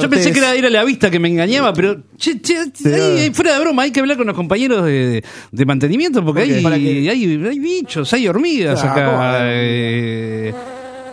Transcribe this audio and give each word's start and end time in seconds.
Yo 0.00 0.08
pensé 0.08 0.32
que 0.32 0.38
era 0.38 0.56
ir 0.56 0.64
a 0.64 0.70
la 0.70 0.84
vista 0.84 1.10
que 1.10 1.18
me 1.20 1.28
engañaba, 1.28 1.74
pero 1.74 1.98
che, 2.16 2.40
che, 2.40 2.56
ahí, 2.86 3.18
ahí, 3.24 3.30
fuera 3.34 3.52
de 3.52 3.60
broma, 3.60 3.82
hay 3.82 3.90
que 3.90 4.00
hablar 4.00 4.16
con 4.16 4.26
los 4.26 4.34
compañeros 4.34 4.86
de, 4.86 5.22
de 5.50 5.64
mantenimiento 5.66 6.24
porque 6.24 6.40
hay, 6.40 6.64
hay, 6.64 7.08
hay 7.46 7.58
bichos, 7.58 8.10
hay 8.14 8.26
hormigas 8.26 8.82
Ah, 8.82 8.90
acá. 8.90 9.36
eh. 9.50 10.54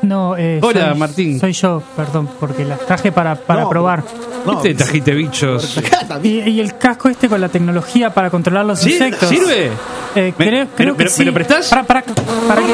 No, 0.04 0.38
eh, 0.38 0.62
Hola, 0.64 0.92
soy- 0.92 0.98
Martín. 0.98 1.40
Soy 1.42 1.52
yo, 1.52 1.84
perdón, 1.98 2.30
porque 2.40 2.64
las 2.64 2.80
traje 2.86 3.12
para, 3.12 3.36
para 3.36 3.64
No, 3.64 3.70
probar. 3.70 4.02
No, 4.46 4.62
¿Qué 4.62 4.70
te 4.70 4.76
trajiste 4.76 5.14
bichos? 5.14 5.78
Y, 6.24 6.40
y 6.40 6.62
el 6.62 6.78
casco 6.78 7.10
este 7.10 7.28
con 7.28 7.42
la 7.42 7.50
tecnología 7.50 8.14
para 8.14 8.30
controlar 8.30 8.66
los 8.66 8.80
¿Sí? 8.80 8.94
insectos. 8.94 9.28
¿Sirve? 9.28 9.66
Eh, 9.66 9.72
Me- 10.16 10.34
creo, 10.34 10.34
pero- 10.38 10.68
creo 10.76 10.94
que 10.94 10.98
pero- 11.00 11.10
sí. 11.10 11.20
¿me 11.20 11.26
lo 11.26 11.34
prestás? 11.34 11.68
Para, 11.68 11.84
para, 11.84 12.02
para 12.48 12.62
que... 12.66 12.74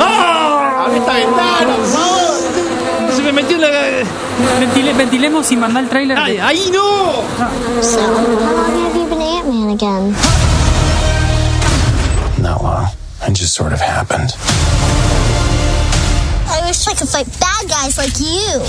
¡Abre 0.00 0.98
esta 0.98 1.12
ventana, 1.14 1.76
por 1.76 1.86
Ventile- 4.60 4.92
ventilemos 4.94 5.50
y 5.52 5.56
mandá 5.56 5.80
el 5.80 5.88
tráiler. 5.88 6.16
de- 6.16 6.22
¡Ay, 6.22 6.38
ahí 6.38 6.70
no! 6.72 7.22
So, 7.82 7.98
how 8.00 8.14
uh, 8.14 8.52
long 8.52 8.84
have 8.84 8.96
you 8.96 9.06
been 9.08 9.20
Ant-Man 9.20 9.70
again? 9.70 10.14
Not 12.40 12.62
long. 12.62 12.86
It 13.26 13.32
just 13.34 13.54
sort 13.54 13.72
of 13.72 13.80
happened. 13.80 14.32
I 16.48 16.60
wish 16.66 16.86
I 16.86 16.94
could 16.94 17.08
fight 17.08 17.26
bad 17.40 17.68
guys 17.68 17.98
like 17.98 18.18
you. 18.20 18.62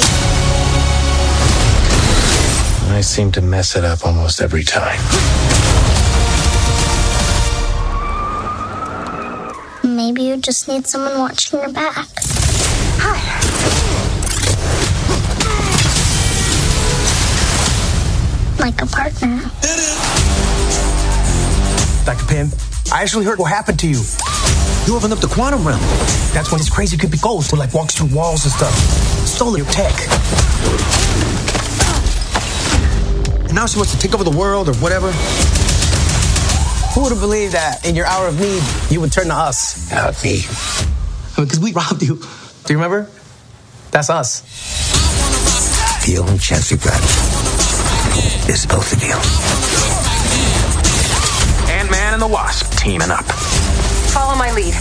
I 2.91 3.01
seem 3.01 3.31
to 3.33 3.41
mess 3.41 3.75
it 3.75 3.85
up 3.85 4.05
almost 4.05 4.41
every 4.41 4.63
time. 4.63 4.99
Maybe 9.83 10.23
you 10.23 10.37
just 10.37 10.67
need 10.67 10.87
someone 10.87 11.19
watching 11.19 11.59
your 11.59 11.71
back. 11.71 12.07
Hi. 13.01 13.78
Like 18.59 18.81
a 18.81 18.85
partner. 18.85 19.39
Dr. 22.05 22.25
Pym, 22.27 22.49
I 22.91 23.01
actually 23.01 23.25
heard 23.25 23.39
what 23.39 23.49
happened 23.51 23.79
to 23.79 23.87
you. 23.87 24.01
You 24.85 24.97
opened 24.97 25.13
up 25.13 25.19
the 25.19 25.29
quantum 25.31 25.65
realm. 25.65 25.79
That's 26.33 26.51
when 26.51 26.59
this 26.59 26.69
crazy 26.69 26.97
creepy 26.97 27.17
ghost 27.19 27.51
who 27.51 27.57
like 27.57 27.73
walks 27.73 27.95
through 27.95 28.13
walls 28.13 28.43
and 28.43 28.51
stuff. 28.51 28.73
Stole 29.25 29.55
your 29.57 29.65
tech. 29.67 29.93
And 33.45 33.55
now 33.55 33.65
she 33.65 33.77
wants 33.77 33.93
to 33.93 33.99
take 33.99 34.13
over 34.13 34.23
the 34.23 34.35
world 34.37 34.67
or 34.67 34.73
whatever. 34.75 35.11
Who 36.93 37.03
would 37.03 37.11
have 37.11 37.21
believed 37.21 37.53
that 37.53 37.85
in 37.85 37.95
your 37.95 38.07
hour 38.07 38.27
of 38.27 38.39
need 38.39 38.61
you 38.91 38.99
would 38.99 39.11
turn 39.11 39.27
to 39.27 39.35
us? 39.35 39.89
Not 39.91 40.21
me. 40.23 40.41
Because 41.37 41.59
we 41.59 41.71
robbed 41.79 42.01
you. 42.01 42.15
Do 42.15 42.73
you 42.73 42.77
remember? 42.77 43.09
That's 43.91 44.09
us. 44.09 44.41
The 46.05 46.17
only 46.17 46.39
chance 46.39 46.71
we've 46.71 46.83
got 46.83 46.99
is 48.49 48.65
both 48.65 48.91
of 48.93 49.01
you. 49.03 49.15
Ant-Man 51.71 52.13
and 52.13 52.21
the 52.21 52.27
Wasp 52.27 52.65
teaming 52.77 53.11
up. 53.11 53.25
Follow 54.13 54.35
my 54.35 54.51
lead. 54.51 54.75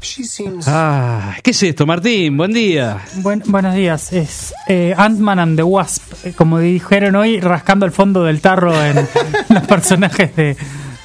She 0.00 0.24
seems. 0.24 0.66
Ah, 0.68 1.34
¿qué 1.42 1.50
es 1.50 1.62
esto, 1.62 1.86
Martín? 1.86 2.36
Buen 2.36 2.52
día. 2.52 2.98
Buen- 3.16 3.42
buenos 3.46 3.74
días. 3.74 4.12
Es 4.12 4.54
eh, 4.68 4.94
Ant-Man 4.96 5.38
and 5.38 5.56
the 5.56 5.62
Wasp. 5.64 6.02
eh, 6.24 6.32
Como 6.36 6.58
dijeron 6.58 7.16
hoy, 7.16 7.40
rascando 7.40 7.84
el 7.84 7.92
fondo 7.92 8.24
del 8.24 8.40
tarro 8.40 8.72
en 8.82 8.96
los 9.48 9.62
personajes 9.66 10.34
de, 10.36 10.56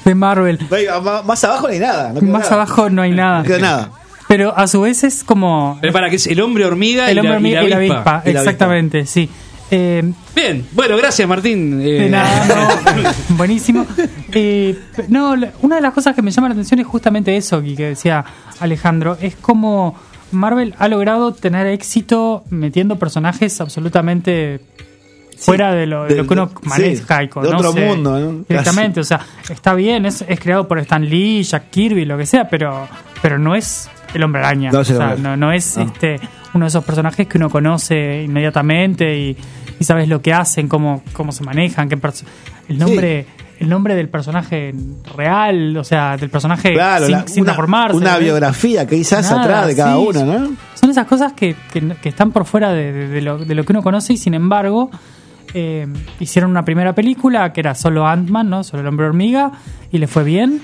de 0.04 0.14
Marvel. 0.14 0.58
Más, 1.24 1.44
abajo 1.44 1.66
no 1.66 1.72
hay 1.72 1.78
nada. 1.80 2.12
no 2.12 2.20
Más 2.22 2.42
nada. 2.44 2.54
abajo 2.54 2.90
no 2.90 3.02
hay 3.02 3.10
nada. 3.12 3.38
No 3.38 3.44
queda 3.44 3.58
nada. 3.58 3.90
Pero 4.28 4.56
a 4.56 4.66
su 4.66 4.80
vez 4.80 5.04
es 5.04 5.22
como 5.24 5.78
Pero 5.80 5.92
para 5.92 6.08
que 6.10 6.16
es 6.16 6.26
el 6.26 6.40
hombre 6.40 6.64
hormiga 6.64 7.10
el 7.10 7.16
y, 7.16 7.20
hombre 7.20 7.30
la, 7.30 7.36
hormiga 7.36 7.64
y 7.64 7.68
la 7.68 7.76
avispa. 7.76 7.94
Y 7.96 8.02
la 8.04 8.12
avispa. 8.20 8.30
Exactamente, 8.40 9.06
sí. 9.06 9.28
Eh, 9.70 10.02
Bien, 10.36 10.66
bueno, 10.72 10.96
gracias, 10.96 11.26
Martín. 11.28 11.80
Eh, 11.80 11.84
De 12.02 12.08
nada, 12.10 12.46
no, 13.28 13.36
buenísimo. 13.36 13.86
Eh, 14.32 14.78
no, 15.08 15.34
una 15.62 15.76
de 15.76 15.82
las 15.82 15.92
cosas 15.92 16.14
que 16.14 16.22
me 16.22 16.30
llama 16.30 16.48
la 16.48 16.52
atención 16.54 16.80
es 16.80 16.86
justamente 16.86 17.36
eso 17.36 17.62
que 17.62 17.74
decía 17.88 18.24
Alejandro. 18.60 19.16
Es 19.20 19.36
como 19.36 19.94
Marvel 20.32 20.74
ha 20.78 20.88
logrado 20.88 21.32
tener 21.32 21.66
éxito 21.66 22.44
metiendo 22.50 22.98
personajes 22.98 23.60
absolutamente 23.60 24.60
fuera 25.38 25.72
de 25.72 25.86
lo, 25.86 26.04
de 26.04 26.10
de- 26.10 26.14
lo 26.22 26.26
que 26.26 26.32
uno 26.32 26.50
maneja 26.62 27.18
sí, 27.18 27.24
y 27.24 27.26
de 27.26 27.48
otro 27.48 27.56
conoce 27.72 27.86
mundo, 27.86 28.18
¿no? 28.18 28.44
directamente. 28.48 29.00
O 29.00 29.04
sea, 29.04 29.20
está 29.48 29.74
bien, 29.74 30.06
es, 30.06 30.24
es 30.28 30.38
creado 30.40 30.68
por 30.68 30.78
Stan 30.78 31.04
Lee, 31.04 31.42
Jack 31.42 31.70
Kirby, 31.70 32.04
lo 32.04 32.16
que 32.16 32.26
sea, 32.26 32.48
pero, 32.48 32.86
pero 33.20 33.38
no 33.38 33.54
es 33.54 33.88
el 34.14 34.22
hombre 34.22 34.40
araña. 34.44 34.70
No 34.70 34.80
o 34.80 34.84
sea, 34.84 35.16
no, 35.16 35.36
no 35.36 35.52
es 35.52 35.76
no. 35.76 35.84
este 35.84 36.20
uno 36.54 36.64
de 36.64 36.68
esos 36.68 36.84
personajes 36.84 37.26
que 37.26 37.36
uno 37.38 37.50
conoce 37.50 38.22
inmediatamente 38.22 39.18
y, 39.18 39.36
y 39.80 39.84
sabes 39.84 40.08
lo 40.08 40.22
que 40.22 40.32
hacen, 40.32 40.68
cómo, 40.68 41.02
cómo 41.12 41.32
se 41.32 41.42
manejan, 41.44 41.88
qué 41.88 41.96
el 42.68 42.78
nombre 42.78 43.26
el 43.60 43.68
nombre 43.68 43.94
del 43.94 44.08
personaje 44.08 44.74
real, 45.16 45.76
o 45.76 45.84
sea, 45.84 46.16
del 46.16 46.28
personaje 46.28 46.72
Claro, 46.72 47.06
sin, 47.06 47.12
la- 47.16 47.26
sin 47.28 47.42
una, 47.42 47.52
¿ves? 48.14 48.24
biografía 48.24 48.86
que 48.86 48.96
quizás 48.96 49.30
Nada, 49.30 49.42
atrás 49.42 49.66
de 49.68 49.76
cada 49.76 49.94
sí, 49.96 50.04
uno, 50.08 50.24
¿no? 50.24 50.56
Son 50.74 50.90
esas 50.90 51.06
cosas 51.06 51.32
que, 51.34 51.54
que- 51.72 51.94
que 52.02 52.08
están 52.08 52.32
por 52.32 52.44
fuera 52.46 52.72
de, 52.72 52.92
de- 52.92 53.08
de 53.08 53.20
lo, 53.22 53.38
de 53.38 53.54
lo 53.54 53.64
que 53.64 53.72
uno 53.72 53.82
conoce 53.82 54.12
y 54.12 54.16
sin 54.16 54.34
embargo 54.34 54.90
eh, 55.54 55.86
hicieron 56.18 56.50
una 56.50 56.64
primera 56.64 56.94
película 56.94 57.52
que 57.52 57.60
era 57.60 57.74
solo 57.76 58.06
Ant-Man, 58.06 58.50
¿no? 58.50 58.64
Solo 58.64 58.82
el 58.82 58.88
hombre 58.88 59.06
hormiga 59.06 59.52
y 59.92 59.98
le 59.98 60.08
fue 60.08 60.24
bien. 60.24 60.60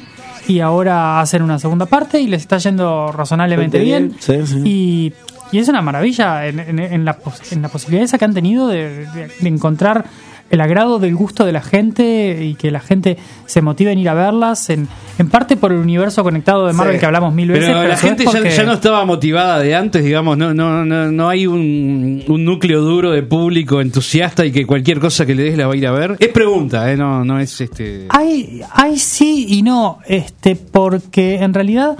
Y 0.48 0.60
ahora 0.60 1.20
hacen 1.20 1.42
una 1.42 1.58
segunda 1.58 1.86
parte 1.86 2.20
y 2.20 2.26
les 2.26 2.42
está 2.42 2.58
yendo 2.58 3.12
razonablemente 3.12 3.78
bien. 3.78 4.16
Bien, 4.26 4.46
sí, 4.46 4.54
sí. 4.54 4.62
Y, 4.64 5.12
y 5.52 5.58
es 5.58 5.68
una 5.68 5.82
maravilla 5.82 6.46
en, 6.46 6.58
en- 6.60 6.78
en 6.78 7.04
la, 7.04 7.18
en 7.50 7.62
la 7.62 7.68
posibilidad 7.68 8.04
esa 8.04 8.18
que 8.18 8.24
han 8.24 8.34
tenido 8.34 8.68
de, 8.68 9.06
de- 9.06 9.28
de 9.40 9.48
encontrar 9.48 10.04
el 10.50 10.60
agrado 10.60 10.98
del 10.98 11.14
gusto 11.14 11.44
de 11.44 11.52
la 11.52 11.62
gente 11.62 12.44
y 12.44 12.54
que 12.56 12.70
la 12.70 12.80
gente 12.80 13.16
se 13.46 13.62
motive 13.62 13.92
en 13.92 13.98
ir 14.00 14.08
a 14.08 14.14
verlas, 14.14 14.68
en, 14.70 14.88
en 15.18 15.28
parte 15.28 15.56
por 15.56 15.72
el 15.72 15.78
universo 15.78 16.22
conectado 16.24 16.66
de 16.66 16.72
Marvel 16.72 16.96
Sí. 16.96 17.00
que 17.00 17.06
hablamos 17.06 17.32
mil 17.32 17.48
Pero 17.52 17.60
veces. 17.60 17.74
la 17.74 17.80
a 17.80 17.84
su 17.84 17.88
vez 17.88 18.00
gente 18.00 18.24
ya, 18.24 18.30
porque- 18.32 18.50
ya 18.50 18.62
no 18.64 18.72
estaba 18.72 19.04
motivada 19.04 19.58
de 19.60 19.74
antes, 19.76 20.02
digamos, 20.04 20.36
no, 20.36 20.52
no, 20.52 20.84
no, 20.84 21.10
no 21.12 21.28
hay 21.28 21.46
un, 21.46 22.24
un 22.26 22.44
núcleo 22.44 22.80
duro 22.82 23.10
de 23.12 23.22
público 23.22 23.80
entusiasta 23.80 24.44
y 24.44 24.50
que 24.52 24.66
cualquier 24.66 24.98
cosa 25.00 25.24
que 25.24 25.34
le 25.34 25.44
des 25.44 25.56
la 25.56 25.66
va 25.68 25.74
a 25.74 25.76
ir 25.76 25.86
a 25.86 25.92
ver. 25.92 26.16
Es 26.18 26.28
pregunta, 26.28 26.90
¿eh? 26.90 26.96
no, 26.96 27.24
no 27.24 27.38
es 27.38 27.60
este. 27.60 28.06
Hay, 28.08 28.60
hay 28.72 28.98
sí 28.98 29.46
y 29.50 29.62
no, 29.62 29.98
este, 30.06 30.56
porque 30.56 31.36
en 31.36 31.54
realidad 31.54 31.96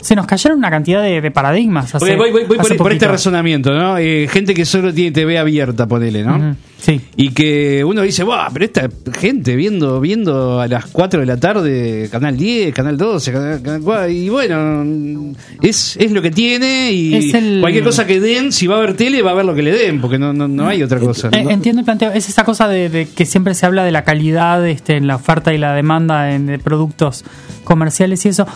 se 0.00 0.14
nos 0.16 0.26
cayeron 0.26 0.58
una 0.58 0.70
cantidad 0.70 1.02
de, 1.02 1.20
de 1.20 1.30
paradigmas. 1.30 1.94
Hace, 1.94 2.16
voy, 2.16 2.30
voy- 2.30 2.44
voy 2.44 2.58
hace 2.58 2.68
por, 2.74 2.84
por 2.84 2.92
este 2.92 3.06
razonamiento, 3.08 3.72
¿no? 3.74 3.98
Eh, 3.98 4.28
gente 4.30 4.54
que 4.54 4.64
solo 4.64 4.92
tiene 4.94 5.10
TV 5.12 5.38
abierta, 5.38 5.86
ponele, 5.86 6.22
¿no? 6.24 6.56
Sí. 6.78 6.98
Y 7.16 7.30
que 7.30 7.84
uno 7.84 8.00
dice, 8.00 8.24
¡buah! 8.24 8.48
Pero 8.54 8.64
esta 8.64 8.88
gente 9.18 9.54
viendo 9.54 10.00
viendo 10.00 10.60
a 10.60 10.66
las 10.66 10.86
4 10.86 11.20
de 11.20 11.26
la 11.26 11.36
tarde, 11.36 12.08
Canal 12.10 12.38
10, 12.38 12.74
Canal 12.74 12.96
12, 12.96 13.32
Canal, 13.32 13.62
Canal 13.62 13.80
4, 13.82 14.08
y 14.08 14.28
bueno, 14.30 15.34
es, 15.60 15.98
es 15.98 16.10
lo 16.10 16.22
que 16.22 16.30
tiene 16.30 16.90
y 16.92 17.30
el- 17.34 17.60
cualquier 17.60 17.84
cosa 17.84 18.06
que 18.06 18.18
den, 18.18 18.50
si 18.52 18.66
va 18.66 18.78
a 18.78 18.80
ver 18.80 18.94
tele, 18.94 19.20
va 19.20 19.32
a 19.32 19.34
ver 19.34 19.44
lo 19.44 19.54
que 19.54 19.62
le 19.62 19.72
den, 19.72 20.00
porque 20.00 20.18
no, 20.18 20.32
no, 20.32 20.48
no 20.48 20.66
hay 20.68 20.82
otra 20.82 20.98
cosa. 20.98 21.28
Eh, 21.32 21.44
Entiendo 21.50 21.80
el 21.80 21.84
planteo. 21.84 22.10
Es 22.12 22.28
esa 22.30 22.44
cosa 22.44 22.66
de, 22.68 22.88
de 22.88 23.06
que 23.06 23.26
siempre 23.26 23.52
se 23.54 23.66
habla 23.66 23.84
de 23.84 23.90
la 23.90 24.04
calidad 24.04 24.66
este, 24.66 24.96
en 24.96 25.06
la 25.06 25.16
oferta 25.16 25.52
y 25.52 25.58
la 25.58 25.74
demanda 25.74 26.32
en, 26.34 26.46
de 26.46 26.58
productos 26.58 27.24
comerciales 27.64 28.24
y 28.24 28.30
eso. 28.30 28.46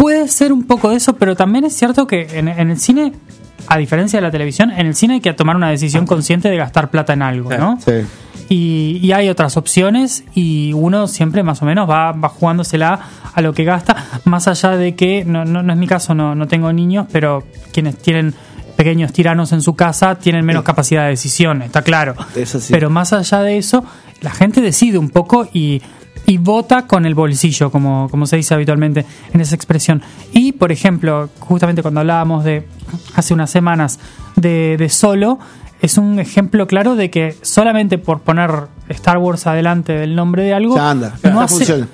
Puede 0.00 0.28
ser 0.28 0.50
un 0.50 0.62
poco 0.62 0.88
de 0.88 0.96
eso, 0.96 1.16
pero 1.16 1.36
también 1.36 1.66
es 1.66 1.76
cierto 1.76 2.06
que 2.06 2.26
en, 2.38 2.48
en 2.48 2.70
el 2.70 2.80
cine, 2.80 3.12
a 3.66 3.76
diferencia 3.76 4.18
de 4.18 4.22
la 4.22 4.30
televisión, 4.30 4.70
en 4.70 4.86
el 4.86 4.94
cine 4.94 5.14
hay 5.14 5.20
que 5.20 5.34
tomar 5.34 5.56
una 5.56 5.68
decisión 5.68 6.06
consciente 6.06 6.48
de 6.48 6.56
gastar 6.56 6.90
plata 6.90 7.12
en 7.12 7.20
algo, 7.20 7.50
¿no? 7.50 7.78
Sí. 7.84 8.06
Y, 8.48 8.98
y 9.02 9.12
hay 9.12 9.28
otras 9.28 9.58
opciones 9.58 10.24
y 10.34 10.72
uno 10.72 11.06
siempre 11.06 11.42
más 11.42 11.60
o 11.60 11.66
menos 11.66 11.88
va, 11.88 12.12
va 12.12 12.30
jugándosela 12.30 12.98
a 13.34 13.42
lo 13.42 13.52
que 13.52 13.64
gasta, 13.64 13.94
más 14.24 14.48
allá 14.48 14.70
de 14.70 14.94
que, 14.94 15.26
no, 15.26 15.44
no, 15.44 15.62
no 15.62 15.70
es 15.70 15.78
mi 15.78 15.86
caso, 15.86 16.14
no, 16.14 16.34
no 16.34 16.48
tengo 16.48 16.72
niños, 16.72 17.06
pero 17.12 17.44
quienes 17.70 17.98
tienen 17.98 18.32
pequeños 18.76 19.12
tiranos 19.12 19.52
en 19.52 19.60
su 19.60 19.74
casa 19.74 20.14
tienen 20.14 20.46
menos 20.46 20.64
capacidad 20.64 21.02
de 21.02 21.10
decisión, 21.10 21.60
está 21.60 21.82
claro. 21.82 22.14
Eso 22.34 22.58
sí. 22.58 22.72
Pero 22.72 22.88
más 22.88 23.12
allá 23.12 23.42
de 23.42 23.58
eso, 23.58 23.84
la 24.22 24.30
gente 24.30 24.62
decide 24.62 24.96
un 24.96 25.10
poco 25.10 25.46
y, 25.52 25.82
y 26.30 26.38
vota 26.38 26.86
con 26.86 27.06
el 27.06 27.14
bolsillo, 27.16 27.70
como, 27.72 28.08
como 28.08 28.24
se 28.26 28.36
dice 28.36 28.54
habitualmente 28.54 29.04
en 29.32 29.40
esa 29.40 29.56
expresión. 29.56 30.00
Y, 30.32 30.52
por 30.52 30.70
ejemplo, 30.70 31.28
justamente 31.40 31.82
cuando 31.82 32.00
hablábamos 32.00 32.44
de 32.44 32.68
hace 33.16 33.34
unas 33.34 33.50
semanas 33.50 33.98
de, 34.36 34.76
de 34.78 34.88
Solo, 34.88 35.40
es 35.82 35.98
un 35.98 36.20
ejemplo 36.20 36.68
claro 36.68 36.94
de 36.94 37.10
que 37.10 37.34
solamente 37.42 37.98
por 37.98 38.20
poner 38.20 38.50
Star 38.90 39.18
Wars 39.18 39.46
adelante 39.48 39.92
del 39.94 40.14
nombre 40.14 40.44
de 40.44 40.54
algo, 40.54 40.76
Ya 40.76 40.90
anda, 40.90 41.14
no 41.24 41.30
ya 41.40 41.42
hace- 41.42 41.54
funciona. 41.56 41.88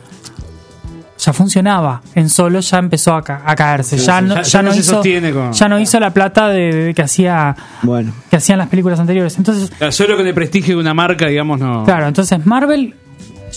ya 1.18 1.32
funcionaba. 1.32 2.02
En 2.14 2.28
solo 2.28 2.60
ya 2.60 2.78
empezó 2.78 3.14
a, 3.14 3.22
ca- 3.22 3.42
a 3.46 3.54
caerse. 3.56 3.96
ya, 3.96 4.20
no, 4.20 4.34
ya- 4.34 4.42
ya 4.42 4.48
ya 4.50 4.62
no 4.62 4.68
no 4.68 4.74
se 4.74 4.80
hizo, 4.80 5.02
con- 5.32 5.52
ya 5.52 5.68
no 5.68 5.80
hizo 5.80 5.98
la 5.98 6.10
plata 6.10 6.48
de, 6.48 6.74
de 6.74 6.94
que 6.94 7.02
hacía 7.02 7.56
Bueno. 7.82 8.12
que 8.30 8.36
hacían 8.36 8.58
las 8.58 8.68
películas 8.68 9.00
anteriores. 9.00 9.38
Entonces, 9.38 9.70
Solo 9.94 10.16
con 10.16 10.26
el 10.26 10.34
prestigio 10.34 10.74
de 10.74 10.80
una 10.82 10.92
marca, 10.92 11.26
digamos, 11.26 11.58
no. 11.58 11.84
Claro, 11.84 12.06
entonces 12.06 12.44
Marvel 12.44 12.94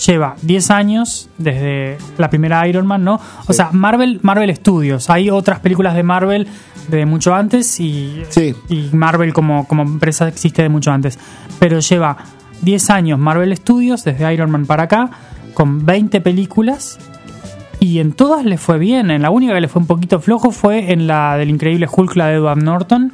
lleva 0.06 0.36
10 0.42 0.72
años 0.72 1.30
desde 1.38 1.98
la 2.18 2.30
primera 2.30 2.68
Iron 2.68 2.86
Man, 2.88 3.04
¿no? 3.04 3.19
O 3.48 3.54
sea, 3.54 3.69
Marvel, 3.72 4.19
Marvel 4.22 4.56
Studios. 4.56 5.10
Hay 5.10 5.30
otras 5.30 5.60
películas 5.60 5.96
de 5.96 6.04
Marvel 6.04 6.48
de 6.88 7.06
mucho 7.06 7.34
antes 7.36 7.80
y, 7.80 8.24
Sí. 8.30 8.56
y 8.69 8.90
Marvel 8.94 9.34
como, 9.34 9.68
como 9.68 9.84
empresa 9.84 10.28
existe 10.28 10.62
de 10.62 10.69
mucho 10.69 10.92
antes. 10.92 11.19
Pero 11.60 11.80
lleva 11.80 12.18
10 12.62 12.90
años 12.90 13.19
Marvel 13.19 13.56
Studios, 13.56 14.04
desde 14.04 14.34
Iron 14.34 14.51
Man 14.51 14.66
para 14.66 14.84
acá, 14.84 15.10
con 15.54 15.86
20 15.86 16.22
películas. 16.22 16.98
Y 17.81 18.00
en 18.00 18.12
todas 18.12 18.44
le 18.44 18.57
fue 18.57 18.78
bien. 18.78 19.10
En 19.12 19.22
la 19.22 19.30
única 19.30 19.54
que 19.54 19.62
le 19.62 19.68
fue 19.69 19.81
un 19.81 19.88
poquito 19.88 20.19
flojo 20.19 20.51
fue 20.51 20.92
en 20.92 21.07
la 21.07 21.38
del 21.38 21.50
increíble 21.50 21.88
Hulk, 21.90 22.16
la 22.18 22.28
de 22.28 22.36
Edward 22.36 22.62
Norton. 22.62 23.13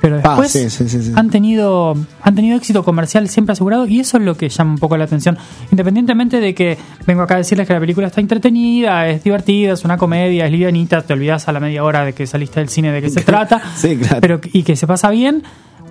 Pero 0.00 0.16
después 0.16 0.50
sí, 0.52 0.70
sí, 0.70 0.88
sí, 0.88 1.02
sí. 1.02 1.12
han 1.16 1.28
tenido 1.28 1.96
han 2.22 2.34
tenido 2.34 2.56
éxito 2.56 2.84
comercial 2.84 3.28
siempre 3.28 3.54
asegurado 3.54 3.84
y 3.86 3.98
eso 4.00 4.18
es 4.18 4.22
lo 4.22 4.36
que 4.36 4.48
llama 4.48 4.72
un 4.72 4.78
poco 4.78 4.96
la 4.96 5.04
atención. 5.04 5.36
Independientemente 5.72 6.40
de 6.40 6.54
que 6.54 6.78
vengo 7.06 7.22
acá 7.22 7.34
a 7.34 7.38
decirles 7.38 7.66
que 7.66 7.72
la 7.72 7.80
película 7.80 8.06
está 8.06 8.20
entretenida, 8.20 9.08
es 9.08 9.24
divertida, 9.24 9.72
es 9.72 9.84
una 9.84 9.96
comedia, 9.96 10.46
es 10.46 10.52
livianita, 10.52 11.02
te 11.02 11.12
olvidas 11.14 11.48
a 11.48 11.52
la 11.52 11.60
media 11.60 11.82
hora 11.82 12.04
de 12.04 12.12
que 12.12 12.26
saliste 12.26 12.60
del 12.60 12.68
cine 12.68 12.92
de 12.92 13.02
qué 13.02 13.10
se 13.10 13.20
trata, 13.24 13.60
Sí, 13.76 13.96
claro. 13.96 14.18
pero 14.20 14.40
y 14.52 14.62
que 14.62 14.76
se 14.76 14.86
pasa 14.86 15.10
bien. 15.10 15.42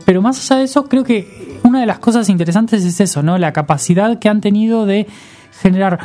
Pero 0.05 0.21
más 0.21 0.39
allá 0.39 0.59
de 0.59 0.65
eso, 0.65 0.85
creo 0.85 1.03
que 1.03 1.59
una 1.63 1.81
de 1.81 1.85
las 1.85 1.99
cosas 1.99 2.29
interesantes 2.29 2.85
es 2.85 3.01
eso, 3.01 3.23
¿no? 3.23 3.37
La 3.37 3.51
capacidad 3.51 4.19
que 4.19 4.29
han 4.29 4.39
tenido 4.39 4.85
de 4.85 5.05
generar 5.61 5.99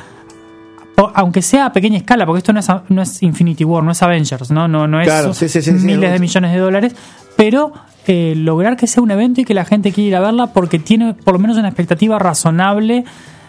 aunque 1.15 1.43
sea 1.43 1.67
a 1.67 1.73
pequeña 1.73 1.97
escala, 1.99 2.27
porque 2.27 2.39
esto 2.39 2.53
no 2.53 2.61
es, 2.61 2.69
no 2.89 3.03
es 3.03 3.23
Infinity 3.23 3.65
War, 3.65 3.83
no 3.83 3.91
es 3.93 4.03
Avengers, 4.03 4.51
no, 4.51 4.69
no, 4.69 4.87
no 4.87 5.01
es 5.01 5.07
Claro, 5.09 5.35
sí, 5.35 5.49
sí, 5.49 5.63
sí, 5.63 5.79
sí, 5.79 5.85
miles 5.85 6.13
de 6.13 6.19
millones 6.19 6.53
de 6.53 6.59
dólares, 6.59 6.95
pero 7.37 7.73
eh, 8.07 8.35
lograr 8.37 8.77
que 8.77 8.87
sea 8.87 9.03
un 9.03 9.11
evento 9.11 9.41
y 9.41 9.45
que 9.45 9.55
la 9.55 9.65
gente 9.65 9.93
quiera 9.93 10.09
ir 10.09 10.17
a 10.17 10.21
verla 10.21 10.47
porque 10.49 10.79
tiene 10.79 11.15
por 11.15 11.35
lo 11.35 11.41
menos 11.41 11.57
una 11.57 11.69
expectativa 11.69 12.19
razonable 12.19 13.05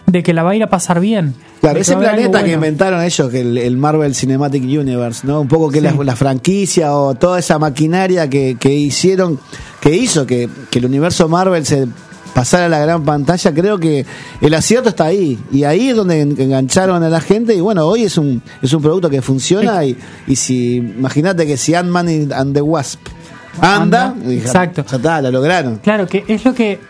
de 0.06 0.22
que 0.22 0.34
la 0.34 0.42
va 0.42 0.50
a 0.50 0.56
ir 0.56 0.62
a 0.62 0.68
pasar 0.68 1.00
bien. 1.00 1.34
Claro, 1.60 1.78
ese 1.80 1.96
planeta 1.96 2.44
que 2.44 2.52
inventaron 2.52 3.02
ellos, 3.02 3.30
que 3.30 3.40
el, 3.40 3.56
el 3.56 3.76
Marvel 3.78 4.14
Cinematic 4.14 4.62
Universe, 4.62 5.26
¿no? 5.26 5.40
Un 5.40 5.48
poco 5.48 5.70
que 5.70 5.78
Sí. 5.78 5.84
la, 5.84 5.92
la 6.04 6.14
franquicia 6.14 6.94
o 6.94 7.14
toda 7.14 7.38
esa 7.38 7.58
maquinaria 7.58 8.28
que, 8.28 8.56
que 8.60 8.74
hicieron, 8.74 9.40
que 9.80 9.96
hizo 9.96 10.26
que, 10.26 10.48
que 10.70 10.78
el 10.78 10.84
universo 10.84 11.26
Marvel 11.26 11.64
se 11.64 11.88
pasara 12.34 12.66
a 12.66 12.68
la 12.68 12.80
gran 12.80 13.04
pantalla, 13.04 13.54
creo 13.54 13.78
que 13.78 14.04
el 14.40 14.54
acierto 14.54 14.88
está 14.90 15.04
ahí. 15.04 15.38
Y 15.52 15.64
ahí 15.64 15.88
es 15.90 15.96
donde 15.96 16.20
en- 16.20 16.40
engancharon 16.40 17.02
a 17.02 17.08
la 17.08 17.20
gente. 17.20 17.54
Y 17.54 17.60
bueno, 17.60 17.86
hoy 17.86 18.02
es 18.04 18.18
un, 18.18 18.42
es 18.60 18.72
un 18.72 18.82
producto 18.82 19.08
que 19.08 19.22
funciona. 19.22 19.84
Y, 19.84 19.96
y 20.26 20.36
si, 20.36 20.76
imagínate 20.76 21.46
que 21.46 21.56
si 21.56 21.74
Ant-Man 21.74 22.32
and 22.32 22.54
the 22.54 22.60
Wasp 22.62 23.00
anda, 23.60 24.08
Anda, 24.08 24.30
y 24.32 24.38
exacto. 24.38 24.84
ya 24.84 24.96
está, 24.96 25.22
lo 25.22 25.30
lograron. 25.30 25.76
Claro, 25.76 26.06
que 26.08 26.24
es 26.28 26.44
lo 26.44 26.54
que 26.54 26.80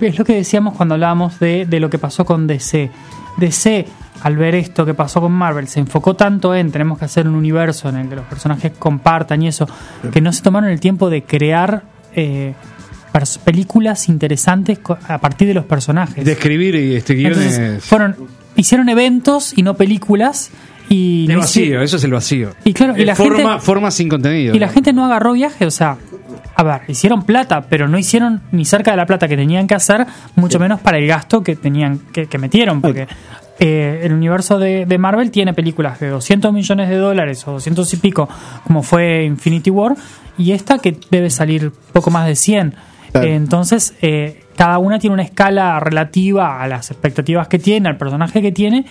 es 0.00 0.16
lo 0.18 0.24
que 0.24 0.34
decíamos 0.36 0.74
cuando 0.76 0.94
hablábamos 0.94 1.40
de, 1.40 1.66
de 1.66 1.80
lo 1.80 1.90
que 1.90 1.98
pasó 1.98 2.24
con 2.24 2.46
DC. 2.46 2.88
DC, 3.38 3.84
al 4.22 4.36
ver 4.36 4.54
esto 4.54 4.86
que 4.86 4.94
pasó 4.94 5.20
con 5.20 5.32
Marvel, 5.32 5.66
se 5.68 5.80
enfocó 5.80 6.14
tanto 6.14 6.54
en 6.54 6.70
tenemos 6.70 6.98
que 6.98 7.04
hacer 7.04 7.26
un 7.26 7.34
universo 7.34 7.88
en 7.88 7.96
el 7.96 8.08
que 8.08 8.16
los 8.16 8.24
personajes 8.26 8.72
compartan 8.78 9.42
y 9.42 9.48
eso, 9.48 9.66
que 10.12 10.20
no 10.20 10.32
se 10.32 10.42
tomaron 10.42 10.70
el 10.70 10.78
tiempo 10.80 11.10
de 11.10 11.22
crear 11.24 11.82
eh, 12.14 12.54
películas 13.38 14.08
interesantes 14.08 14.78
co- 14.78 14.98
a 15.08 15.18
partir 15.18 15.48
de 15.48 15.54
los 15.54 15.64
personajes. 15.64 16.24
De 16.24 16.32
escribir 16.32 16.74
y 16.74 16.94
este 16.96 17.14
guiones. 17.14 17.38
Entonces, 17.38 17.84
fueron, 17.84 18.16
hicieron 18.56 18.88
eventos 18.88 19.52
y 19.56 19.62
no 19.62 19.74
películas. 19.74 20.50
Y 20.90 21.26
el 21.28 21.34
no 21.34 21.40
vacío, 21.40 21.80
hici- 21.80 21.84
eso 21.84 21.96
es 21.98 22.04
el 22.04 22.12
vacío. 22.12 22.50
Y 22.64 22.72
claro, 22.72 22.94
y 22.96 23.02
Eh, 23.02 23.04
la 23.06 23.14
forma, 23.14 23.36
gente- 23.36 23.60
forma 23.64 23.90
sin 23.90 24.08
contenido. 24.08 24.54
y 24.54 24.58
la 24.58 24.68
gente 24.68 24.92
no 24.92 25.04
agarró 25.04 25.32
viaje, 25.34 25.66
o 25.66 25.70
sea, 25.70 25.96
a 26.56 26.62
ver, 26.62 26.80
hicieron 26.88 27.24
plata, 27.24 27.62
pero 27.68 27.88
no 27.88 27.98
hicieron 27.98 28.40
ni 28.52 28.64
cerca 28.64 28.90
de 28.92 28.96
la 28.96 29.04
plata 29.06 29.28
que 29.28 29.36
tenían 29.36 29.66
que 29.66 29.74
hacer, 29.74 30.06
mucho 30.34 30.58
menos 30.58 30.80
para 30.80 30.96
el 30.98 31.06
gasto 31.06 31.42
que 31.42 31.56
tenían 31.56 31.98
que, 32.12 32.26
que 32.26 32.38
metieron, 32.38 32.80
porque 32.80 33.06
eh, 33.60 34.00
el 34.04 34.12
universo 34.14 34.58
de, 34.58 34.86
de 34.86 34.98
Marvel 34.98 35.30
tiene 35.30 35.52
películas 35.52 36.00
de 36.00 36.08
200 36.08 36.52
millones 36.52 36.88
de 36.88 36.96
dólares 36.96 37.46
o 37.46 37.52
200 37.52 37.92
y 37.92 37.96
pico, 37.98 38.28
como 38.64 38.82
fue 38.82 39.24
Infinity 39.24 39.68
War, 39.70 39.94
y 40.38 40.52
esta 40.52 40.78
que 40.78 40.96
debe 41.10 41.28
salir 41.28 41.70
poco 41.92 42.10
más 42.10 42.26
de 42.26 42.34
100. 42.34 42.74
Claro. 43.12 43.26
Eh, 43.26 43.34
entonces, 43.34 43.94
eh, 44.02 44.42
cada 44.56 44.78
una 44.78 44.98
tiene 44.98 45.14
una 45.14 45.22
escala 45.22 45.78
relativa 45.80 46.60
a 46.62 46.66
las 46.68 46.90
expectativas 46.90 47.48
que 47.48 47.58
tiene, 47.58 47.88
al 47.88 47.96
personaje 47.96 48.42
que 48.42 48.52
tiene, 48.52 48.84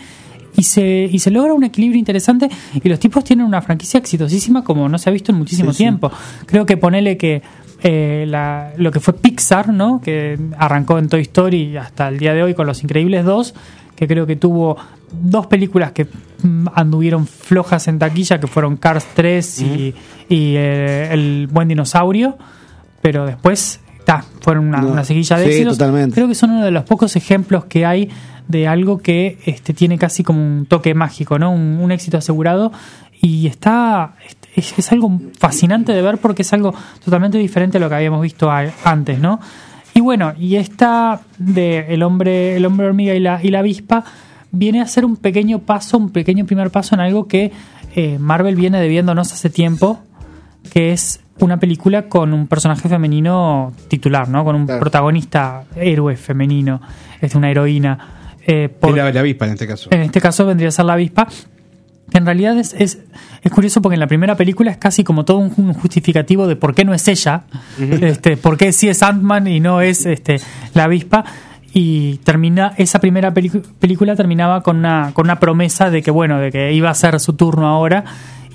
y 0.56 0.64
se, 0.64 1.08
y 1.12 1.20
se 1.20 1.30
logra 1.30 1.54
un 1.54 1.64
equilibrio 1.64 2.00
interesante 2.00 2.50
y 2.74 2.90
los 2.90 3.00
tipos 3.00 3.24
tienen 3.24 3.46
una 3.46 3.62
franquicia 3.62 4.00
exitosísima 4.00 4.64
como 4.64 4.90
no 4.90 4.98
se 4.98 5.08
ha 5.10 5.14
visto 5.14 5.32
en 5.32 5.38
muchísimo 5.38 5.72
Sí, 5.72 5.78
sí. 5.78 5.84
tiempo. 5.84 6.12
Creo 6.48 6.66
que 6.66 6.78
ponele 6.78 7.16
que 7.16 7.44
eh, 7.84 8.26
la- 8.28 8.72
lo 8.78 8.90
que 8.92 9.00
fue 9.00 9.14
Pixar, 9.14 9.70
¿no? 9.72 10.02
que 10.02 10.36
arrancó 10.58 10.98
en 10.98 11.10
Toy 11.10 11.22
Story 11.22 11.78
hasta 11.78 12.08
el 12.08 12.18
día 12.18 12.34
de 12.34 12.42
hoy 12.42 12.56
con 12.56 12.66
Los 12.66 12.82
Increíbles 12.82 13.24
2, 13.24 13.54
que 13.96 14.08
creo 14.08 14.26
que 14.26 14.36
tuvo 14.36 14.78
dos 15.12 15.46
películas 15.46 15.92
que 15.92 16.08
mm, 16.42 16.70
anduvieron 16.74 17.28
flojas 17.28 17.88
en 17.88 18.00
taquilla, 18.00 18.40
que 18.40 18.48
fueron 18.48 18.78
Cars 18.78 19.06
3 19.14 19.62
y, 19.62 19.94
y, 20.28 20.56
eh, 20.56 21.10
El 21.12 21.48
Buen 21.52 21.68
Dinosaurio, 21.68 22.36
pero 23.04 23.28
después 23.28 23.80
fueron 24.42 24.68
una, 24.68 24.80
No, 24.82 24.90
una 24.90 25.04
seguilla 25.04 25.38
de 25.38 25.44
sí, 25.46 25.50
éxitos. 25.52 25.78
totalmente. 25.78 26.16
Creo 26.16 26.28
que 26.28 26.36
son 26.36 26.52
uno 26.52 26.64
de 26.66 26.72
los 26.72 26.84
pocos 26.84 27.16
ejemplos 27.16 27.66
que 27.66 27.86
hay 27.86 28.10
de 28.48 28.68
algo 28.68 29.00
que 29.00 29.38
este, 29.46 29.74
tiene 29.74 29.98
casi 29.98 30.24
como 30.24 30.40
un 30.42 30.66
toque 30.66 30.94
mágico, 30.94 31.38
¿no? 31.38 31.52
Un, 31.52 31.80
un 31.82 31.92
éxito 31.92 32.18
asegurado 32.18 32.72
y 33.22 33.48
está 33.48 34.14
es, 34.56 34.78
es 34.78 34.92
algo 34.92 35.20
fascinante 35.38 35.92
de 35.92 36.02
ver 36.02 36.18
porque 36.20 36.44
es 36.44 36.54
algo 36.54 36.74
totalmente 37.04 37.38
diferente 37.38 37.78
a 37.78 37.82
lo 37.82 37.90
que 37.90 37.96
habíamos 37.96 38.22
visto 38.22 38.50
a- 38.50 38.72
antes, 38.86 39.20
¿no? 39.20 39.40
Y 39.94 40.00
bueno, 40.02 40.34
y 40.40 40.56
esta 40.56 41.22
de 41.40 41.88
el 41.94 42.04
hombre 42.04 42.56
el 42.56 42.66
hombre 42.66 42.88
hormiga 42.88 43.14
y 43.16 43.20
la 43.20 43.40
y 43.44 43.50
la 43.50 43.60
avispa 43.60 44.04
viene 44.52 44.80
a 44.82 44.88
ser 44.88 45.04
un 45.04 45.18
pequeño 45.18 45.60
paso, 45.60 45.98
un 45.98 46.12
pequeño 46.12 46.46
primer 46.46 46.70
paso 46.70 46.96
en 46.96 47.02
algo 47.02 47.28
que 47.28 47.52
eh, 47.96 48.18
Marvel 48.20 48.56
viene 48.56 48.80
debiéndonos 48.80 49.34
hace 49.34 49.50
tiempo, 49.50 50.00
que 50.72 50.94
es 50.94 51.20
una 51.46 51.60
película 51.60 52.04
con 52.10 52.34
un 52.34 52.48
personaje 52.48 52.88
femenino 52.90 53.74
titular, 53.88 54.28
¿no? 54.30 54.44
Con 54.44 54.56
un 54.56 54.66
Claro. 54.66 54.80
protagonista 54.80 55.64
héroe 55.76 56.16
femenino, 56.18 56.82
es 57.22 57.36
una 57.36 57.50
heroína. 57.52 57.98
eh, 58.50 58.70
por- 58.70 58.96
la, 58.96 59.12
la 59.12 59.20
avispa 59.20 59.46
en 59.46 59.52
este 59.54 59.68
caso. 59.68 59.90
en 59.92 60.02
este 60.02 60.22
caso 60.22 60.46
vendría 60.46 60.70
a 60.70 60.72
ser 60.72 60.86
la 60.86 60.94
avispa. 60.94 61.28
En 62.14 62.26
realidad 62.26 62.58
es, 62.58 62.74
es, 62.80 63.00
es 63.44 63.52
curioso 63.52 63.82
porque 63.82 63.96
en 63.96 64.00
la 64.00 64.08
primera 64.08 64.36
película 64.36 64.72
es 64.72 64.78
casi 64.78 65.04
como 65.04 65.26
todo 65.26 65.40
un, 65.40 65.52
un 65.58 65.74
justificativo 65.74 66.48
de 66.48 66.56
por 66.56 66.74
qué 66.74 66.86
no 66.86 66.94
es 66.94 67.06
ella, 67.10 67.44
este, 67.78 68.38
por 68.38 68.56
qué 68.58 68.72
sí 68.72 68.88
es 68.88 69.04
Ant-Man 69.04 69.48
y 69.48 69.60
no 69.60 69.82
es 69.82 70.06
este, 70.06 70.40
la 70.74 70.86
avispa. 70.86 71.26
Y 71.74 72.20
termina, 72.24 72.74
esa 72.78 73.00
primera 73.00 73.34
película 73.34 74.16
terminaba 74.16 74.64
con 74.64 74.78
una, 74.78 75.12
con 75.14 75.26
una 75.26 75.38
promesa 75.40 75.90
de 75.90 76.02
que 76.02 76.10
bueno, 76.10 76.40
de 76.40 76.50
que 76.52 76.72
iba 76.72 76.90
a 76.90 76.94
ser 76.94 77.20
su 77.20 77.34
turno 77.34 77.68
ahora. 77.68 78.06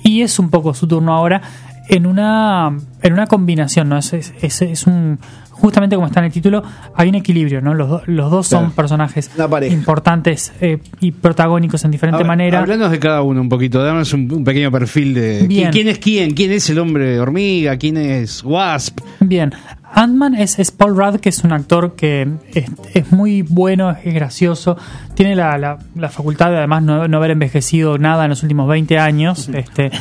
Y 0.03 0.23
es 0.23 0.39
un 0.39 0.49
poco 0.49 0.73
su 0.73 0.87
turno 0.87 1.13
ahora 1.13 1.41
en 1.89 2.05
una, 2.05 2.75
en 3.01 3.13
una 3.13 3.27
combinación, 3.27 3.89
¿no? 3.89 3.97
Es, 3.97 4.13
es, 4.13 4.87
un 4.87 5.19
justamente 5.51 5.95
como 5.95 6.07
está 6.07 6.19
en 6.19 6.25
el 6.25 6.31
título, 6.31 6.61
hay 6.95 7.07
un 7.09 7.15
equilibrio, 7.15 7.61
¿no? 7.61 7.73
Los, 7.73 7.87
do- 7.89 8.01
los 8.07 8.29
dos 8.31 8.47
son 8.47 8.71
personajes 8.71 9.29
importantes 9.71 10.51
eh, 10.59 10.79
y 10.99 11.11
protagónicos 11.11 11.85
en 11.85 11.91
diferente 11.91 12.17
Ahora, 12.17 12.27
manera. 12.27 12.59
Háblanos 12.59 12.91
de 12.91 12.99
cada 12.99 13.21
uno 13.21 13.39
un 13.39 13.49
poquito, 13.49 13.81
danos 13.81 14.11
un, 14.13 14.29
un 14.31 14.43
pequeño 14.43 14.71
perfil 14.71 15.13
de 15.13 15.47
Bien. 15.47 15.71
quién, 15.71 15.71
quién 15.71 15.87
es 15.87 15.99
quién, 15.99 16.33
quién 16.33 16.51
es 16.51 16.69
el 16.69 16.79
hombre 16.79 17.19
hormiga, 17.19 17.77
quién 17.77 17.97
es 17.97 18.43
Wasp. 18.43 18.99
Bien, 19.21 19.53
Ant-Man 19.95 20.35
es, 20.35 20.57
es 20.59 20.71
Paul 20.71 20.95
Rudd, 20.97 21.19
que 21.19 21.29
es 21.29 21.43
un 21.43 21.51
actor 21.53 21.95
que 21.95 22.27
es, 22.53 22.65
es 22.93 23.11
muy 23.11 23.41
bueno, 23.43 23.91
es 24.03 24.13
gracioso, 24.13 24.77
tiene 25.13 25.35
la, 25.35 25.57
la- 25.57 25.77
la 25.95 26.09
facultad 26.09 26.49
de 26.51 26.57
además 26.57 26.83
no, 26.83 27.07
no 27.07 27.17
haber 27.17 27.31
envejecido 27.31 27.97
nada 27.97 28.23
en 28.25 28.29
los 28.31 28.41
últimos 28.43 28.67
20 28.67 28.97
años, 28.99 29.49
este, 29.53 29.91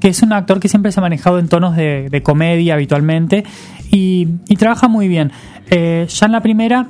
que 0.00 0.08
es 0.08 0.22
un 0.22 0.32
actor 0.32 0.60
que 0.60 0.68
siempre 0.68 0.92
se 0.92 1.00
ha 1.00 1.02
manejado 1.02 1.38
en 1.38 1.48
tonos 1.48 1.76
de, 1.76 2.08
de 2.10 2.22
comedia 2.22 2.74
habitualmente 2.74 3.44
y, 3.90 4.28
y 4.48 4.56
trabaja 4.56 4.86
muy 4.88 5.08
bien. 5.08 5.32
Eh, 5.70 6.06
ya 6.08 6.26
en 6.26 6.32
la 6.32 6.40
primera 6.42 6.88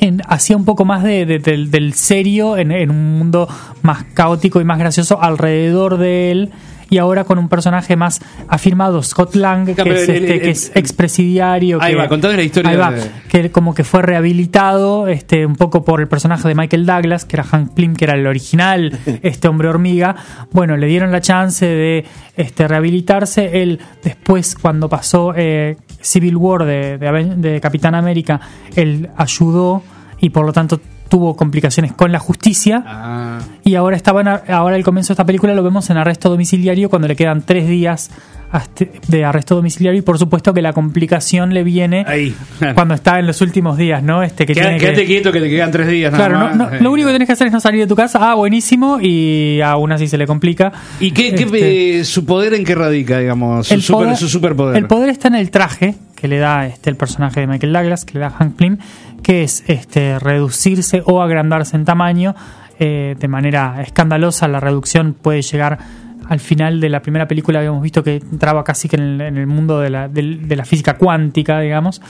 en- 0.00 0.22
hacía 0.28 0.56
un 0.56 0.64
poco 0.64 0.84
más 0.84 1.02
de, 1.02 1.26
de- 1.26 1.38
del, 1.38 1.70
del 1.70 1.92
serio 1.94 2.56
en, 2.56 2.70
en 2.72 2.90
un 2.90 3.18
mundo 3.18 3.48
más 3.82 4.04
caótico 4.14 4.60
y 4.60 4.64
más 4.64 4.78
gracioso 4.78 5.20
alrededor 5.22 5.98
de 5.98 6.30
él. 6.30 6.50
Y 6.88 6.98
ahora 6.98 7.24
con 7.24 7.38
un 7.38 7.48
personaje 7.48 7.96
más 7.96 8.20
afirmado, 8.48 9.02
Scott 9.02 9.34
Lang, 9.34 9.66
que, 9.66 9.74
pero 9.74 9.94
es, 9.96 10.08
este, 10.08 10.40
que 10.40 10.50
es 10.50 10.70
expresidiario. 10.74 11.78
Ahí 11.82 11.92
que- 11.92 11.98
va, 11.98 12.08
contanos 12.08 12.36
la 12.36 12.42
historia 12.42 12.70
ahí 12.70 12.76
va, 12.76 12.90
de- 12.92 13.10
que 13.28 13.50
como 13.50 13.74
que 13.74 13.84
fue 13.84 14.02
rehabilitado 14.02 15.08
este, 15.08 15.44
un 15.46 15.56
poco 15.56 15.84
por 15.84 16.00
el 16.00 16.08
personaje 16.08 16.46
de 16.48 16.54
Michael 16.54 16.86
Douglas, 16.86 17.24
que 17.24 17.36
era 17.36 17.44
Hank 17.44 17.72
Pym, 17.74 17.94
que 17.94 18.04
era 18.04 18.14
el 18.14 18.26
original, 18.26 18.98
este 19.22 19.48
hombre 19.48 19.68
hormiga. 19.68 20.14
Bueno, 20.52 20.76
le 20.76 20.86
dieron 20.86 21.10
la 21.12 21.20
chance 21.20 21.66
de 21.66 22.04
este, 22.36 22.68
rehabilitarse. 22.68 23.62
Él 23.62 23.80
después, 24.02 24.54
cuando 24.54 24.88
pasó 24.88 25.32
eh, 25.36 25.76
Civil 26.00 26.36
War 26.36 26.64
de, 26.64 26.98
de 26.98 27.34
de 27.36 27.60
Capitán 27.60 27.94
América, 27.94 28.40
él 28.74 29.08
ayudó 29.16 29.82
y 30.20 30.30
por 30.30 30.44
lo 30.46 30.52
tanto 30.52 30.80
tuvo 31.08 31.36
complicaciones 31.36 31.92
con 31.92 32.10
la 32.10 32.18
justicia. 32.18 32.82
Ah, 32.84 33.38
Y 33.62 33.74
ahora 33.76 33.96
estaba 33.96 34.20
en- 34.22 34.52
ahora 34.52 34.76
el 34.76 34.82
comienzo 34.82 35.08
de 35.08 35.12
esta 35.14 35.24
película 35.26 35.54
lo 35.54 35.62
vemos 35.62 35.88
en 35.90 35.96
arresto 35.98 36.28
domiciliario 36.30 36.88
cuando 36.90 37.06
le 37.06 37.14
quedan 37.14 37.42
tres 37.42 37.68
días 37.68 38.10
este- 38.54 38.90
de 39.08 39.24
arresto 39.24 39.54
domiciliario 39.54 39.98
y 39.98 40.02
por 40.02 40.18
supuesto 40.18 40.54
que 40.54 40.62
la 40.62 40.72
complicación 40.72 41.52
le 41.52 41.62
viene 41.62 42.04
Ahí. 42.08 42.34
cuando 42.74 42.94
está 42.94 43.18
en 43.18 43.26
los 43.26 43.40
últimos 43.40 43.76
días, 43.76 44.02
¿no? 44.02 44.22
Este 44.22 44.46
que 44.46 44.54
Queda- 44.54 44.64
tiene 44.64 44.78
quédate 44.78 45.00
que, 45.02 45.06
quieto 45.06 45.32
que 45.32 45.40
te 45.40 45.50
quedan 45.50 45.70
tres 45.70 45.88
días. 45.88 46.10
nada 46.12 46.26
Claro, 46.28 46.48
no- 46.48 46.56
más. 46.64 46.72
no- 46.72 46.78
lo 46.80 46.92
único 46.92 47.08
que 47.08 47.12
tenés 47.12 47.26
que 47.26 47.32
hacer 47.34 47.48
es 47.48 47.52
no 47.52 47.60
salir 47.60 47.80
de 47.82 47.86
tu 47.86 47.94
casa. 47.96 48.18
Ah, 48.22 48.34
buenísimo. 48.34 48.98
Y 49.00 49.60
aún 49.60 49.92
así 49.92 50.08
se 50.08 50.16
le 50.18 50.26
complica. 50.26 50.72
¿Y 51.00 51.10
qué, 51.12 51.28
Este, 51.28 51.98
eh, 52.00 52.04
su 52.04 52.24
poder 52.24 52.54
en 52.54 52.64
qué 52.64 52.74
radica, 52.74 53.18
digamos? 53.18 53.66
Su, 53.68 53.74
el 53.74 53.82
super- 53.82 54.04
poder- 54.06 54.16
su 54.16 54.28
superpoder. 54.28 54.76
El 54.76 54.86
poder 54.86 55.10
está 55.10 55.28
en 55.28 55.34
el 55.36 55.50
traje 55.50 55.94
que 56.14 56.28
le 56.28 56.38
da 56.38 56.66
este 56.66 56.88
el 56.88 56.96
personaje 56.96 57.40
de 57.40 57.46
Michael 57.46 57.72
Douglas, 57.72 58.04
que 58.06 58.14
le 58.14 58.20
da 58.20 58.30
Hank 58.30 58.56
Pym, 58.56 58.78
que 59.26 59.42
es 59.42 59.64
este 59.66 60.20
reducirse 60.20 61.02
o 61.04 61.20
agrandarse 61.20 61.74
en 61.74 61.84
tamaño 61.84 62.36
eh, 62.78 63.16
de 63.18 63.26
manera 63.26 63.82
escandalosa. 63.82 64.46
La 64.46 64.60
reducción 64.60 65.14
puede 65.20 65.42
llegar 65.42 65.80
al 66.28 66.38
final 66.38 66.80
de 66.80 66.88
la 66.90 67.02
primera 67.02 67.26
película, 67.26 67.58
habíamos 67.58 67.82
visto 67.82 68.04
que 68.04 68.18
entraba 68.18 68.62
casi 68.62 68.88
que 68.88 68.94
en 68.94 69.20
el, 69.20 69.48
mundo 69.48 69.80
de 69.80 69.90
la, 69.90 70.06
de 70.06 70.54
la 70.54 70.64
física 70.64 70.96
cuántica, 70.96 71.58
digamos. 71.58 72.00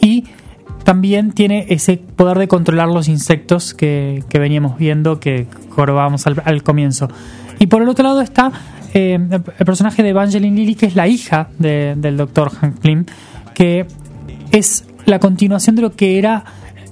Y 0.00 0.26
también 0.84 1.32
tiene 1.32 1.66
ese 1.70 1.96
poder 1.96 2.38
de 2.38 2.46
controlar 2.46 2.86
los 2.86 3.08
insectos 3.08 3.74
que, 3.74 4.22
que 4.28 4.38
veníamos 4.38 4.78
viendo, 4.78 5.18
que 5.18 5.48
jorobábamos 5.70 6.24
al, 6.28 6.62
comienzo. 6.62 7.08
Y 7.58 7.66
por 7.66 7.82
el 7.82 7.88
otro 7.88 8.04
lado 8.04 8.20
está 8.20 8.52
eh, 8.94 9.18
el 9.58 9.66
personaje 9.66 10.04
de 10.04 10.10
Evangeline 10.10 10.54
Lilly, 10.54 10.76
que 10.76 10.86
es 10.86 10.94
la 10.94 11.08
hija 11.08 11.48
de- 11.58 11.96
del 11.96 12.16
doctor 12.16 12.52
Hank 12.52 13.10
que 13.54 13.86
es 14.52 14.84
la 15.06 15.18
continuación 15.18 15.74
de 15.74 15.82
lo 15.82 15.96
que 15.96 16.16
era 16.16 16.44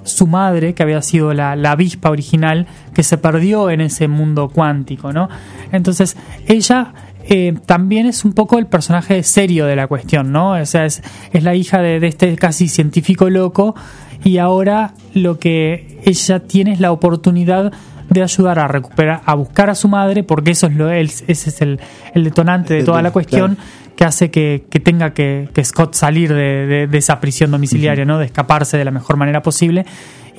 su 0.09 0.27
madre, 0.27 0.73
que 0.73 0.83
había 0.83 1.01
sido 1.01 1.33
la, 1.33 1.55
la 1.55 1.71
avispa 1.71 2.09
original, 2.09 2.67
que 2.93 3.03
se 3.03 3.17
perdió 3.17 3.69
en 3.69 3.81
ese 3.81 4.07
mundo 4.07 4.49
cuántico, 4.49 5.13
¿no? 5.13 5.29
Entonces, 5.71 6.17
ella 6.47 6.93
eh, 7.23 7.53
también 7.65 8.07
es 8.07 8.25
un 8.25 8.33
poco 8.33 8.57
el 8.57 8.67
personaje 8.67 9.21
serio 9.23 9.65
de 9.65 9.75
la 9.75 9.87
cuestión, 9.87 10.31
¿no? 10.31 10.53
O 10.53 10.65
sea, 10.65 10.85
es, 10.85 11.01
es 11.31 11.43
la 11.43 11.55
hija 11.55 11.81
de, 11.81 11.99
de 11.99 12.07
este 12.07 12.35
casi 12.37 12.67
científico 12.67 13.29
loco 13.29 13.75
y 14.23 14.37
ahora 14.37 14.93
lo 15.13 15.39
que 15.39 16.01
ella 16.05 16.39
tiene 16.39 16.73
es 16.73 16.79
la 16.79 16.91
oportunidad 16.91 17.71
de 18.09 18.23
ayudar 18.23 18.59
a 18.59 18.67
recuperar, 18.67 19.21
a 19.25 19.35
buscar 19.35 19.69
a 19.69 19.75
su 19.75 19.87
madre, 19.87 20.23
porque 20.23 20.51
eso 20.51 20.67
es 20.67 20.75
lo, 20.75 20.89
ese 20.89 21.23
es 21.27 21.61
el, 21.61 21.79
el 22.13 22.23
detonante 22.23 22.73
de 22.73 22.83
toda 22.83 23.01
la 23.01 23.11
cuestión 23.11 23.57
que 23.99 24.05
hace 24.05 24.31
que, 24.31 24.63
que 24.69 24.79
tenga 24.79 25.13
que, 25.13 25.49
que 25.53 25.61
Scott 25.61 25.93
salir 25.93 26.33
de, 26.33 26.65
de- 26.67 26.87
de 26.87 26.97
esa 26.97 27.19
prisión 27.19 27.51
domiciliaria, 27.51 28.05
¿no? 28.05 28.17
De 28.17 28.23
escaparse 28.27 28.77
de 28.77 28.85
la 28.85 28.91
mejor 28.91 29.17
manera 29.17 29.41
posible. 29.41 29.85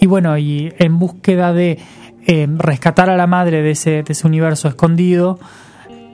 Y 0.00 0.06
bueno, 0.06 0.38
y 0.38 0.72
en 0.78 0.98
búsqueda 0.98 1.52
de 1.52 1.78
eh, 2.26 2.48
rescatar 2.56 3.10
a 3.10 3.18
la 3.18 3.26
madre 3.26 3.60
de 3.60 3.72
ese, 3.72 4.02
de 4.02 4.12
ese 4.14 4.26
universo 4.26 4.66
escondido, 4.66 5.38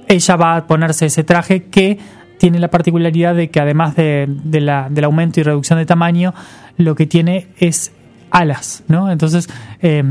ella 0.08 0.34
va 0.34 0.56
a 0.56 0.66
ponerse 0.66 1.06
ese 1.06 1.22
traje 1.22 1.62
que 1.64 2.00
tiene 2.38 2.58
la 2.58 2.66
particularidad 2.68 3.36
de 3.36 3.48
que 3.48 3.60
además 3.60 3.94
de, 3.94 4.26
de 4.28 4.60
la- 4.60 4.88
del 4.90 5.04
aumento 5.04 5.38
y 5.38 5.44
reducción 5.44 5.78
de 5.78 5.86
tamaño, 5.86 6.34
lo 6.78 6.96
que 6.96 7.06
tiene 7.06 7.46
es 7.58 7.92
alas, 8.32 8.82
¿no? 8.88 9.08
Entonces, 9.12 9.48
eh, 9.82 10.02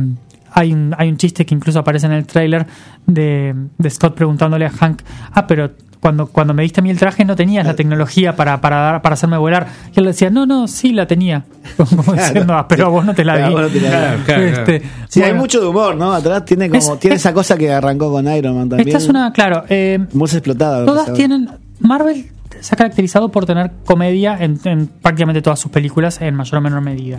hay, 0.54 0.72
un, 0.72 0.96
hay 0.98 1.10
un 1.10 1.18
chiste 1.18 1.46
que 1.46 1.54
incluso 1.54 1.80
aparece 1.80 2.06
en 2.06 2.14
el 2.14 2.26
tráiler 2.26 2.66
de, 3.06 3.54
de 3.78 3.90
Scott 3.90 4.16
preguntándole 4.16 4.66
a 4.66 4.70
Hank, 4.70 5.02
ah, 5.34 5.48
pero 5.48 5.72
cuando, 6.00 6.28
cuando 6.28 6.54
me 6.54 6.64
diste 6.64 6.82
a 6.82 6.84
mí 6.84 6.90
el 6.90 6.98
traje 7.00 7.26
no 7.26 7.36
tenías 7.36 7.66
la 7.66 7.76
tecnología 7.76 8.36
para, 8.36 8.62
para, 8.62 8.78
dar- 8.78 9.02
para 9.02 9.14
hacerme 9.14 9.38
volar. 9.38 9.68
Y 9.96 10.00
él 10.00 10.06
le 10.06 10.12
decía, 10.12 10.30
no, 10.30 10.46
no, 10.46 10.68
sí 10.68 10.94
la 10.94 11.08
tenía. 11.08 11.46
Como 11.78 12.14
diciendo, 12.14 12.54
"Ah, 12.54 12.68
pero 12.68 12.86
a 12.86 12.90
vos 12.90 13.06
no 13.06 13.14
te 13.16 13.26
la 13.26 13.38
di. 13.48 13.54
vos 13.54 13.62
no 13.62 13.68
te 13.70 13.82
la 13.82 13.88
di. 13.90 13.94
Claro, 14.24 14.24
claro. 14.26 14.44
Este, 14.44 14.82
Sí, 15.10 15.22
hay 15.22 15.30
bueno, 15.30 15.42
mucho 15.42 15.62
de 15.62 15.68
humor, 15.68 15.96
¿no? 15.96 16.14
Atrás 16.14 16.46
tiene 16.46 16.70
como 16.70 16.94
Es- 16.94 17.00
tiene 17.00 17.16
es- 17.16 17.22
esa 17.22 17.34
cosa 17.34 17.58
que 17.58 17.72
arrancó 17.72 18.12
con 18.12 18.28
Iron 18.34 18.56
Man 18.56 18.70
también. 18.70 18.88
Esta 18.88 18.98
es 19.00 19.10
una, 19.10 19.32
claro, 19.34 19.64
eh, 19.70 20.00
Muy 20.14 20.26
explotada. 20.30 20.86
Todas 20.86 21.14
tienen. 21.14 21.50
Marvel 21.80 22.28
se 22.62 22.74
ha 22.74 22.78
caracterizado 22.78 23.30
por 23.30 23.46
tener 23.46 23.72
comedia 23.86 24.38
en, 24.40 24.60
en 24.64 24.88
prácticamente 24.88 25.42
todas 25.42 25.60
sus 25.60 25.72
películas, 25.72 26.22
en 26.22 26.36
mayor 26.36 26.58
o 26.58 26.62
menor 26.62 26.82
medida. 26.82 27.18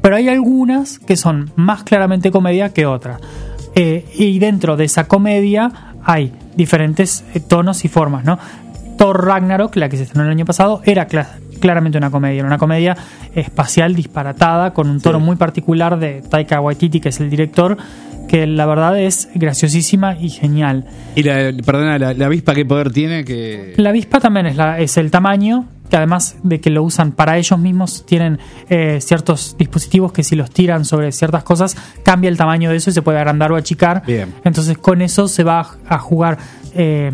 Pero 0.00 0.16
hay 0.16 0.28
algunas 0.28 0.98
que 0.98 1.16
son 1.16 1.50
más 1.56 1.82
claramente 1.82 2.30
comedia 2.30 2.70
que 2.72 2.86
otras. 2.86 3.20
Eh, 3.74 4.06
y 4.16 4.38
dentro 4.38 4.76
de 4.76 4.84
esa 4.84 5.06
comedia 5.08 5.70
hay 6.04 6.32
diferentes 6.58 7.24
eh, 7.34 7.40
tonos 7.40 7.86
y 7.86 7.88
formas, 7.88 8.24
¿no? 8.24 8.38
Thor 8.98 9.24
Ragnarok, 9.24 9.76
la 9.76 9.88
que 9.88 9.96
se 9.96 10.02
estrenó 10.02 10.24
el 10.24 10.30
año 10.32 10.44
pasado, 10.44 10.82
era 10.84 11.08
cla- 11.08 11.38
claramente 11.60 11.96
una 11.96 12.10
comedia, 12.10 12.40
era 12.40 12.46
una 12.48 12.58
comedia 12.58 12.96
espacial 13.34 13.94
disparatada 13.94 14.74
con 14.74 14.90
un 14.90 15.00
tono 15.00 15.20
muy 15.20 15.36
particular 15.36 15.98
de 15.98 16.20
Taika 16.28 16.60
Waititi, 16.60 17.00
que 17.00 17.10
es 17.10 17.20
el 17.20 17.30
director, 17.30 17.76
que 18.26 18.46
la 18.46 18.66
verdad 18.66 18.98
es 18.98 19.28
graciosísima 19.34 20.16
y 20.20 20.30
genial. 20.30 20.84
Y 21.14 21.22
la, 21.22 21.52
perdona, 21.64 21.98
la, 21.98 22.12
la 22.12 22.26
avispa, 22.26 22.54
¿qué 22.54 22.64
poder 22.66 22.90
tiene? 22.92 23.24
Que... 23.24 23.72
La 23.76 23.90
avispa 23.90 24.18
también 24.20 24.46
es, 24.46 24.56
la, 24.56 24.78
es 24.80 24.96
el 24.98 25.10
tamaño, 25.10 25.66
que 25.88 25.96
además 25.96 26.36
de 26.42 26.60
que 26.60 26.70
lo 26.70 26.82
usan 26.82 27.12
para 27.12 27.38
ellos 27.38 27.58
mismos, 27.58 28.04
tienen 28.06 28.38
eh, 28.68 28.98
ciertos 29.00 29.56
dispositivos 29.58 30.12
que 30.12 30.22
si 30.22 30.36
los 30.36 30.50
tiran 30.50 30.84
sobre 30.84 31.12
ciertas 31.12 31.42
cosas, 31.44 31.76
cambia 32.02 32.28
el 32.28 32.36
tamaño 32.36 32.70
de 32.70 32.76
eso 32.76 32.90
y 32.90 32.92
se 32.92 33.02
puede 33.02 33.18
agrandar 33.18 33.52
o 33.52 33.56
achicar. 33.56 34.02
Bien. 34.06 34.32
Entonces 34.44 34.76
con 34.78 35.02
eso 35.02 35.28
se 35.28 35.44
va 35.44 35.66
a, 35.88 35.98
jugar 35.98 36.38
eh, 36.74 37.12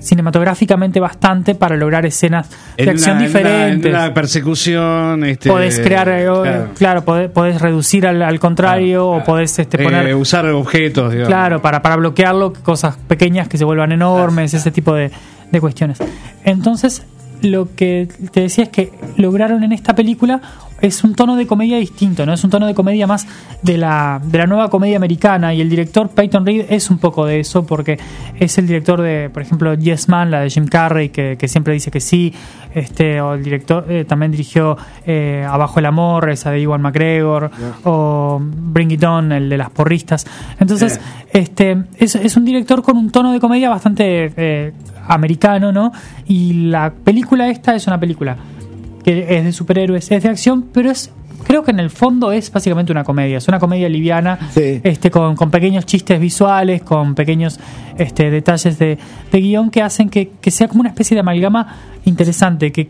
cinematográficamente 0.00 1.00
bastante 1.00 1.54
para 1.54 1.76
lograr 1.76 2.06
escenas 2.06 2.48
de 2.76 2.84
En 2.84 2.88
acción 2.90 3.16
una- 3.16 3.24
en 3.26 3.30
una- 3.30 3.38
diferentes. 3.40 3.86
En 3.92 3.96
una, 3.98 4.14
persecución. 4.14 5.24
Este, 5.24 5.48
podés 5.50 5.80
crear, 5.80 6.08
eh, 6.08 6.24
claro. 6.24 6.68
claro, 6.78 7.04
podés, 7.04 7.30
podés 7.30 7.60
reducir 7.60 8.06
al, 8.06 8.22
al 8.22 8.38
contrario 8.38 9.08
o 9.08 9.24
podés 9.24 9.58
este, 9.58 9.80
Eh, 9.80 9.84
poner... 9.84 10.14
usar 10.14 10.46
objetos, 10.46 11.10
digamos. 11.12 11.28
Claro, 11.28 11.60
para, 11.62 11.82
para 11.82 11.96
bloquearlo, 11.96 12.52
cosas 12.52 12.96
pequeñas 13.08 13.48
que 13.48 13.58
se 13.58 13.64
vuelvan 13.64 13.92
enormes, 13.92 14.54
ese 14.54 14.70
tipo 14.70 14.94
de, 14.94 15.10
de 15.50 15.60
cuestiones. 15.60 15.98
Entonces, 16.44 17.02
lo 17.42 17.74
que 17.74 18.08
te 18.32 18.40
decía 18.40 18.64
es 18.64 18.70
que 18.70 18.92
lograron 19.16 19.62
en 19.64 19.72
esta 19.72 19.94
película 19.94 20.40
es 20.80 21.04
un 21.04 21.14
tono 21.14 21.36
de 21.36 21.46
comedia 21.46 21.78
distinto, 21.78 22.26
¿no? 22.26 22.32
Es 22.32 22.44
un 22.44 22.50
tono 22.50 22.66
de 22.66 22.74
comedia 22.74 23.06
más 23.06 23.26
de 23.62 23.78
la, 23.78 24.20
de 24.22 24.38
la 24.38 24.46
nueva 24.46 24.68
comedia 24.68 24.96
americana 24.96 25.54
y 25.54 25.60
el 25.60 25.70
director 25.70 26.10
Peyton 26.10 26.44
Reed 26.44 26.66
es 26.68 26.90
un 26.90 26.98
poco 26.98 27.24
de 27.26 27.40
eso 27.40 27.66
porque 27.66 27.98
es 28.38 28.58
el 28.58 28.66
director 28.66 29.00
de, 29.00 29.30
por 29.32 29.42
ejemplo, 29.42 29.74
Yes 29.74 30.08
Man, 30.08 30.30
la 30.30 30.40
de 30.40 30.50
Jim 30.50 30.66
Carrey, 30.66 31.08
que, 31.08 31.36
que 31.38 31.48
siempre 31.48 31.72
dice 31.74 31.90
que 31.90 32.00
sí, 32.00 32.34
este, 32.74 33.20
o 33.20 33.34
el 33.34 33.42
director 33.42 33.86
eh, 33.88 34.04
también 34.06 34.32
dirigió 34.32 34.76
eh, 35.06 35.46
Abajo 35.48 35.78
el 35.78 35.86
Amor, 35.86 36.28
esa 36.28 36.50
de 36.50 36.60
Iwan 36.60 36.82
McGregor, 36.82 37.50
o 37.84 38.38
Bring 38.40 38.90
It 38.90 39.04
On, 39.04 39.32
el 39.32 39.48
de 39.48 39.56
las 39.56 39.70
porristas. 39.70 40.26
Entonces, 40.60 41.00
este, 41.32 41.84
es, 41.96 42.14
es 42.16 42.36
un 42.36 42.44
director 42.44 42.82
con 42.82 42.98
un 42.98 43.10
tono 43.10 43.32
de 43.32 43.40
comedia 43.40 43.70
bastante 43.70 44.32
eh, 44.36 44.72
americano, 45.08 45.72
¿no? 45.72 45.92
Y 46.26 46.68
la 46.68 46.92
película 46.92 47.48
esta 47.48 47.74
es 47.74 47.86
una 47.86 47.98
película 47.98 48.36
que 49.06 49.38
es 49.38 49.44
de 49.44 49.52
superhéroes, 49.52 50.10
es 50.10 50.22
de 50.22 50.28
acción, 50.28 50.66
pero 50.72 50.90
es 50.90 51.10
creo 51.46 51.62
que 51.62 51.70
en 51.70 51.78
el 51.78 51.90
fondo 51.90 52.32
es 52.32 52.50
básicamente 52.50 52.90
una 52.90 53.04
comedia, 53.04 53.38
es 53.38 53.46
una 53.46 53.60
comedia 53.60 53.88
liviana, 53.88 54.36
Sí. 54.52 54.80
este, 54.82 55.12
con, 55.12 55.36
con 55.36 55.50
pequeños 55.52 55.86
chistes 55.86 56.18
visuales, 56.20 56.82
con 56.82 57.14
pequeños 57.14 57.60
este, 57.98 58.30
detalles 58.32 58.78
de, 58.80 58.98
de 59.30 59.40
guion 59.40 59.70
que 59.70 59.80
hacen 59.80 60.08
que, 60.10 60.32
que 60.40 60.50
sea 60.50 60.66
como 60.66 60.80
una 60.80 60.88
especie 60.90 61.14
de 61.14 61.20
amalgama 61.20 61.76
interesante, 62.04 62.72
que 62.72 62.88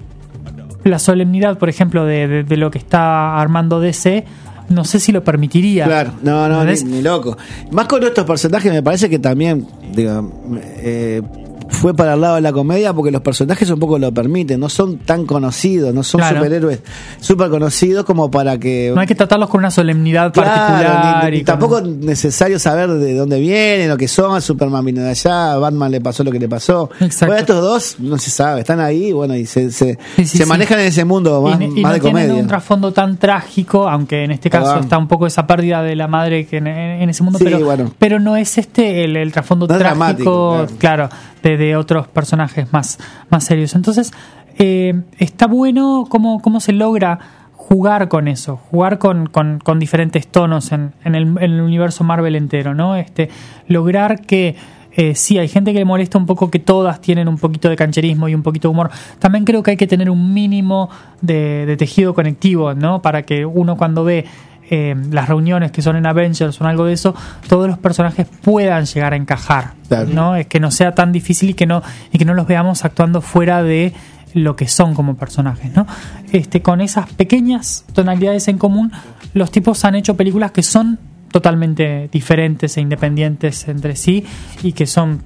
la 0.84 0.98
solemnidad, 0.98 1.58
por 1.58 1.68
ejemplo, 1.68 2.06
de, 2.06 2.26
de- 2.28 2.44
de 2.44 2.56
lo 2.56 2.70
que 2.70 2.78
está 2.78 3.38
armando 3.38 3.78
DC, 3.78 4.24
no 4.70 4.84
sé 4.84 5.00
si 5.00 5.12
lo 5.12 5.22
permitiría. 5.22 5.84
Claro, 5.84 6.12
no, 6.22 6.48
no, 6.48 6.64
ni, 6.64 6.72
ni 6.84 7.02
loco. 7.02 7.36
Más 7.72 7.86
con 7.86 8.02
estos 8.04 8.24
personajes 8.24 8.72
me 8.72 8.82
parece 8.82 9.10
que 9.10 9.18
también, 9.18 9.66
digo, 9.94 10.32
eh, 10.78 11.20
fue 11.68 11.94
para 11.94 12.14
el 12.14 12.20
lado 12.20 12.36
de 12.36 12.40
la 12.40 12.52
comedia 12.52 12.92
porque 12.92 13.10
los 13.10 13.22
personajes 13.22 13.68
un 13.70 13.78
poco 13.80 13.98
lo 13.98 14.12
permiten, 14.12 14.58
no 14.60 14.68
son 14.68 14.98
tan 14.98 15.26
conocidos, 15.26 15.92
no 15.92 16.02
son 16.02 16.20
Claro. 16.20 16.36
superhéroes 16.36 16.80
súper 17.20 17.50
conocidos 17.50 18.04
como 18.04 18.30
para 18.30 18.58
que... 18.58 18.92
No 18.94 19.00
hay 19.00 19.06
que 19.06 19.14
tratarlos 19.14 19.48
con 19.50 19.58
una 19.60 19.70
solemnidad 19.70 20.32
Claro, 20.32 20.48
particular. 20.50 21.30
ni- 21.32 21.38
y 21.38 21.44
tampoco 21.44 21.78
es 21.78 21.84
necesario 21.86 22.58
saber 22.58 22.90
de 22.90 23.14
dónde 23.14 23.38
vienen 23.40 23.90
o 23.90 23.96
qué 23.96 24.08
son. 24.08 24.40
Superman 24.40 24.84
vino 24.84 25.02
de 25.02 25.10
allá, 25.10 25.52
a 25.52 25.58
Batman 25.58 25.90
le 25.90 26.00
pasó 26.00 26.22
lo 26.24 26.30
que 26.32 26.38
le 26.38 26.48
pasó. 26.48 26.88
Exacto. 27.00 27.26
Bueno, 27.26 27.40
estos 27.40 27.60
dos 27.62 27.96
no 28.00 28.18
se 28.18 28.30
sabe, 28.30 28.60
están 28.60 28.80
ahí 28.80 29.12
bueno, 29.12 29.34
y 29.36 29.46
se, 29.46 29.70
se, 29.70 29.98
Sí, 30.16 30.24
sí, 30.24 30.38
se 30.38 30.44
sí. 30.44 30.48
manejan 30.48 30.78
en 30.80 30.86
ese 30.86 31.04
mundo 31.04 31.42
más, 31.42 31.60
y, 31.60 31.64
y 31.64 31.68
más 31.82 31.82
no 31.82 31.92
de 31.94 32.00
comedia. 32.00 32.34
un 32.34 32.46
trasfondo 32.46 32.92
tan 32.92 33.16
trágico, 33.18 33.88
aunque 33.88 34.24
en 34.24 34.30
este 34.30 34.48
caso 34.50 34.66
Perdón. 34.66 34.82
está 34.84 34.98
un 34.98 35.08
poco 35.08 35.26
esa 35.26 35.46
pérdida 35.46 35.82
de 35.82 35.96
la 35.96 36.06
madre 36.08 36.46
que 36.46 36.58
en, 36.58 36.66
en 36.68 37.08
ese 37.10 37.22
mundo, 37.22 37.38
pero, 37.42 37.60
bueno. 37.64 37.92
pero 37.98 38.20
no 38.20 38.36
es 38.36 38.56
este 38.58 39.04
el, 39.04 39.16
el 39.16 39.32
trasfondo 39.32 39.66
No 39.66 39.76
trágico, 39.78 40.66
claro, 40.78 41.08
de, 41.56 41.76
otros 41.76 42.08
personajes 42.08 42.72
más, 42.72 42.98
más 43.30 43.44
serios. 43.44 43.74
Entonces, 43.74 44.12
eh, 44.58 45.02
está 45.18 45.46
bueno 45.46 46.06
cómo, 46.08 46.40
cómo 46.40 46.60
se 46.60 46.72
logra 46.72 47.18
jugar 47.52 48.08
con 48.08 48.28
eso, 48.28 48.56
jugar 48.56 48.98
con, 48.98 49.26
con, 49.26 49.78
diferentes 49.78 50.28
tonos 50.28 50.72
en, 50.72 50.92
en, 51.04 51.14
el, 51.14 51.22
en 51.22 51.52
el 51.52 51.60
universo 51.60 52.04
Marvel 52.04 52.36
entero, 52.36 52.74
¿no? 52.74 52.96
Este, 52.96 53.28
lograr 53.66 54.20
que 54.20 54.54
eh, 54.92 55.14
sí, 55.14 55.38
hay 55.38 55.48
gente 55.48 55.72
que 55.72 55.80
le 55.80 55.84
molesta 55.84 56.16
un 56.16 56.24
poco 56.24 56.50
que 56.50 56.58
todas 56.58 57.00
tienen 57.02 57.28
un 57.28 57.36
poquito 57.36 57.68
de 57.68 57.76
cancherismo 57.76 58.28
y 58.28 58.34
un 58.34 58.42
poquito 58.42 58.68
de 58.68 58.72
humor. 58.72 58.90
También 59.18 59.44
creo 59.44 59.62
que 59.62 59.72
hay 59.72 59.76
que 59.76 59.86
tener 59.86 60.08
un 60.08 60.32
mínimo 60.32 60.88
de, 61.20 61.66
de 61.66 61.76
tejido 61.76 62.14
conectivo, 62.14 62.72
¿no? 62.72 63.02
Para 63.02 63.22
que 63.22 63.44
uno 63.44 63.76
cuando 63.76 64.04
ve 64.04 64.24
eh, 64.70 64.94
las 65.10 65.28
reuniones 65.28 65.70
que 65.70 65.82
son 65.82 65.96
en 65.96 66.06
Avengers 66.06 66.60
o 66.60 66.64
algo 66.64 66.84
de 66.86 66.92
eso, 66.92 67.14
todos 67.48 67.68
los 67.68 67.78
personajes 67.78 68.26
puedan 68.42 68.84
llegar 68.84 69.12
a 69.12 69.16
encajar, 69.16 69.72
Claro. 69.88 70.08
¿no? 70.12 70.36
Es 70.36 70.46
que 70.46 70.58
no 70.60 70.70
sea 70.70 70.94
tan 70.94 71.12
difícil 71.12 71.50
y 71.50 71.54
que 71.54 71.66
no 71.66 71.82
y 72.12 72.18
que 72.18 72.24
no 72.24 72.34
los 72.34 72.46
veamos 72.46 72.84
actuando 72.84 73.20
fuera 73.20 73.62
de 73.62 73.92
lo 74.34 74.56
que 74.56 74.68
son 74.68 74.94
como 74.94 75.16
personajes, 75.16 75.74
¿no? 75.74 75.86
Este, 76.32 76.60
con 76.60 76.80
esas 76.80 77.10
pequeñas 77.12 77.84
tonalidades 77.94 78.48
en 78.48 78.58
común, 78.58 78.92
los 79.32 79.50
tipos 79.50 79.84
han 79.84 79.94
hecho 79.94 80.16
películas 80.16 80.50
que 80.50 80.62
son 80.62 80.98
totalmente 81.30 82.08
diferentes 82.12 82.76
e 82.76 82.80
independientes 82.80 83.68
entre 83.68 83.96
sí 83.96 84.24
y 84.62 84.72
que 84.72 84.86
son 84.86 85.22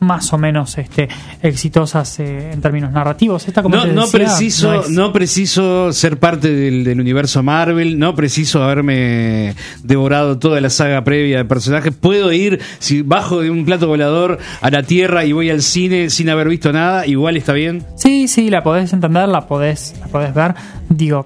más 0.00 0.32
o 0.32 0.38
menos 0.38 0.76
este, 0.78 1.08
exitosas 1.42 2.18
eh, 2.20 2.50
en 2.52 2.60
términos 2.60 2.92
narrativos. 2.92 3.46
Esta, 3.48 3.62
como 3.62 3.76
No, 3.76 3.82
te 3.84 3.92
no 3.92 4.02
decía, 4.02 4.18
preciso, 4.20 4.72
no 4.74 4.80
es- 4.82 4.90
no 4.90 5.12
preciso 5.12 5.92
ser 5.92 6.18
parte 6.18 6.52
del, 6.52 6.84
del 6.84 7.00
universo 7.00 7.42
Marvel, 7.42 7.98
no 7.98 8.14
preciso 8.14 8.62
haberme 8.62 9.54
devorado 9.82 10.38
toda 10.38 10.60
la 10.60 10.70
saga 10.70 11.02
previa 11.04 11.38
de 11.38 11.44
personajes. 11.44 11.94
Puedo 11.94 12.32
ir, 12.32 12.60
si 12.78 13.02
bajo 13.02 13.40
de 13.40 13.50
un 13.50 13.64
plato 13.64 13.86
volador 13.88 14.38
a 14.60 14.70
la 14.70 14.82
Tierra 14.82 15.24
y 15.24 15.32
voy 15.32 15.50
al 15.50 15.62
cine 15.62 16.10
sin 16.10 16.28
haber 16.30 16.48
visto 16.48 16.72
nada, 16.72 17.06
igual 17.06 17.36
está 17.36 17.52
bien. 17.52 17.84
Sí, 17.96 18.28
sí, 18.28 18.50
la 18.50 18.62
podés 18.62 18.92
entender, 18.92 19.28
la 19.28 19.46
podés, 19.46 19.94
la 20.00 20.06
podés 20.08 20.34
ver. 20.34 20.54
Digo, 20.88 21.24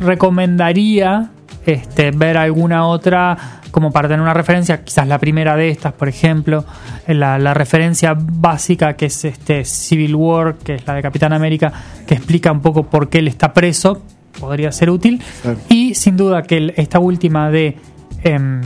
recomendaría 0.00 1.30
este, 1.66 2.10
ver 2.10 2.36
alguna 2.36 2.86
otra 2.86 3.60
como 3.74 3.90
para 3.90 4.06
tener 4.06 4.20
una 4.20 4.34
referencia, 4.34 4.84
quizás 4.84 5.08
la 5.08 5.18
primera 5.18 5.56
de 5.56 5.68
estas, 5.68 5.92
por 5.94 6.08
ejemplo, 6.08 6.64
la, 7.08 7.40
la 7.40 7.54
referencia 7.54 8.16
básica 8.16 8.94
que 8.94 9.06
es 9.06 9.24
este 9.24 9.64
Civil 9.64 10.14
War, 10.14 10.54
que 10.54 10.76
es 10.76 10.86
la 10.86 10.94
de 10.94 11.02
Capitán 11.02 11.32
América, 11.32 11.72
que 12.06 12.14
explica 12.14 12.52
un 12.52 12.60
poco 12.60 12.84
por 12.84 13.08
qué 13.08 13.18
él 13.18 13.26
está 13.26 13.52
preso, 13.52 14.00
podría 14.38 14.70
ser 14.70 14.90
útil. 14.90 15.20
Claro. 15.42 15.58
Y 15.68 15.96
sin 15.96 16.16
duda 16.16 16.42
que 16.44 16.72
esta 16.76 17.00
última 17.00 17.50
de, 17.50 17.76
em, 18.22 18.60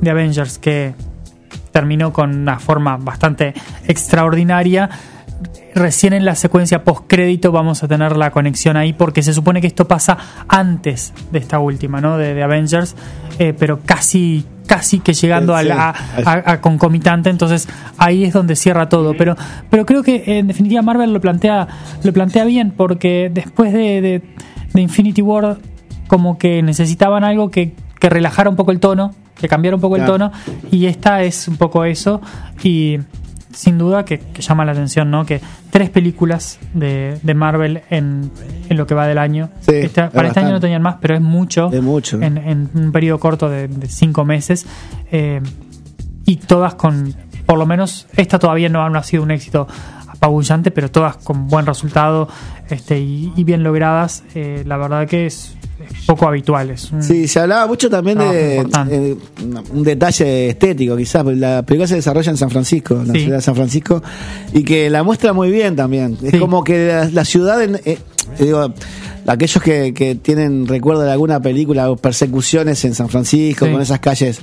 de 0.00 0.10
Avengers, 0.10 0.58
que 0.58 0.94
terminó 1.70 2.10
con 2.10 2.34
una 2.34 2.58
forma 2.58 2.96
bastante 2.96 3.52
extraordinaria. 3.86 4.88
Recién 5.78 6.12
en 6.12 6.24
la 6.24 6.34
secuencia 6.34 6.82
post-crédito 6.82 7.52
vamos 7.52 7.82
a 7.82 7.88
tener 7.88 8.16
la 8.16 8.30
conexión 8.30 8.76
ahí 8.76 8.92
porque 8.92 9.22
se 9.22 9.32
supone 9.32 9.60
que 9.60 9.66
esto 9.68 9.86
pasa 9.86 10.16
antes 10.48 11.12
de 11.30 11.38
esta 11.38 11.58
última, 11.60 12.00
¿no? 12.00 12.18
De, 12.18 12.34
de 12.34 12.42
Avengers, 12.42 12.96
eh, 13.38 13.54
pero 13.58 13.80
casi 13.84 14.44
casi 14.66 14.98
que 15.00 15.14
llegando 15.14 15.54
a, 15.56 15.62
la, 15.62 15.94
a- 16.26 16.52
a 16.52 16.60
concomitante, 16.60 17.30
entonces 17.30 17.66
ahí 17.96 18.24
es 18.24 18.34
donde 18.34 18.54
cierra 18.54 18.88
todo. 18.90 19.14
Pero, 19.16 19.34
pero 19.70 19.86
creo 19.86 20.02
que 20.02 20.38
en 20.38 20.46
definitiva 20.48 20.82
Marvel 20.82 21.12
lo 21.14 21.20
plantea, 21.22 21.66
lo 22.02 22.12
plantea 22.12 22.44
bien 22.44 22.72
porque 22.76 23.30
después 23.32 23.72
de, 23.72 24.00
de- 24.02 24.22
de 24.74 24.80
Infinity 24.82 25.22
War 25.22 25.56
como 26.06 26.36
que 26.38 26.62
necesitaban 26.62 27.24
algo 27.24 27.50
que, 27.50 27.72
que 27.98 28.10
relajara 28.10 28.50
un 28.50 28.56
poco 28.56 28.72
el 28.72 28.80
tono, 28.80 29.14
que 29.40 29.48
cambiara 29.48 29.74
un 29.76 29.80
poco 29.80 29.96
el 29.96 30.02
tono, 30.04 30.32
y 30.70 30.84
esta 30.86 31.22
es 31.22 31.46
un 31.48 31.56
poco 31.56 31.84
eso, 31.84 32.20
y 32.62 32.98
sin 33.58 33.76
duda 33.76 34.04
que, 34.04 34.20
que 34.20 34.40
llama 34.40 34.64
la 34.64 34.70
atención, 34.70 35.10
¿no? 35.10 35.26
Que 35.26 35.40
tres 35.70 35.90
películas 35.90 36.60
de, 36.74 37.18
de 37.20 37.34
Marvel 37.34 37.82
en, 37.90 38.30
en 38.68 38.76
lo 38.76 38.86
que 38.86 38.94
va 38.94 39.04
del 39.08 39.18
año. 39.18 39.48
Sí, 39.62 39.72
Este- 39.74 40.04
para 40.08 40.28
este 40.28 40.38
año 40.38 40.52
no 40.52 40.60
tenían 40.60 40.80
más, 40.80 40.96
pero 41.00 41.16
es 41.16 41.20
mucho. 41.20 41.68
Es 41.72 41.82
mucho. 41.82 42.22
En, 42.22 42.38
en 42.38 42.70
un 42.72 42.92
periodo 42.92 43.18
corto 43.18 43.48
de, 43.50 43.66
de 43.66 43.88
cinco 43.88 44.24
meses. 44.24 44.64
eh, 45.10 45.40
y 46.24 46.36
todas 46.36 46.74
con, 46.76 47.14
por 47.46 47.58
lo 47.58 47.66
menos, 47.66 48.06
esta 48.16 48.38
todavía 48.38 48.68
no, 48.68 48.88
no 48.90 48.98
ha 48.98 49.02
sido 49.02 49.24
un 49.24 49.32
éxito 49.32 49.66
apabullante, 50.06 50.70
pero 50.70 50.88
todas 50.90 51.16
con 51.16 51.48
buen 51.48 51.66
resultado 51.66 52.28
este, 52.70 53.00
y, 53.00 53.32
y 53.34 53.42
bien 53.44 53.64
logradas. 53.64 54.22
eh, 54.36 54.62
la 54.66 54.76
verdad 54.76 55.08
que 55.08 55.26
es 55.26 55.56
poco 56.06 56.26
habitual. 56.28 56.70
Es 56.70 56.90
un- 56.90 57.02
Sí, 57.02 57.28
se 57.28 57.40
hablaba 57.40 57.66
mucho 57.66 57.88
también 57.90 58.18
de 58.18 58.58
eh, 58.90 59.16
un 59.72 59.82
detalle 59.82 60.50
estético, 60.50 60.96
quizás. 60.96 61.22
porque 61.22 61.38
La 61.38 61.62
película 61.62 61.86
se 61.86 61.96
desarrolla 61.96 62.30
en 62.30 62.36
San 62.36 62.50
Francisco, 62.50 62.94
en 63.00 63.08
la 63.08 63.14
Sí. 63.14 63.20
ciudad 63.20 63.36
de 63.36 63.42
San 63.42 63.54
Francisco, 63.56 64.02
y 64.52 64.62
que 64.64 64.90
la 64.90 65.02
muestra 65.02 65.32
muy 65.32 65.50
bien 65.50 65.76
también. 65.76 66.16
Es 66.22 66.38
como 66.40 66.62
que 66.64 66.88
la, 66.88 67.04
la 67.10 67.24
ciudad, 67.24 67.62
en- 67.62 67.80
eh, 67.84 67.98
digo, 68.38 68.72
aquellos 69.28 69.62
que, 69.62 69.94
que 69.94 70.14
tienen 70.16 70.66
recuerdo 70.66 71.02
de 71.02 71.12
alguna 71.12 71.40
película 71.40 71.90
o 71.90 71.96
persecuciones 71.96 72.84
en 72.84 72.94
San 72.94 73.08
Francisco, 73.08 73.66
Sí. 73.66 73.72
con 73.72 73.80
esas 73.80 74.00
calles 74.00 74.40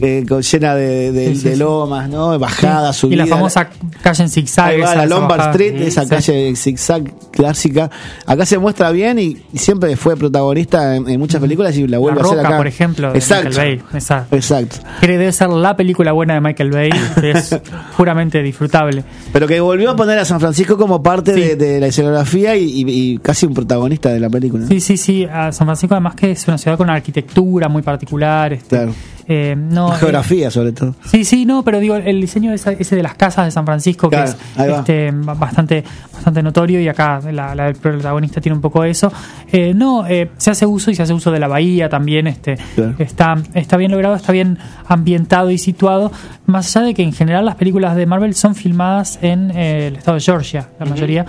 eh, 0.00 0.24
llenas 0.28 0.76
de, 0.76 1.12
de- 1.12 1.34
Sí, 1.34 1.48
de 1.48 1.56
lomas, 1.56 2.08
¿no? 2.08 2.38
Bajadas, 2.38 2.96
y 2.96 3.00
subidas. 3.00 3.28
la 3.28 3.36
famosa 3.36 3.68
calle 4.02 4.22
en 4.24 4.28
zigzag. 4.28 4.66
Ahí 4.66 4.80
va, 4.80 4.86
esa- 4.86 4.96
la 4.96 5.06
Lombard. 5.06 5.50
Street, 5.50 5.80
esa 5.82 6.06
calle 6.08 6.54
zigzag 6.56 7.04
clásica. 7.30 7.90
Acá 8.26 8.44
se 8.46 8.58
muestra 8.58 8.90
bien 8.90 9.18
y, 9.18 9.36
y 9.52 9.58
siempre 9.58 9.96
fue 9.96 10.16
protagonista 10.16 10.96
en, 10.96 11.08
en 11.08 11.18
muchas 11.20 11.40
películas 11.40 11.76
y 11.76 11.86
la 11.86 11.98
vuelve 11.98 12.20
La 12.20 12.28
a 12.28 12.32
hacer 12.32 12.46
acá. 12.46 12.56
por 12.56 12.66
ejemplo, 12.66 13.12
de 13.12 13.18
Exacto. 13.18 13.48
Michael 13.50 13.76
Bay. 13.78 13.86
Exacto. 13.94 14.36
Exacto. 14.36 14.76
Que 15.00 15.06
debe 15.08 15.32
ser 15.32 15.48
la 15.50 15.76
película 15.76 16.12
buena 16.12 16.34
de 16.34 16.40
Michael 16.40 16.70
Bay, 16.70 16.90
que 17.20 17.30
es 17.32 17.56
puramente 17.96 18.42
disfrutable. 18.42 19.04
Pero 19.32 19.46
que 19.46 19.60
volvió 19.60 19.90
a 19.90 19.96
poner 19.96 20.18
a 20.18 20.24
San 20.24 20.40
Francisco 20.40 20.76
como 20.76 21.02
parte 21.02 21.32
de, 21.32 21.56
de 21.56 21.80
la 21.80 21.86
escenografía 21.86 22.56
y, 22.56 22.64
y- 22.64 22.84
y 23.14 23.18
casi 23.18 23.46
un 23.46 23.54
protagonista 23.54 24.10
de 24.10 24.20
la 24.24 24.30
película. 24.30 24.66
Sí, 24.66 24.80
sí, 24.80 24.96
sí. 24.96 25.24
a 25.24 25.52
San 25.52 25.66
Francisco, 25.66 25.94
además 25.94 26.14
que 26.14 26.32
es 26.32 26.46
una 26.48 26.58
ciudad 26.58 26.76
con 26.76 26.86
una 26.86 26.94
arquitectura 26.96 27.68
muy 27.68 27.82
particular. 27.82 28.52
este, 28.52 28.76
Claro. 28.76 28.92
eh, 29.26 29.54
no, 29.56 29.88
La 29.90 29.96
geografía, 29.96 30.50
sobre 30.50 30.72
todo. 30.72 30.94
Sí, 31.06 31.24
sí, 31.24 31.44
no, 31.46 31.62
pero 31.64 31.80
digo, 31.80 31.94
el 31.96 32.20
diseño 32.20 32.52
esa- 32.52 32.72
ese 32.72 32.94
de 32.96 33.02
las 33.02 33.14
casas 33.14 33.44
de 33.46 33.50
San 33.50 33.64
Francisco, 33.64 34.08
Claro, 34.10 34.32
que 34.56 34.62
es 34.70 34.78
este, 34.78 35.10
ba- 35.12 35.34
bastante, 35.34 35.82
bastante 36.12 36.42
notorio, 36.42 36.80
y 36.80 36.88
acá 36.88 37.20
la, 37.32 37.54
la 37.54 37.64
del 37.66 37.76
protagonista 37.76 38.40
tiene 38.40 38.54
un 38.56 38.60
poco 38.62 38.82
de 38.82 38.90
eso. 38.90 39.10
Eh, 39.50 39.72
no, 39.74 40.06
eh, 40.06 40.30
se 40.36 40.50
hace 40.50 40.66
uso 40.66 40.90
y 40.90 40.94
se 40.94 41.02
hace 41.02 41.12
uso 41.14 41.30
de 41.30 41.38
la 41.38 41.48
bahía 41.48 41.88
también, 41.88 42.26
este, 42.26 42.56
Claro. 42.74 42.94
está, 42.98 43.34
está 43.54 43.76
bien 43.76 43.92
logrado, 43.92 44.14
está 44.14 44.32
bien 44.32 44.58
ambientado 44.88 45.50
y 45.50 45.58
situado, 45.58 46.12
más 46.46 46.76
allá 46.76 46.86
de 46.86 46.94
que 46.94 47.02
en 47.02 47.12
general 47.12 47.44
las 47.46 47.54
películas 47.56 47.96
de 47.96 48.04
Marvel 48.06 48.34
son 48.34 48.54
filmadas 48.54 49.18
en 49.22 49.50
eh, 49.52 49.86
el 49.88 49.96
estado 49.96 50.16
de 50.16 50.20
Georgia, 50.22 50.68
la 50.78 50.86
mayoría. 50.86 51.24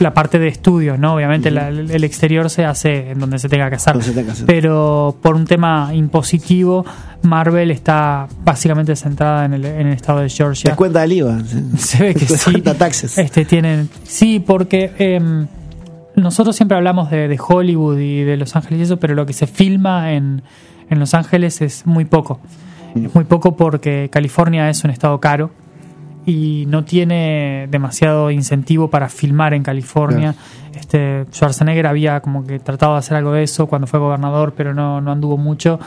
La 0.00 0.12
parte 0.14 0.38
de 0.38 0.48
estudios, 0.48 0.98
¿no? 0.98 1.14
Obviamente 1.14 1.50
la- 1.50 1.68
el 1.68 2.04
exterior 2.04 2.48
se 2.50 2.64
hace 2.64 3.10
en 3.10 3.18
donde 3.20 3.38
se 3.38 3.48
tenga 3.48 3.68
que 3.68 3.76
hacer. 3.76 3.96
Pero 4.46 5.14
por 5.22 5.36
un 5.36 5.44
tema 5.46 5.90
impositivo, 5.94 6.84
Marvel 7.22 7.70
está 7.70 8.26
básicamente 8.42 8.96
centrada 8.96 9.44
en 9.44 9.52
el, 9.54 9.64
en 9.66 9.86
el 9.88 9.92
estado 9.92 10.20
de 10.20 10.28
Georgia. 10.30 10.70
Descuenta 10.70 11.04
el 11.04 11.12
IVA. 11.12 11.38
Se 11.76 12.02
ve 12.02 12.14
que 12.14 12.20
sí. 12.26 12.32
Descuenta 12.32 12.74
taxes. 12.74 13.18
Este, 13.18 13.44
tienen, 13.44 13.88
sí, 14.04 14.40
porque 14.40 14.90
em, 14.98 15.46
nosotros 16.16 16.56
siempre 16.56 16.76
hablamos 16.78 17.10
de, 17.10 17.28
de 17.28 17.38
Hollywood 17.38 17.98
y 17.98 18.22
de 18.22 18.36
Los 18.38 18.56
Ángeles 18.56 18.80
y 18.80 18.82
eso, 18.84 18.98
pero 18.98 19.14
lo 19.14 19.26
que 19.26 19.34
se 19.34 19.46
filma 19.46 20.12
en, 20.14 20.42
en 20.88 20.98
Los 20.98 21.12
Ángeles 21.14 21.60
es 21.60 21.84
muy 21.86 22.06
poco. 22.06 22.40
Mm. 22.94 23.04
Es 23.06 23.14
muy 23.14 23.24
poco 23.24 23.54
porque 23.54 24.08
California 24.10 24.70
es 24.70 24.82
un 24.82 24.90
estado 24.90 25.20
caro 25.20 25.50
y 26.26 26.64
no 26.68 26.84
tiene 26.84 27.66
demasiado 27.70 28.30
incentivo 28.30 28.88
para 28.90 29.08
filmar 29.08 29.54
en 29.54 29.62
California. 29.62 30.34
Este, 30.74 31.24
Schwarzenegger 31.32 31.86
había 31.86 32.20
como 32.20 32.46
que 32.46 32.58
tratado 32.58 32.92
de 32.92 32.98
hacer 32.98 33.16
algo 33.16 33.32
de 33.32 33.42
eso 33.42 33.66
cuando 33.66 33.86
fue 33.86 33.98
gobernador, 33.98 34.54
pero 34.56 34.74
no, 34.74 35.00
no 35.00 35.12
anduvo 35.12 35.36
mucho 35.36 35.80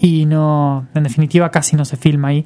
y 0.00 0.26
no, 0.26 0.86
en 0.94 1.02
definitiva 1.02 1.50
casi 1.50 1.74
no 1.76 1.84
se 1.84 1.96
filma 1.96 2.28
ahí. 2.28 2.44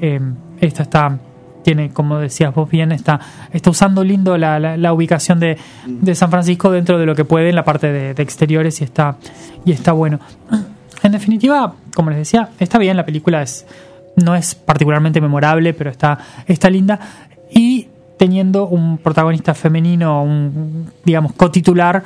Eh, 0.00 0.20
esta 0.60 0.82
está 0.84 1.18
tiene, 1.62 1.90
como 1.90 2.18
decías 2.18 2.54
vos 2.54 2.68
bien, 2.70 2.92
está, 2.92 3.18
está 3.50 3.70
usando 3.70 4.04
lindo 4.04 4.36
la, 4.36 4.58
la- 4.60 4.76
la 4.76 4.92
ubicación 4.92 5.40
de, 5.40 5.56
de 5.86 6.14
San 6.14 6.30
Francisco 6.30 6.70
dentro 6.70 6.98
de 6.98 7.06
lo 7.06 7.14
que 7.14 7.24
puede 7.24 7.48
en 7.48 7.56
la 7.56 7.64
parte 7.64 7.90
de, 7.90 8.12
de 8.12 8.22
exteriores 8.22 8.82
y 8.82 8.84
está, 8.84 9.16
y 9.64 9.72
está 9.72 9.92
bueno. 9.92 10.20
En 11.02 11.12
definitiva, 11.12 11.72
como 11.94 12.10
les 12.10 12.18
decía, 12.18 12.50
está 12.58 12.76
bien, 12.78 12.96
la 12.98 13.06
película 13.06 13.40
es, 13.42 13.66
no 14.16 14.34
es 14.34 14.54
particularmente 14.54 15.20
memorable, 15.20 15.74
pero 15.74 15.90
está, 15.90 16.18
está 16.46 16.70
linda. 16.70 16.98
Y 17.50 17.88
teniendo 18.16 18.66
un 18.68 18.98
protagonista 18.98 19.54
femenino, 19.54 20.22
un, 20.22 20.90
digamos, 21.04 21.32
cotitular, 21.32 22.02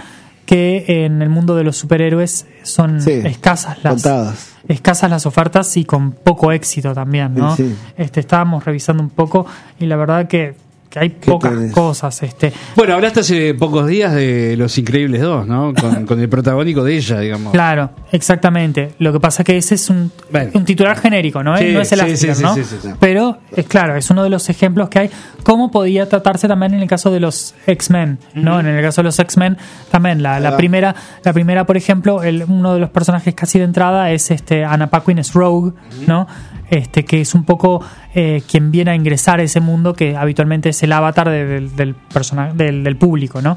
que 0.46 1.04
en 1.04 1.20
el 1.20 1.28
mundo 1.28 1.54
de 1.54 1.62
los 1.64 1.76
superhéroes 1.76 2.46
son 2.62 3.02
Sí, 3.02 3.12
escasas 3.12 3.84
las, 3.84 3.92
contadas. 4.02 4.56
escasas 4.66 5.10
las 5.10 5.26
ofertas 5.26 5.76
y 5.76 5.84
con 5.84 6.12
poco 6.12 6.52
éxito 6.52 6.94
también, 6.94 7.34
¿no? 7.34 7.54
Sí, 7.54 7.68
sí. 7.68 7.76
Este, 7.98 8.20
estábamos 8.20 8.64
revisando 8.64 9.02
un 9.02 9.10
poco 9.10 9.44
y 9.78 9.84
la 9.84 9.96
verdad 9.96 10.26
que, 10.26 10.54
que 10.90 10.98
hay 10.98 11.08
pocas 11.10 11.52
tenés? 11.52 11.72
cosas. 11.72 12.22
Este, 12.22 12.52
Bueno, 12.76 12.94
hablaste 12.94 13.20
hace 13.20 13.54
pocos 13.54 13.86
días 13.86 14.14
de 14.14 14.56
Los 14.56 14.76
Increíbles 14.78 15.20
2, 15.20 15.46
¿no? 15.46 15.74
Con, 15.74 16.06
con 16.06 16.20
el 16.20 16.28
protagónico 16.28 16.82
de 16.84 16.96
ella, 16.96 17.20
digamos. 17.20 17.52
Claro, 17.52 17.90
exactamente. 18.12 18.94
Lo 18.98 19.12
que 19.12 19.20
pasa 19.20 19.44
que 19.44 19.56
ese 19.56 19.74
es 19.74 19.90
un, 19.90 20.10
Bueno. 20.30 20.50
un 20.54 20.64
titular 20.64 20.96
genérico, 20.98 21.42
¿no? 21.42 21.56
Sí, 21.58 21.72
no 21.72 21.80
es 21.80 21.92
el 21.92 22.16
sí, 22.16 22.32
sí, 22.34 22.42
¿no? 22.42 22.54
sí, 22.54 22.64
sí, 22.64 22.76
sí. 22.80 22.88
Pero 23.00 23.38
es 23.54 23.66
claro, 23.66 23.96
es 23.96 24.10
uno 24.10 24.22
de 24.22 24.30
los 24.30 24.48
ejemplos 24.48 24.88
que 24.88 24.98
hay. 25.00 25.10
¿Cómo 25.42 25.70
podía 25.70 26.08
tratarse 26.08 26.48
también 26.48 26.74
en 26.74 26.80
el 26.80 26.88
caso 26.88 27.10
de 27.10 27.20
los 27.20 27.54
X-Men? 27.66 28.18
¿no? 28.34 28.60
En 28.60 28.66
el 28.66 28.82
caso 28.82 29.00
de 29.02 29.04
los 29.04 29.18
X-Men, 29.18 29.56
también 29.90 30.22
la, 30.22 30.40
la 30.40 30.56
primera, 30.56 30.94
la 31.24 31.32
primera, 31.32 31.64
por 31.64 31.76
ejemplo, 31.76 32.22
el, 32.22 32.44
uno 32.48 32.74
de 32.74 32.80
los 32.80 32.90
personajes 32.90 33.34
casi 33.34 33.58
de 33.58 33.64
entrada 33.64 34.10
es 34.10 34.30
este 34.30 34.64
Anna 34.64 34.88
Paquin 34.88 35.18
es 35.18 35.32
Rogue, 35.32 35.72
¿no? 36.06 36.26
Este, 36.70 37.04
que 37.04 37.20
es 37.22 37.34
un 37.34 37.44
poco 37.44 37.82
eh, 38.14 38.42
quien 38.50 38.70
viene 38.70 38.90
a 38.90 38.94
ingresar 38.94 39.40
a 39.40 39.42
ese 39.42 39.60
mundo 39.60 39.94
que 39.94 40.16
habitualmente 40.16 40.68
es 40.68 40.82
el 40.82 40.92
avatar 40.92 41.30
de- 41.30 41.46
del, 41.46 41.70
del, 41.74 42.84
del, 42.84 42.96
público, 42.96 43.40
¿no? 43.40 43.56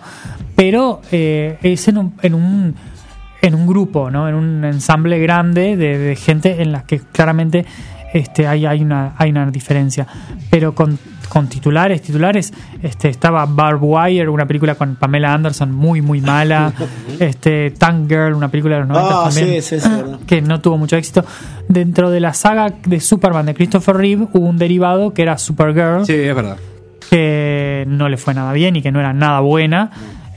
Pero 0.55 1.01
eh, 1.11 1.57
es 1.61 1.87
en 1.89 1.97
un, 1.97 2.13
en 2.21 2.33
un 2.33 2.75
en 3.41 3.55
un 3.55 3.65
grupo, 3.67 4.11
¿no? 4.11 4.29
En 4.29 4.35
un 4.35 4.63
ensamble 4.63 5.17
grande 5.19 5.75
de, 5.75 5.97
de 5.97 6.15
gente 6.15 6.61
en 6.61 6.71
la 6.71 6.83
que 6.83 6.99
claramente 6.99 7.65
este, 8.13 8.47
hay, 8.47 8.65
hay, 8.67 8.81
una, 8.81 9.13
hay 9.17 9.31
una 9.31 9.49
diferencia. 9.49 10.05
Pero 10.51 10.75
con, 10.75 10.99
con 11.31 11.47
titulares, 11.47 12.01
titulares, 12.01 12.51
este, 12.83 13.07
estaba 13.07 13.45
Barb 13.45 13.79
Wire, 13.81 14.27
una 14.27 14.45
película 14.45 14.75
con 14.75 14.97
Pamela 14.97 15.33
Anderson 15.33 15.71
muy, 15.71 16.01
muy 16.01 16.19
mala. 16.19 16.73
este, 17.19 17.71
Tank 17.71 18.09
Girl, 18.09 18.33
una 18.33 18.49
película 18.49 18.75
de 18.75 18.81
los 18.81 18.89
90 18.89 19.09
Ah, 19.09 19.23
también. 19.29 19.61
sí, 19.63 19.79
sí, 19.79 19.79
sí, 19.79 19.89
verdad. 19.89 20.19
que 20.27 20.41
no 20.41 20.59
tuvo 20.59 20.77
mucho 20.77 20.97
éxito. 20.97 21.23
Dentro 21.69 22.09
de 22.09 22.19
la 22.19 22.33
saga 22.33 22.73
de 22.85 22.99
Superman 22.99 23.45
de 23.45 23.53
Christopher 23.53 23.95
Reeve 23.95 24.27
hubo 24.33 24.45
un 24.45 24.57
derivado 24.57 25.13
que 25.13 25.21
era 25.21 25.37
Supergirl, 25.37 26.05
Sí, 26.05 26.13
es 26.15 26.35
verdad. 26.35 26.57
que 27.09 27.85
no 27.87 28.09
le 28.09 28.17
fue 28.17 28.33
nada 28.33 28.51
bien 28.53 28.75
y 28.75 28.81
que 28.81 28.91
no 28.91 28.99
era 28.99 29.13
nada 29.13 29.39
buena. 29.39 29.89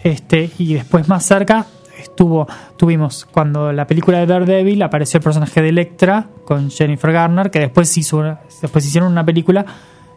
Este, 0.04 0.50
y 0.58 0.74
después 0.74 1.08
más 1.08 1.24
cerca 1.24 1.66
estuvo, 1.98 2.46
tuvimos 2.76 3.24
cuando 3.30 3.72
la 3.72 3.86
película 3.86 4.18
de 4.18 4.26
Daredevil 4.26 4.82
apareció 4.82 5.18
el 5.18 5.24
personaje 5.24 5.60
de 5.62 5.70
Electra 5.70 6.26
con 6.44 6.70
Jennifer 6.70 7.10
Garner, 7.10 7.50
que 7.50 7.58
después 7.60 7.96
hizo 7.98 8.18
una- 8.18 8.40
después 8.62 8.86
hicieron 8.86 9.10
una 9.10 9.24
película 9.24 9.64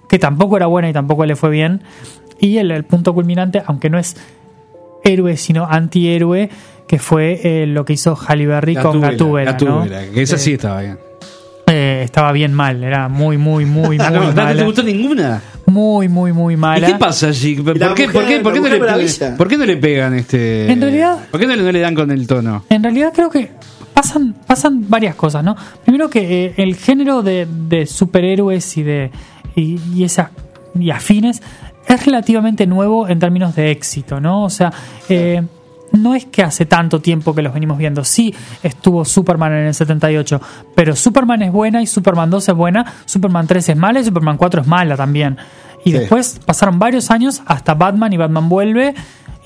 que 0.10 0.20
tampoco 0.20 0.58
era 0.58 0.66
buena 0.68 0.90
y 0.90 0.94
tampoco 0.94 1.26
le 1.26 1.36
fue 1.36 1.50
bien. 1.50 1.82
Y 2.40 2.58
el, 2.58 2.72
el 2.72 2.84
punto 2.84 3.14
culminante, 3.14 3.62
aunque 3.66 3.90
no 3.90 3.98
es 3.98 4.16
héroe 5.04 5.38
sino 5.38 5.66
antihéroe, 5.66 6.50
que 6.88 7.00
fue 7.00 7.40
eh, 7.44 7.66
lo 7.68 7.86
que 7.86 7.94
hizo 7.94 8.16
Halle 8.16 8.46
Berry 8.48 8.76
con 8.76 9.02
Gatúbela, 9.02 9.52
¿no? 9.54 9.58
Gatúbela, 9.82 10.02
que 10.14 10.22
esa 10.22 10.38
sí 10.38 10.54
estaba 10.54 10.82
bien. 10.82 10.98
Eh, 11.70 12.02
estaba 12.06 12.32
bien 12.32 12.54
mal, 12.54 12.82
era 12.82 13.10
muy, 13.10 13.38
muy, 13.38 13.66
muy, 13.66 13.98
muy 13.98 14.00
Ah, 14.00 14.10
no, 14.10 14.24
¿no 14.24 14.32
mala. 14.34 14.56
te 14.56 14.64
gustó 14.64 14.84
ninguna? 14.84 15.42
Muy, 15.66 16.08
muy, 16.08 16.32
muy 16.32 16.54
¿Y 16.54 16.58
mala. 16.58 16.88
qué 16.88 16.94
pasa 16.96 17.28
allí? 17.28 17.56
¿Por, 17.58 17.78
qué, 17.78 17.86
mujer- 17.86 18.12
por 18.14 18.26
qué- 18.26 18.40
por 18.40 18.54
qué 18.54 18.60
la 18.60 18.66
no 18.70 18.70
le, 18.70 18.80
mujer 18.80 18.80
maravilla. 18.80 19.36
¿Por 19.38 19.48
qué 19.50 19.58
no 19.58 19.66
le 19.66 19.76
pegan 19.78 20.14
este? 20.14 20.72
En 20.72 20.80
realidad- 20.80 21.18
¿Por 21.30 21.40
qué 21.42 21.46
no 21.48 21.56
le, 21.58 21.64
no 21.64 21.72
le 21.74 21.80
dan 21.82 21.94
con 21.94 22.10
el 22.12 22.26
tono? 22.26 22.64
En 22.70 22.82
realidad 22.84 23.12
creo 23.14 23.30
que 23.30 23.52
pasan, 23.94 24.34
pasan 24.48 24.90
varias 24.90 25.16
cosas, 25.16 25.44
¿no? 25.44 25.58
Primero 25.84 26.10
que 26.10 26.46
eh, 26.46 26.54
el 26.56 26.76
género 26.78 27.22
de, 27.22 27.46
de 27.68 27.86
superhéroes 27.86 28.78
y 28.78 28.84
de 28.84 29.12
y, 29.58 29.78
y 29.94 30.04
esa- 30.06 30.32
y 30.80 30.90
afines 30.92 31.42
es 31.88 32.06
relativamente 32.06 32.66
nuevo 32.68 33.08
en 33.10 33.20
términos 33.20 33.56
de 33.56 33.72
éxito, 33.72 34.20
¿no? 34.22 34.44
O 34.44 34.50
sea, 34.50 34.72
eh, 35.10 35.42
no 35.94 36.14
es 36.16 36.26
que 36.26 36.44
hace 36.44 36.66
tanto 36.66 37.00
tiempo 37.02 37.34
que 37.34 37.42
los 37.42 37.54
venimos 37.54 37.78
viendo. 37.78 38.04
Sí, 38.04 38.34
estuvo 38.62 39.04
Superman 39.06 39.54
en 39.54 39.68
el 39.68 39.74
78, 39.74 40.40
pero 40.76 40.96
Superman 40.96 41.42
es 41.44 41.52
buena 41.52 41.82
y 41.82 41.88
Superman 41.88 42.30
2 42.30 42.50
es 42.50 42.56
buena, 42.56 42.86
Superman 43.06 43.48
3 43.48 43.70
es 43.70 43.78
mala 43.78 44.00
y 44.02 44.04
Superman 44.04 44.38
4 44.38 44.62
es 44.62 44.68
mala 44.68 44.96
también. 44.98 45.38
Y 45.86 45.92
Sí. 45.92 45.98
después 46.00 46.40
pasaron 46.46 46.78
varios 46.78 47.10
años 47.10 47.42
hasta 47.46 47.74
Batman 47.74 48.12
y 48.14 48.18
Batman 48.18 48.50
vuelve. 48.50 48.94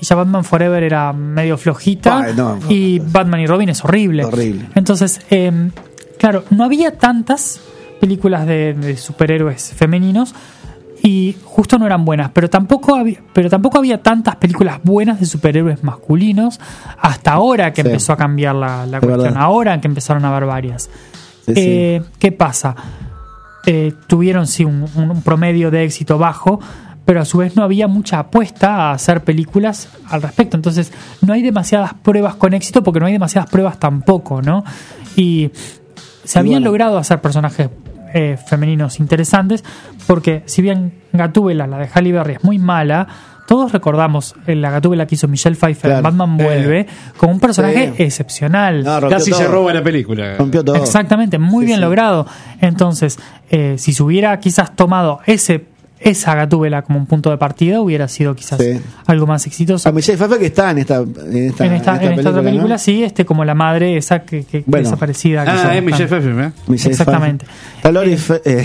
Y 0.00 0.04
ya 0.04 0.16
Batman 0.16 0.42
Forever 0.42 0.82
era 0.82 1.12
medio 1.12 1.56
flojita. 1.56 2.22
Ay, 2.24 2.32
no. 2.36 2.58
y 2.68 2.98
Batman 2.98 3.38
y 3.40 3.46
Robin 3.46 3.68
es 3.68 3.84
horrible. 3.84 4.24
Horrible. 4.24 4.68
Entonces, 4.74 5.20
eh, 5.30 5.70
claro, 6.18 6.42
no 6.50 6.64
había 6.64 6.98
tantas 6.98 7.60
películas 8.06 8.46
de, 8.46 8.74
de 8.74 8.96
superhéroes 8.96 9.72
femeninos 9.76 10.34
y 11.04 11.36
justo 11.44 11.78
no 11.78 11.86
eran 11.86 12.04
buenas, 12.04 12.30
pero 12.32 12.50
tampoco 12.50 12.94
había, 12.96 13.18
pero 13.32 13.48
tampoco 13.48 13.78
había 13.78 14.02
tantas 14.02 14.36
películas 14.36 14.78
buenas 14.82 15.18
de 15.20 15.26
superhéroes 15.26 15.82
masculinos 15.84 16.60
hasta 17.00 17.32
ahora 17.32 17.72
que 17.72 17.82
Sí. 17.82 17.88
empezó 17.88 18.12
a 18.12 18.16
cambiar 18.16 18.54
la, 18.56 18.86
la 18.86 18.98
Es 18.98 19.04
cuestión, 19.04 19.18
verdad. 19.34 19.42
ahora 19.42 19.80
que 19.80 19.86
empezaron 19.88 20.24
a 20.24 20.28
haber 20.30 20.46
varias. 20.46 20.90
Sí, 21.46 21.54
sí. 21.54 21.54
Eh, 21.56 22.02
¿Qué 22.18 22.30
pasa? 22.32 22.74
Eh, 23.66 23.92
tuvieron 24.08 24.46
sí 24.48 24.64
un, 24.64 25.22
promedio 25.24 25.70
de 25.70 25.84
éxito 25.84 26.18
bajo, 26.18 26.60
pero 27.04 27.20
a 27.20 27.24
su 27.24 27.38
vez 27.38 27.56
no 27.56 27.64
había 27.64 27.88
mucha 27.88 28.18
apuesta 28.20 28.76
a 28.76 28.92
hacer 28.92 29.22
películas 29.24 29.88
al 30.08 30.22
respecto. 30.22 30.56
Entonces 30.56 30.92
no 31.20 31.32
hay 31.32 31.42
demasiadas 31.42 31.94
pruebas 31.94 32.36
con 32.36 32.54
éxito 32.54 32.82
porque 32.84 33.00
no 33.00 33.06
hay 33.06 33.12
demasiadas 33.12 33.50
pruebas 33.50 33.78
tampoco, 33.80 34.40
¿no? 34.40 34.62
Y 35.16 35.50
se 36.24 36.38
habían 36.38 36.62
bueno. 36.62 36.66
logrado 36.66 36.98
hacer 36.98 37.20
personajes 37.20 37.68
eh, 38.14 38.36
femeninos 38.36 39.00
interesantes 39.00 39.64
porque 40.06 40.42
si 40.46 40.62
bien 40.62 40.92
Gatúbela, 41.12 41.66
la 41.66 41.78
de 41.78 41.88
Halle 41.92 42.12
Berry, 42.12 42.34
es 42.34 42.44
muy 42.44 42.58
mala, 42.58 43.06
todos 43.46 43.72
recordamos 43.72 44.34
eh, 44.46 44.54
la 44.54 44.70
Gatúbela 44.70 45.06
que 45.06 45.16
hizo 45.16 45.28
Michelle 45.28 45.56
Pfeiffer 45.56 45.90
en 45.90 46.00
Claro. 46.00 46.16
Batman 46.16 46.40
Eh. 46.40 46.44
Vuelve 46.44 46.86
como 47.16 47.32
un 47.32 47.40
personaje 47.40 47.92
Sí. 47.96 48.02
excepcional. 48.04 48.82
No, 48.84 49.08
Casi 49.08 49.32
se 49.32 49.46
roba 49.46 49.72
la 49.74 49.82
película. 49.82 50.36
Rompió 50.36 50.64
todo. 50.64 50.76
Exactamente, 50.76 51.38
muy 51.38 51.62
Sí, 51.64 51.66
bien 51.66 51.78
sí. 51.78 51.82
logrado. 51.82 52.26
Entonces, 52.60 53.18
eh, 53.50 53.74
si 53.78 53.92
se 53.92 54.02
hubiera 54.02 54.38
quizás 54.38 54.74
tomado 54.76 55.20
ese 55.26 55.64
esa 56.04 56.34
gatúbela 56.34 56.82
como 56.82 56.98
un 56.98 57.06
punto 57.06 57.30
de 57.30 57.38
partida, 57.38 57.80
hubiera 57.80 58.08
sido 58.08 58.34
quizás 58.34 58.58
Sí. 58.60 58.80
algo 59.06 59.26
más 59.26 59.46
exitoso. 59.46 59.88
A 59.88 59.92
Michelle 59.92 60.18
Pfeiffer 60.18 60.38
que 60.38 60.46
está 60.46 60.70
en 60.70 60.78
esta, 60.78 60.96
en 60.96 61.02
esta, 61.48 61.66
en 61.66 61.72
esta, 61.74 62.02
en 62.02 62.12
esta 62.18 62.30
otra 62.30 62.42
película, 62.42 62.74
¿no? 62.74 62.78
sí, 62.78 63.02
este 63.04 63.24
como 63.24 63.44
la 63.44 63.54
madre 63.54 63.96
esa 63.96 64.20
que, 64.20 64.44
que- 64.44 64.64
Bueno. 64.66 64.84
desaparecida. 64.84 65.44
que 65.44 65.50
Ah, 65.50 65.76
es 65.76 65.82
Michelle 65.82 66.08
Pfeiffer, 66.08 66.38
¿eh? 66.46 66.52
Michelle 66.66 66.90
Exactamente. 66.92 67.46
Está 67.76 67.92
Lori, 67.92 68.16
Fe- 68.16 68.42
eh, 68.44 68.64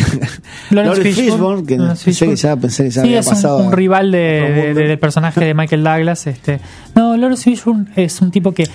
Lawrence 0.71 0.71
Lori 1.01 1.13
Fishburne, 1.13 1.31
Fishburne, 1.31 1.65
que 1.65 1.77
Lawrence 1.77 2.05
pensé 2.05 2.25
que 2.27 2.35
ya 2.35 2.55
pensé 2.55 2.83
que 2.83 2.89
ya 2.89 3.01
Sí, 3.01 3.07
había 3.07 3.19
es 3.19 3.27
un, 3.27 3.33
pasado. 3.33 3.57
un 3.59 3.71
rival 3.71 4.11
de- 4.11 4.73
del 4.73 4.99
personaje 4.99 5.43
de 5.43 5.53
Michael 5.53 5.83
Douglas. 5.83 6.27
Este. 6.27 6.59
No, 6.95 7.15
Lawrence 7.17 7.43
Fishburne 7.43 7.85
es 7.95 8.21
un 8.21 8.31
tipo 8.31 8.51
que 8.53 8.67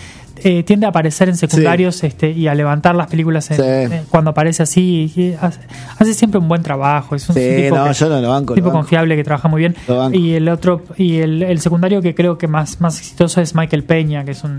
eh, 0.45 0.63
tiende 0.63 0.87
a 0.87 0.91
aparecer 0.91 1.29
en 1.29 1.37
secundarios 1.37 2.03
este, 2.05 2.31
y 2.31 2.49
a 2.49 2.55
levantar 2.55 2.95
las 2.95 3.07
películas 3.09 3.51
en- 3.51 3.57
Sí. 3.57 3.63
eh, 3.95 4.03
cuando 4.11 4.31
aparece 4.31 4.63
así. 4.63 5.13
y 5.15 5.35
hace, 5.41 5.61
hace 5.99 6.15
siempre 6.15 6.39
un 6.41 6.49
buen 6.49 6.63
trabajo. 6.63 7.15
Es 7.15 7.29
un 7.29 7.35
Sí, 7.35 7.41
tipo, 7.65 7.77
no, 7.77 7.85
que- 7.87 7.93
yo 7.95 8.09
no 8.09 8.21
lo 8.21 8.29
banco, 8.31 8.53
lo 8.53 8.55
tipo 8.57 8.67
banco. 8.69 8.79
confiable 8.81 9.17
que 9.17 9.25
trabaja 9.25 9.49
muy 9.49 9.61
bien. 9.61 9.77
Y 10.13 10.33
el 10.35 10.49
otro 10.49 10.83
y 10.97 11.19
el, 11.19 11.43
el 11.43 11.61
secundario 11.61 12.01
que 12.03 12.15
creo 12.15 12.39
que 12.39 12.49
más, 12.49 12.81
más 12.81 12.99
exitoso 12.99 13.41
es 13.41 13.55
Michael 13.55 13.85
Peña, 13.85 14.25
que 14.25 14.33
es 14.33 14.43
un, 14.45 14.59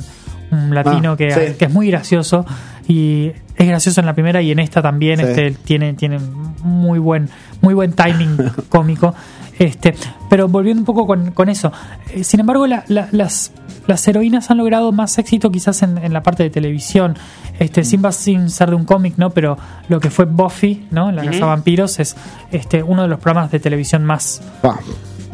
un 0.51 0.73
latino 0.75 1.13
Ah, 1.13 1.17
que, 1.17 1.31
sí. 1.31 1.53
que 1.57 1.65
es 1.65 1.71
muy 1.71 1.89
gracioso 1.89 2.45
y 2.87 3.31
es 3.55 3.67
gracioso 3.67 3.99
en 4.01 4.05
la 4.05 4.13
primera 4.13 4.41
y 4.41 4.51
en 4.51 4.59
esta 4.59 4.81
también 4.81 5.19
este 5.19 5.51
tiene 5.51 5.93
tiene 5.93 6.19
muy 6.63 6.99
buen 6.99 7.29
muy 7.61 7.73
buen 7.73 7.93
timing 7.93 8.35
cómico 8.69 9.13
este 9.57 9.93
pero 10.29 10.47
volviendo 10.47 10.81
un 10.81 10.85
poco 10.85 11.05
con, 11.07 11.31
con 11.31 11.47
eso 11.49 11.71
eh, 12.13 12.23
sin 12.23 12.39
embargo 12.41 12.67
la- 12.67 12.83
la- 12.87 13.07
las 13.11 13.51
las 13.87 14.07
heroínas 14.07 14.49
han 14.51 14.57
logrado 14.57 14.91
más 14.91 15.17
éxito 15.17 15.51
quizás 15.51 15.81
en, 15.83 15.97
en 15.97 16.13
la 16.13 16.23
parte 16.23 16.43
de 16.43 16.49
televisión. 16.49 17.17
Este 17.59 17.83
sin, 17.83 18.03
va- 18.03 18.11
sin 18.11 18.49
ser 18.49 18.69
de 18.69 18.75
un 18.75 18.85
cómic 18.85 19.13
no 19.17 19.29
pero 19.29 19.57
lo 19.89 19.99
que 19.99 20.09
fue 20.09 20.25
Buffy 20.25 20.87
no 20.91 21.11
la 21.11 21.21
casa 21.23 21.37
de 21.39 21.45
vampiros 21.45 21.99
es 21.99 22.15
este 22.51 22.81
uno 22.81 23.03
de 23.03 23.07
los 23.07 23.19
programas 23.19 23.51
de 23.51 23.59
televisión 23.59 24.03
más 24.05 24.41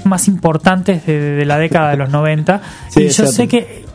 más 0.05 0.27
importantes 0.27 1.05
de, 1.05 1.19
de 1.19 1.45
la 1.45 1.57
década 1.57 1.91
de 1.91 1.97
los 1.97 2.09
90. 2.09 2.61
Sí, 2.89 3.01
y 3.03 3.09
yo 3.09 3.25
sé 3.27 3.47
que 3.47 3.85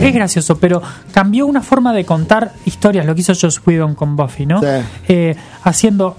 es 0.00 0.14
gracioso, 0.14 0.58
pero 0.58 0.80
cambió 1.12 1.46
una 1.46 1.60
forma 1.60 1.92
de 1.92 2.04
contar 2.04 2.52
historias, 2.64 3.04
lo 3.04 3.14
que 3.14 3.20
hizo 3.20 3.34
Joss 3.38 3.60
Whedon 3.66 3.94
con 3.94 4.16
Buffy, 4.16 4.46
¿no? 4.46 4.60
Sí. 4.60 4.66
Eh, 5.08 5.36
haciendo 5.64 6.16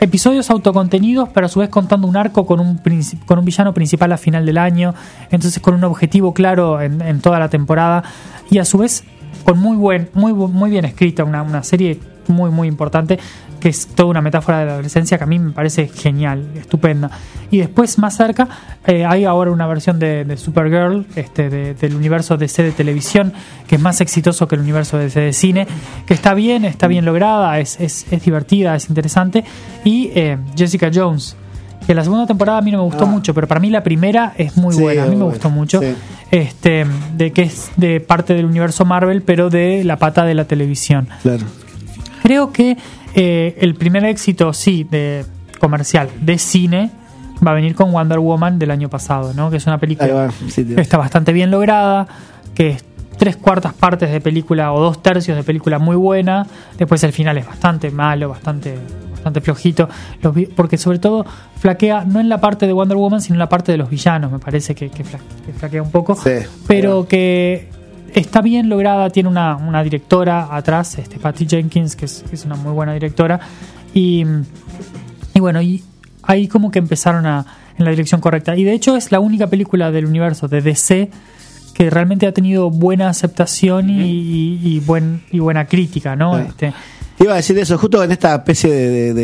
episodios 0.00 0.50
autocontenidos, 0.50 1.28
pero 1.30 1.46
a 1.46 1.48
su 1.48 1.60
vez 1.60 1.68
contando 1.68 2.06
un 2.08 2.16
arco 2.16 2.44
con 2.46 2.60
un, 2.60 2.80
con 3.26 3.38
un 3.38 3.44
villano 3.44 3.72
principal 3.72 4.12
a 4.12 4.16
final 4.16 4.44
del 4.44 4.58
año, 4.58 4.94
entonces 5.30 5.60
con 5.60 5.74
un 5.74 5.84
objetivo 5.84 6.34
claro 6.34 6.80
en, 6.80 7.00
en 7.00 7.20
toda 7.20 7.38
la 7.38 7.48
temporada, 7.48 8.02
y 8.50 8.58
a 8.58 8.64
su 8.64 8.78
vez 8.78 9.04
con 9.44 9.58
muy 9.58 9.76
buen, 9.76 10.10
muy, 10.14 10.32
muy 10.32 10.70
bien 10.70 10.84
escrita, 10.84 11.24
una, 11.24 11.42
una 11.42 11.62
serie 11.62 11.98
muy, 12.28 12.50
muy 12.50 12.68
importante, 12.68 13.18
que 13.62 13.68
es 13.68 13.86
toda 13.86 14.08
una 14.08 14.20
metáfora 14.20 14.58
de 14.58 14.66
la 14.66 14.72
adolescencia 14.72 15.16
que 15.18 15.24
a 15.24 15.26
mí 15.28 15.38
me 15.38 15.52
parece 15.52 15.86
genial, 15.86 16.48
estupenda. 16.56 17.08
Y 17.52 17.58
después, 17.58 17.96
más 17.98 18.16
cerca, 18.16 18.48
eh, 18.86 19.04
hay 19.06 19.24
ahora 19.24 19.52
una 19.52 19.68
versión 19.68 20.00
de, 20.00 20.24
de 20.24 20.36
Supergirl, 20.36 21.06
este, 21.14 21.48
de- 21.48 21.74
del 21.74 21.94
universo 21.94 22.36
DC 22.36 22.62
de 22.64 22.72
televisión, 22.72 23.32
que 23.68 23.76
es 23.76 23.80
más 23.80 24.00
exitoso 24.00 24.48
que 24.48 24.56
el 24.56 24.62
universo 24.62 24.98
DC 24.98 25.20
de 25.20 25.32
cine, 25.32 25.68
que 26.06 26.14
está 26.14 26.34
bien, 26.34 26.64
está 26.64 26.88
bien 26.88 27.04
lograda, 27.04 27.60
es, 27.60 27.78
es, 27.78 28.04
es 28.10 28.24
divertida, 28.24 28.74
es 28.74 28.88
interesante. 28.88 29.44
Y 29.84 30.10
eh, 30.14 30.38
Jessica 30.56 30.90
Jones, 30.92 31.36
que 31.86 31.94
la 31.94 32.02
segunda 32.02 32.26
temporada 32.26 32.58
a 32.58 32.62
mí 32.62 32.72
no 32.72 32.78
me 32.78 32.84
gustó 32.84 33.04
Ah. 33.04 33.06
mucho, 33.06 33.32
pero 33.32 33.46
para 33.46 33.60
mí 33.60 33.70
la 33.70 33.84
primera 33.84 34.32
es 34.36 34.56
muy 34.56 34.74
Sí, 34.74 34.80
buena, 34.80 35.04
a 35.04 35.06
mí 35.06 35.14
me 35.14 35.24
gustó 35.24 35.50
mucho. 35.50 35.80
sí. 35.80 35.94
Este, 36.32 36.84
de 37.16 37.30
que 37.32 37.42
es 37.42 37.70
de 37.76 38.00
parte 38.00 38.34
del 38.34 38.46
universo 38.46 38.84
Marvel, 38.84 39.22
pero 39.22 39.50
de 39.50 39.84
la 39.84 39.98
pata 39.98 40.24
de 40.24 40.34
la 40.34 40.46
televisión. 40.46 41.06
Claro. 41.22 41.44
Creo 42.22 42.52
que 42.52 42.76
eh, 43.14 43.56
el 43.60 43.74
primer 43.74 44.04
éxito, 44.04 44.52
sí, 44.52 44.86
de 44.90 45.24
comercial 45.60 46.08
de 46.20 46.38
cine 46.38 46.90
va 47.46 47.50
a 47.52 47.54
venir 47.54 47.74
con 47.74 47.92
Wonder 47.92 48.18
Woman 48.18 48.58
del 48.58 48.70
año 48.70 48.88
pasado, 48.88 49.32
¿no? 49.34 49.50
Que 49.50 49.56
es 49.58 49.66
una 49.66 49.78
película 49.78 50.12
va, 50.12 50.30
sí, 50.48 50.64
tío. 50.64 50.76
que 50.76 50.80
está 50.82 50.96
bastante 50.98 51.32
bien 51.32 51.50
lograda, 51.50 52.06
que 52.54 52.70
es 52.70 52.84
tres 53.18 53.36
cuartas 53.36 53.72
partes 53.74 54.10
de 54.10 54.20
película 54.20 54.72
o 54.72 54.80
dos 54.80 55.02
tercios 55.02 55.36
de 55.36 55.42
película 55.42 55.78
muy 55.78 55.96
buena. 55.96 56.46
Después 56.78 57.02
el 57.04 57.12
final 57.12 57.38
es 57.38 57.46
bastante 57.46 57.90
malo, 57.90 58.28
bastante 58.28 58.76
bastante 59.12 59.40
flojito, 59.40 59.88
Los 60.20 60.34
porque 60.56 60.76
sobre 60.76 60.98
todo 60.98 61.24
flaquea 61.60 62.04
no 62.04 62.18
en 62.18 62.28
la 62.28 62.40
parte 62.40 62.66
de 62.66 62.72
Wonder 62.72 62.96
Woman, 62.96 63.20
sino 63.20 63.36
en 63.36 63.38
la 63.38 63.48
parte 63.48 63.70
de 63.70 63.78
los 63.78 63.88
villanos, 63.88 64.32
me 64.32 64.40
parece 64.40 64.74
que, 64.74 64.88
que 64.90 65.04
fla- 65.04 65.20
que 65.46 65.52
flaquea 65.52 65.80
un 65.80 65.92
poco, 65.92 66.16
Sí. 66.16 66.30
pero 66.66 67.06
que 67.06 67.68
está 68.14 68.40
bien 68.42 68.68
lograda, 68.68 69.10
tiene 69.10 69.28
una, 69.28 69.56
una 69.56 69.82
directora 69.82 70.54
atrás, 70.54 70.98
este 70.98 71.18
Patty 71.18 71.46
Jenkins, 71.46 71.96
que 71.96 72.04
es, 72.06 72.24
que 72.28 72.34
es 72.36 72.44
una 72.44 72.56
muy 72.56 72.72
buena 72.72 72.92
directora, 72.94 73.40
y, 73.94 74.24
y 75.34 75.40
bueno, 75.40 75.60
y 75.62 75.82
ahí 76.22 76.48
como 76.48 76.70
que 76.70 76.78
empezaron 76.78 77.26
a, 77.26 77.44
en 77.78 77.84
la 77.84 77.90
dirección 77.90 78.20
correcta. 78.20 78.56
Y 78.56 78.64
de 78.64 78.72
hecho 78.72 78.96
es 78.96 79.12
la 79.12 79.20
única 79.20 79.46
película 79.48 79.90
del 79.90 80.06
universo 80.06 80.48
de 80.48 80.60
DC 80.62 81.10
que 81.74 81.88
realmente 81.90 82.26
ha 82.26 82.32
tenido 82.32 82.70
buena 82.70 83.08
aceptación 83.08 83.88
y, 83.88 84.02
y- 84.02 84.60
y 84.62 84.80
buen, 84.80 85.22
y 85.32 85.38
buena 85.38 85.64
crítica, 85.66 86.14
¿no? 86.16 86.38
Este, 86.38 86.72
Iba 87.22 87.34
a 87.34 87.36
decir 87.36 87.58
eso, 87.58 87.78
justo 87.78 88.02
en 88.02 88.10
esta 88.12 88.34
especie 88.34 88.70
de, 88.70 89.14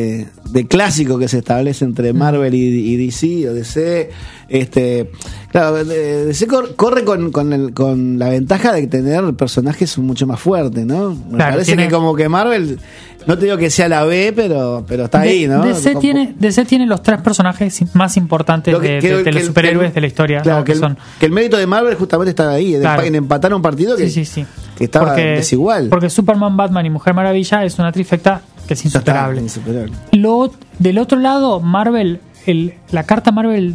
de- 0.50 0.66
clásico 0.68 1.18
que 1.18 1.26
se 1.28 1.38
establece 1.38 1.84
entre 1.84 2.12
Marvel 2.12 2.54
y, 2.54 2.58
y 2.92 2.96
DC 3.06 3.48
o 3.48 3.54
DC, 3.54 4.10
este, 4.48 5.10
claro, 5.50 5.84
de- 5.84 6.26
DC 6.26 6.46
cor- 6.46 6.74
corre 6.76 7.04
con, 7.04 7.30
con, 7.32 7.52
el- 7.52 7.72
con 7.74 8.18
la 8.18 8.28
ventaja 8.28 8.72
de 8.72 8.86
tener 8.86 9.22
personajes 9.34 9.98
mucho 9.98 10.26
más 10.26 10.38
fuertes, 10.40 10.86
¿no? 10.86 11.10
Me 11.14 11.36
Claro, 11.36 11.52
parece 11.54 11.72
tiene- 11.72 11.88
que 11.88 11.94
como 11.94 12.14
que 12.14 12.28
Marvel, 12.28 12.78
no 13.26 13.36
te 13.36 13.44
digo 13.46 13.56
que 13.56 13.68
sea 13.70 13.88
la 13.88 14.04
B, 14.04 14.32
pero, 14.34 14.84
pero 14.86 15.04
está 15.06 15.20
ahí, 15.20 15.46
¿no? 15.48 15.64
DC, 15.64 15.90
Como- 15.90 16.00
tiene, 16.00 16.34
DC 16.38 16.64
tiene 16.66 16.86
los 16.86 17.02
tres 17.02 17.20
personajes 17.20 17.82
más 17.94 18.16
importantes 18.16 18.74
que- 18.78 18.80
de, 18.80 18.98
que- 19.00 19.08
de- 19.08 19.16
de 19.18 19.24
que 19.24 19.32
los 19.32 19.44
superhéroes 19.44 19.92
de 19.94 20.00
la 20.00 20.06
historia, 20.06 20.40
claro, 20.42 20.60
¿no? 20.60 20.64
que, 20.64 20.72
que 20.72 20.76
el, 20.76 20.78
son 20.80 20.98
que 21.18 21.26
el 21.26 21.32
mérito 21.32 21.56
de 21.56 21.66
Marvel 21.66 21.94
justamente 21.96 22.30
está 22.30 22.50
ahí, 22.50 22.76
Claro. 22.78 23.02
en 23.02 23.14
empatar 23.16 23.52
un 23.52 23.60
partido 23.62 23.96
que, 23.96 24.08
Sí, 24.08 24.24
sí, 24.24 24.42
sí. 24.42 24.46
Que 24.78 24.84
estaba 24.84 25.06
porque, 25.06 25.22
desigual. 25.22 25.88
Porque 25.88 26.08
Superman, 26.08 26.56
Batman 26.56 26.86
y 26.86 26.90
Mujer 26.90 27.12
Maravilla 27.12 27.64
es 27.64 27.78
una 27.78 27.90
trifecta 27.90 28.42
que 28.66 28.74
es 28.74 28.84
insuperable. 28.84 29.40
insuperable. 29.40 29.92
Lo, 30.12 30.52
del 30.78 30.98
otro 30.98 31.18
lado, 31.18 31.60
Marvel, 31.60 32.20
el, 32.46 32.74
la 32.92 33.02
carta 33.02 33.32
Marvel 33.32 33.74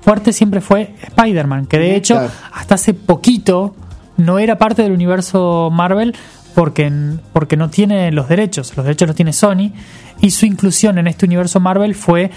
fuerte 0.00 0.32
siempre 0.32 0.60
fue 0.60 0.94
Spider-Man, 1.02 1.66
que 1.66 1.78
de 1.78 1.94
hecho 1.94 2.14
claro. 2.14 2.30
hasta 2.52 2.74
hace 2.74 2.94
poquito 2.94 3.74
no 4.16 4.38
era 4.38 4.58
parte 4.58 4.82
del 4.82 4.92
universo 4.92 5.70
Marvel 5.72 6.14
porque, 6.54 6.90
porque 7.32 7.56
no 7.56 7.70
tiene 7.70 8.10
los 8.10 8.28
derechos, 8.28 8.76
los 8.76 8.84
derechos 8.84 9.06
los 9.06 9.16
tiene 9.16 9.32
Sony 9.32 9.72
y 10.20 10.30
su 10.32 10.46
inclusión 10.46 10.98
en 10.98 11.06
este 11.06 11.26
universo 11.26 11.60
Marvel 11.60 11.94
fue 11.94 12.30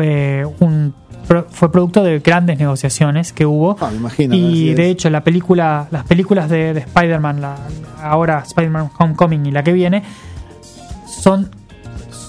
eh, 0.00 0.46
un 0.60 0.94
fue 1.50 1.72
producto 1.72 2.04
de 2.04 2.20
grandes 2.20 2.58
negociaciones 2.58 3.32
que 3.32 3.46
hubo 3.46 3.76
Ah, 3.80 3.88
me 3.90 3.96
imagino, 3.96 4.34
y 4.36 4.74
de 4.74 4.90
hecho 4.90 5.10
la 5.10 5.24
película 5.24 5.88
las 5.90 6.04
películas 6.04 6.48
de, 6.48 6.72
de 6.74 6.80
Spider-Man 6.80 7.40
la- 7.40 7.56
ahora 8.02 8.44
Spider-Man 8.46 8.90
Homecoming 8.98 9.46
y 9.46 9.50
la 9.50 9.64
que 9.64 9.72
viene 9.72 10.02
son, 11.06 11.50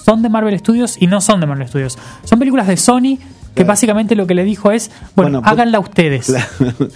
son 0.04 0.22
de 0.22 0.28
Marvel 0.28 0.58
Studios 0.58 0.96
y 1.00 1.06
no 1.06 1.20
son 1.20 1.40
de 1.40 1.46
Marvel 1.46 1.68
Studios. 1.68 1.98
Son 2.24 2.38
películas 2.38 2.66
de 2.66 2.76
Sony 2.76 3.18
que 3.54 3.64
Claro. 3.64 3.68
básicamente 3.68 4.14
lo 4.14 4.26
que 4.26 4.34
le 4.34 4.44
dijo 4.44 4.70
es, 4.70 4.90
bueno, 5.16 5.30
Bueno, 5.30 5.42
pon- 5.42 5.48
háganla 5.52 5.78
ustedes. 5.80 6.26
Claro. 6.26 6.46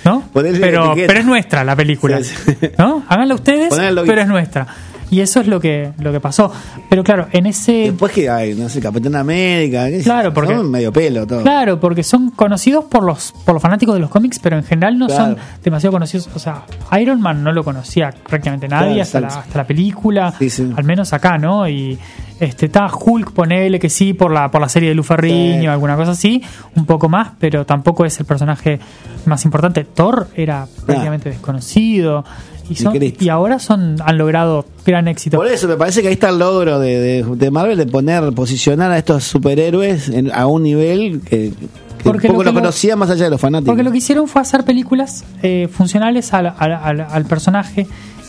¿No? 0.05 0.23
Pero, 0.33 0.95
pero 0.95 1.19
es 1.19 1.25
nuestra 1.27 1.65
la 1.65 1.75
película. 1.75 2.23
Sí, 2.23 2.35
sí. 2.61 2.69
¿No? 2.79 3.03
Háganla 3.09 3.35
ustedes, 3.35 3.75
pero 3.75 4.21
es 4.21 4.29
nuestra. 4.29 4.67
Y 5.13 5.21
eso 5.21 5.41
es 5.41 5.47
lo 5.47 5.61
que, 5.61 5.93
lo 5.99 6.11
que 6.11 6.21
pasó. 6.21 6.51
Pero 6.89 7.05
claro, 7.05 7.29
en 7.33 7.45
ese... 7.47 7.73
Después 7.91 8.11
que 8.13 8.31
hay, 8.31 8.55
no 8.55 8.69
sé, 8.71 8.81
Capitán 8.81 9.15
América, 9.15 9.89
qué 9.91 10.01
Claro, 10.01 10.33
porque- 10.33 10.55
son 10.57 10.71
medio 10.71 10.91
pelo 10.91 11.27
todo. 11.27 11.43
Claro, 11.43 11.79
porque 11.79 12.03
son 12.03 12.31
conocidos 12.31 12.87
por 12.87 13.05
los 13.05 13.33
por 13.45 13.53
los 13.55 13.63
fanáticos 13.63 13.95
de 13.95 14.01
los 14.01 14.09
cómics, 14.09 14.39
pero 14.39 14.57
en 14.57 14.65
general 14.65 14.99
no 14.99 15.07
Claro. 15.09 15.25
son 15.25 15.37
demasiado 15.63 15.93
conocidos. 15.93 16.31
O 16.35 16.39
sea, 16.39 16.65
Iron 16.99 17.21
Man 17.21 17.45
no 17.45 17.53
lo 17.53 17.63
conocía 17.63 18.11
prácticamente 18.27 18.69
nadie 18.69 18.87
Claro, 18.95 19.03
hasta, 19.03 19.21
la, 19.21 19.27
hasta 19.29 19.59
la 19.59 19.67
película, 19.67 20.35
Sí, 20.39 20.49
sí. 20.49 20.73
al 20.75 20.85
menos 20.85 21.13
acá, 21.13 21.37
¿no? 21.37 21.69
Y 21.69 21.99
este 22.45 22.67
está 22.67 22.91
Hulk, 22.95 23.33
ponele 23.33 23.79
que 23.79 23.89
sí 23.89 24.13
por 24.15 24.31
la 24.33 24.51
por 24.51 24.61
la 24.61 24.69
serie 24.69 24.89
de 24.89 24.95
Luferriño 24.95 25.61
Sí. 25.63 25.67
alguna 25.67 25.97
cosa 25.97 26.13
así, 26.13 26.43
un 26.77 26.87
poco 26.87 27.09
más, 27.09 27.31
pero 27.39 27.65
tampoco 27.65 28.05
es 28.05 28.19
el 28.21 28.27
personaje 28.27 28.81
más 29.27 29.45
importante. 29.45 29.85
Thor 29.85 30.29
era 30.35 30.67
prácticamente 30.87 31.31
desconocido. 31.31 32.25
Y, 32.71 32.77
son- 32.77 32.95
y 33.03 33.29
ahora 33.29 33.59
son 33.59 33.97
han 34.05 34.17
logrado 34.19 34.65
gran 34.87 35.09
éxito. 35.09 35.37
Por 35.37 35.47
eso 35.49 35.67
me 35.69 35.77
parece 35.77 36.01
que 36.01 36.09
ahí 36.09 36.15
está 36.15 36.29
el 36.31 36.39
logro 36.39 36.79
de, 36.79 36.99
de, 36.99 37.23
de 37.37 37.51
Marvel 37.51 37.77
de 37.77 37.87
poner, 37.87 38.33
posicionar 38.33 38.91
a 38.93 38.99
estos 38.99 39.25
superhéroes 39.25 40.09
en- 40.09 40.33
a 40.33 40.47
un 40.47 40.63
nivel 40.63 41.21
que, 41.23 41.51
que 41.51 42.05
Porque 42.05 42.29
poco 42.29 42.45
lo 42.45 42.51
que 42.51 42.55
lo- 42.55 42.61
conocía 42.61 42.95
más 42.97 43.11
allá 43.11 43.25
de 43.25 43.31
los 43.31 43.41
fanáticos. 43.41 43.73
Porque 43.73 43.83
lo 43.83 43.91
que 43.91 43.99
hicieron 43.99 44.27
fue 44.29 44.41
hacer 44.43 44.65
películas 44.65 45.25
eh, 45.43 45.69
funcionales 45.71 46.33
al, 46.33 46.55
al- 46.57 46.73
al- 46.73 47.01
al 47.11 47.25
personaje, 47.27 47.87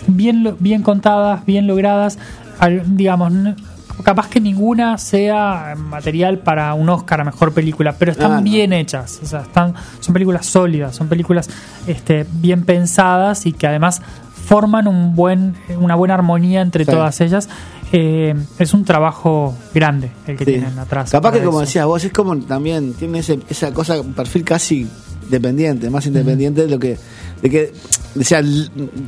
bien, 0.07 0.55
bien 0.59 0.81
contadas, 0.81 1.45
bien 1.45 1.65
logradas, 1.67 2.17
digamos, 2.87 3.31
capaz 4.03 4.27
que 4.27 4.39
ninguna 4.41 4.97
sea 4.97 5.75
material 5.77 6.39
para 6.39 6.73
un 6.73 6.89
Oscar 6.89 7.21
a 7.21 7.23
mejor 7.23 7.53
película, 7.53 7.95
pero 7.97 8.11
están 8.11 8.31
Ah, 8.31 8.35
no. 8.37 8.41
bien 8.43 8.73
hechas, 8.73 9.19
o 9.21 9.25
sea, 9.25 9.41
están, 9.41 9.73
son 9.99 10.13
películas 10.13 10.45
sólidas, 10.45 10.95
son 10.95 11.07
películas 11.07 11.49
este, 11.87 12.25
bien 12.31 12.65
pensadas 12.65 13.45
y 13.45 13.53
que 13.53 13.67
además 13.67 14.01
forman 14.45 14.87
un 14.87 15.15
buen, 15.15 15.55
una 15.79 15.95
buena 15.95 16.15
armonía 16.15 16.61
entre 16.61 16.85
Sí. 16.85 16.91
todas 16.91 17.21
ellas. 17.21 17.47
Eh, 17.95 18.33
es 18.57 18.73
un 18.73 18.83
trabajo 18.85 19.55
grande 19.73 20.09
el 20.25 20.35
que 20.35 20.45
Sí. 20.45 20.51
tienen 20.53 20.77
atrás. 20.79 21.11
Capaz 21.11 21.31
que 21.31 21.43
como 21.43 21.59
decías 21.61 21.85
vos, 21.85 22.03
es 22.03 22.11
como 22.11 22.35
también 22.39 22.93
tiene 22.93 23.19
ese, 23.19 23.39
esa 23.49 23.71
cosa, 23.71 24.01
un 24.01 24.13
perfil 24.13 24.43
casi 24.43 24.87
dependiente, 25.29 25.89
más 25.91 26.05
independiente 26.07 26.61
de 26.63 26.67
lo 26.69 26.79
que, 26.79 26.97
de 27.41 27.49
que, 27.49 27.73
o 28.19 28.23
sea, 28.23 28.41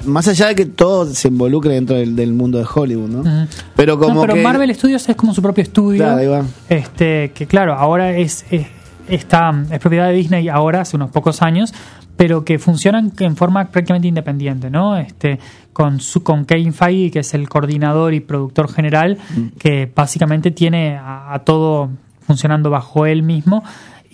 más 0.06 0.28
allá 0.28 0.48
de 0.48 0.56
que 0.56 0.66
todo 0.66 1.06
se 1.06 1.28
involucre 1.28 1.74
dentro 1.74 1.96
del, 1.96 2.16
del 2.16 2.34
mundo 2.34 2.58
de 2.58 2.66
Hollywood, 2.74 3.10
¿no? 3.10 3.48
Pero 3.76 3.98
como 4.00 4.16
No, 4.16 4.22
pero 4.22 4.34
que 4.36 4.42
Marvel 4.42 4.74
Studios 4.76 5.08
es 5.10 5.16
como 5.16 5.34
su 5.34 5.42
propio 5.42 5.62
estudio. 5.64 6.04
Claro, 6.04 6.18
ahí 6.20 6.28
va. 6.28 6.44
Este, 6.70 7.32
que 7.34 7.46
claro, 7.48 7.74
ahora 7.74 8.16
es, 8.18 8.46
es- 8.52 8.68
está, 9.08 9.54
es 9.72 9.80
propiedad 9.80 10.08
de 10.08 10.14
Disney 10.14 10.50
ahora, 10.50 10.82
hace 10.82 10.96
unos 10.96 11.12
pocos 11.12 11.42
años, 11.42 11.74
pero 12.18 12.44
que 12.46 12.58
funcionan 12.60 13.12
en 13.20 13.36
forma 13.36 13.66
prácticamente 13.66 14.08
independiente, 14.08 14.70
¿no? 14.70 14.98
Este, 14.98 15.38
con 15.74 16.00
su, 16.00 16.24
con 16.24 16.46
Kevin 16.46 16.74
Feige, 16.74 17.12
que 17.12 17.20
es 17.20 17.34
el 17.34 17.48
coordinador 17.50 18.14
y 18.14 18.22
productor 18.22 18.72
general, 18.72 19.18
Mm. 19.36 19.48
que 19.60 19.92
básicamente 19.94 20.50
tiene 20.52 20.96
a, 20.98 21.34
a 21.34 21.40
todo 21.40 21.90
funcionando 22.26 22.70
bajo 22.72 23.06
él 23.06 23.22
mismo 23.22 23.64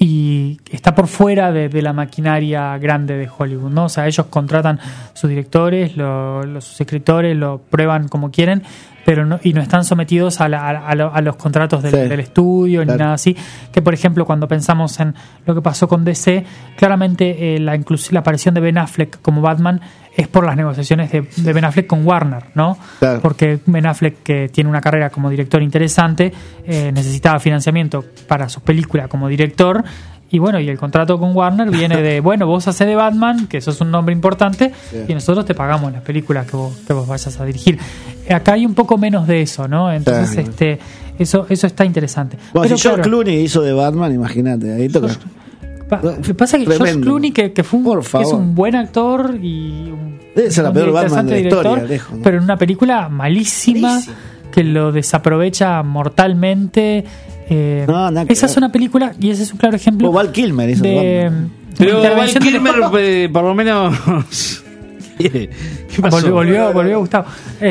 y 0.04 0.60
está 0.72 0.96
por 0.96 1.06
fuera 1.08 1.52
de, 1.52 1.70
la 1.80 1.94
maquinaria 1.94 2.76
grande 2.80 3.18
de 3.18 3.30
Hollywood, 3.38 3.70
¿no? 3.70 3.86
O 3.86 3.90
sea, 3.90 4.08
ellos 4.08 4.26
contratan 4.32 4.80
sus 5.14 5.30
directores, 5.30 5.96
lo- 5.96 6.44
los, 6.44 6.64
sus 6.66 6.82
escritores, 6.82 7.38
lo 7.38 7.60
prueban 7.70 8.08
como 8.08 8.32
quieren, 8.32 8.64
pero 9.06 9.26
no, 9.26 9.40
y 9.44 9.54
no 9.54 9.62
están 9.62 9.84
sometidos 9.84 10.42
a, 10.42 10.48
la- 10.50 10.62
a- 10.70 10.88
a 10.88 10.96
lo- 10.96 11.14
a 11.14 11.22
los 11.22 11.36
contratos 11.36 11.82
del, 11.84 11.92
Sí. 11.92 11.98
del 12.08 12.20
estudio 12.20 12.82
Claro. 12.84 12.98
ni 12.98 13.04
nada 13.04 13.14
así. 13.16 13.36
Que, 13.72 13.82
por 13.82 13.94
ejemplo, 13.94 14.26
cuando 14.26 14.48
pensamos 14.48 15.00
en 15.00 15.16
lo 15.46 15.56
que 15.56 15.62
pasó 15.62 15.88
con 15.88 16.04
DC, 16.06 16.46
claramente 16.78 17.56
eh, 17.56 17.60
la, 17.60 17.78
la 18.12 18.20
aparición 18.20 18.54
de 18.56 18.62
Ben 18.62 18.78
Affleck 18.78 19.22
como 19.22 19.42
Batman 19.42 19.82
es 20.16 20.28
por 20.28 20.46
las 20.46 20.58
negociaciones 20.58 21.10
de, 21.12 21.22
de 21.38 21.54
Ben 21.54 21.64
Affleck 21.64 21.88
con 21.88 22.06
Warner, 22.06 22.44
¿no? 22.54 22.78
Claro. 23.00 23.22
Porque 23.22 23.60
Ben 23.66 23.86
Affleck, 23.86 24.24
que 24.24 24.50
tiene 24.50 24.70
una 24.70 24.82
carrera 24.82 25.10
como 25.10 25.30
director 25.30 25.62
interesante, 25.64 26.34
eh, 26.66 26.92
necesitaba 26.94 27.40
financiamiento 27.40 28.04
para 28.28 28.50
su 28.50 28.60
película 28.62 29.08
como 29.08 29.28
director. 29.30 29.84
Y 30.34 30.39
bueno, 30.39 30.60
y 30.60 30.70
el 30.70 30.78
contrato 30.78 31.20
con 31.20 31.36
Warner 31.36 31.70
viene 31.70 32.02
de, 32.02 32.20
bueno, 32.22 32.48
vos 32.48 32.67
haces 32.67 32.88
de 32.88 32.96
Batman, 32.96 33.48
que 33.48 33.60
sos 33.62 33.82
un 33.82 33.91
nombre 33.91 34.13
importante, 34.13 34.72
y 35.08 35.13
nosotros 35.13 35.46
te 35.46 35.54
pagamos 35.54 35.91
las 35.91 36.02
películas 36.02 36.46
que 36.50 36.56
vos, 36.58 36.74
que 36.88 36.94
vos 36.94 37.08
vayas 37.08 37.39
a 37.39 37.46
dirigir. 37.46 37.78
Acá 38.30 38.54
hay 38.54 38.65
un 38.65 38.74
poco 38.74 38.98
menos 38.98 39.28
de 39.28 39.41
eso, 39.41 39.67
¿no? 39.67 39.91
Entonces, 39.91 40.32
Claro. 40.36 40.50
este, 40.50 40.80
eso, 41.20 41.46
eso 41.50 41.67
está 41.67 41.84
interesante. 41.86 42.38
Bueno, 42.54 42.63
Pero 42.63 42.78
si 42.78 42.82
George 42.84 43.02
claro, 43.02 43.10
Clooney 43.24 43.41
hizo 43.41 43.62
de 43.62 43.74
Batman, 43.74 44.13
imagínate, 44.13 44.72
ahí 44.74 44.88
toca. 44.88 45.10
pa- 45.89 46.02
pasa 46.38 46.58
que 46.58 46.65
George. 46.65 47.02
Clooney, 47.02 47.32
que, 47.32 47.52
que 47.52 47.63
fue 47.65 47.80
un- 47.82 48.02
que 48.02 48.22
es 48.22 48.32
un 48.32 48.56
buen 48.56 48.76
actor 48.76 49.36
y 49.41 49.91
un, 49.91 50.17
Debe 50.34 50.50
ser 50.50 50.63
la 50.63 50.72
peor 50.72 50.94
Batman 50.94 51.26
de 51.26 51.32
la 51.34 51.39
historia, 51.41 51.70
director, 51.72 51.89
lejos, 51.89 52.17
¿no? 52.17 52.24
pero 52.24 52.38
en 52.38 52.44
una 52.44 52.56
película 52.56 53.10
malísima, 53.10 53.89
Malísima. 53.89 54.15
que 54.54 54.63
lo 54.63 54.94
desaprovecha 54.94 55.84
mortalmente. 55.84 57.04
Eh, 57.52 57.86
No, 57.88 58.10
esa 58.28 58.46
es 58.48 58.58
una 58.58 58.72
película 58.72 59.14
y 59.20 59.30
ese 59.30 59.44
es 59.44 59.52
un 59.52 59.58
claro 59.60 59.76
ejemplo 59.76 60.10
O 60.10 60.12
Val 60.12 60.32
Kilmer 60.32 60.70
hizo 60.70 60.84
de 60.84 61.30
Pero 61.78 62.02
Val 62.02 62.30
Kilmer, 62.34 63.30
por 63.32 63.44
lo 63.44 63.54
menos. 63.54 64.64
¿Qué 65.18 65.50
¿Qué 65.94 66.02
pasó? 66.02 66.16
volvió, 66.32 66.34
volvió, 66.34 66.74
volvió 66.74 67.00
Gustavo. 67.00 67.26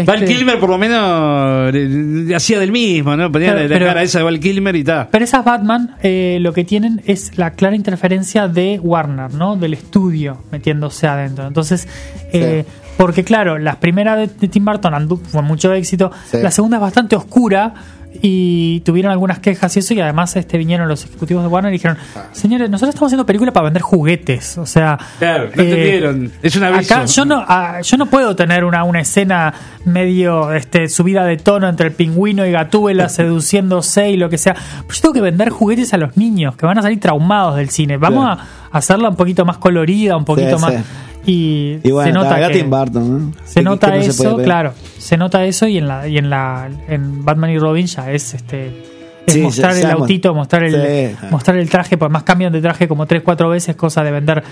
Val 0.07 0.25
Kilmer, 0.25 0.61
por 0.61 0.71
lo 0.71 0.79
menos, 0.79 1.73
le- 1.73 1.89
le 2.27 2.35
hacía 2.37 2.61
del 2.61 2.71
mismo, 2.71 3.17
¿no? 3.17 3.33
Ponía 3.33 3.55
Pero- 3.55 3.63
la 3.69 3.69
pero- 3.75 3.87
cara 3.87 4.03
esa 4.05 4.19
de 4.19 4.25
Val 4.25 4.39
Kilmer 4.39 4.77
y 4.77 4.85
tal. 4.85 5.09
Pero 5.11 5.25
esas 5.25 5.45
Batman 5.45 5.97
eh, 6.03 6.39
lo 6.41 6.53
que 6.53 6.63
tienen 6.65 7.03
es 7.07 7.37
la 7.39 7.53
clara 7.53 7.75
interferencia 7.75 8.47
de 8.47 8.79
Warner, 8.81 9.35
¿no? 9.35 9.57
Del 9.57 9.75
estudio 9.75 10.39
metiéndose 10.53 11.09
adentro. 11.09 11.47
Entonces, 11.47 11.89
eh, 12.33 12.65
porque 12.97 13.25
claro, 13.25 13.59
las 13.59 13.77
primeras 13.77 14.19
de, 14.19 14.27
de 14.29 14.47
Tim 14.49 14.65
Burton 14.65 14.93
andu- 14.93 15.21
fue 15.21 15.43
mucho 15.43 15.73
éxito. 15.73 16.13
Sí. 16.31 16.37
La 16.41 16.53
segunda 16.53 16.77
es 16.77 16.83
bastante 16.83 17.17
oscura 17.17 17.75
y 18.23 18.81
tuvieron 18.81 19.13
algunas 19.13 19.39
quejas 19.39 19.75
y 19.77 19.79
eso 19.81 19.95
y 19.95 20.01
además 20.01 20.35
este 20.37 20.59
vinieron 20.59 20.89
los 20.89 21.05
ejecutivos 21.05 21.43
de 21.45 21.49
Warner 21.49 21.73
y 21.73 21.77
dijeron 21.77 21.97
señores 22.33 22.69
nosotros 22.69 22.91
estamos 22.95 23.09
haciendo 23.11 23.25
película 23.25 23.53
para 23.53 23.65
vender 23.65 23.83
juguetes 23.83 24.59
o 24.59 24.67
sea 24.67 24.99
Claro, 25.19 25.45
no 25.55 25.63
entendieron. 25.63 26.33
Es 26.43 26.57
un 26.57 26.65
aviso. 26.65 26.93
acá 26.95 27.05
yo 27.07 27.25
no 27.25 27.45
ah, 27.47 27.81
yo 27.83 27.97
no 27.97 28.07
puedo 28.07 28.35
tener 28.35 28.65
una, 28.65 28.83
una 28.85 29.01
escena 29.01 29.55
medio 29.85 30.53
este 30.53 30.89
subida 30.89 31.25
de 31.25 31.37
tono 31.37 31.69
entre 31.69 31.87
el 31.89 31.95
pingüino 31.95 32.45
y 32.47 32.51
Gatúbela 32.53 33.09
seduciéndose 33.45 34.11
y 34.11 34.17
lo 34.17 34.29
que 34.29 34.39
sea 34.39 34.55
Pues 34.87 34.99
yo 34.99 35.03
tengo 35.03 35.15
que 35.15 35.21
vender 35.21 35.51
juguetes 35.51 35.95
a 35.95 35.97
los 35.97 36.17
niños 36.17 36.57
que 36.57 36.67
van 36.67 36.79
a 36.79 36.83
salir 36.83 36.99
traumados 37.01 37.57
del 37.57 37.71
cine 37.71 37.97
vamos 37.97 38.25
Claro. 38.25 38.41
a 38.73 38.79
hacerla 38.79 39.09
un 39.09 39.17
poquito 39.17 39.45
más 39.45 39.59
colorida 39.59 40.17
un 40.17 40.25
poquito 40.25 40.57
Sí, 40.59 40.63
más 40.65 40.75
sí. 40.75 40.81
Y, 41.27 41.79
Y 41.83 41.91
bueno, 41.91 42.09
se 42.09 42.13
nota 42.13 42.49
que, 42.49 42.55
Tim 42.55 42.71
Burton, 42.71 43.27
¿no? 43.27 43.33
se 43.45 43.63
nota 43.63 43.93
que 43.93 43.99
no 43.99 44.05
eso 44.05 44.37
claro 44.39 44.73
se 44.99 45.17
nota 45.17 45.45
eso 45.45 45.67
y 45.67 45.79
en 45.79 45.89
la 45.89 46.09
y 46.09 46.19
en 46.19 46.31
la 46.31 46.71
en 46.89 47.25
Batman 47.25 47.51
y 47.51 47.59
Robin 47.59 47.87
ya 47.87 48.11
es 48.11 48.35
este 48.35 49.00
es 49.31 49.35
Sí, 49.37 49.43
mostrar 49.43 49.77
el 49.77 49.91
autito, 49.91 50.35
mostrar 50.35 50.65
el, 50.65 51.11
Sí. 51.19 51.27
mostrar 51.31 51.57
el 51.57 51.69
traje, 51.71 51.97
pues 51.99 52.11
más 52.11 52.23
cambian 52.23 52.53
de 52.53 52.61
traje 52.61 52.87
como 52.89 53.07
tres, 53.07 53.23
cuatro 53.25 53.49
veces, 53.49 53.77
cosa 53.77 54.03
de 54.05 54.11
vender 54.11 54.43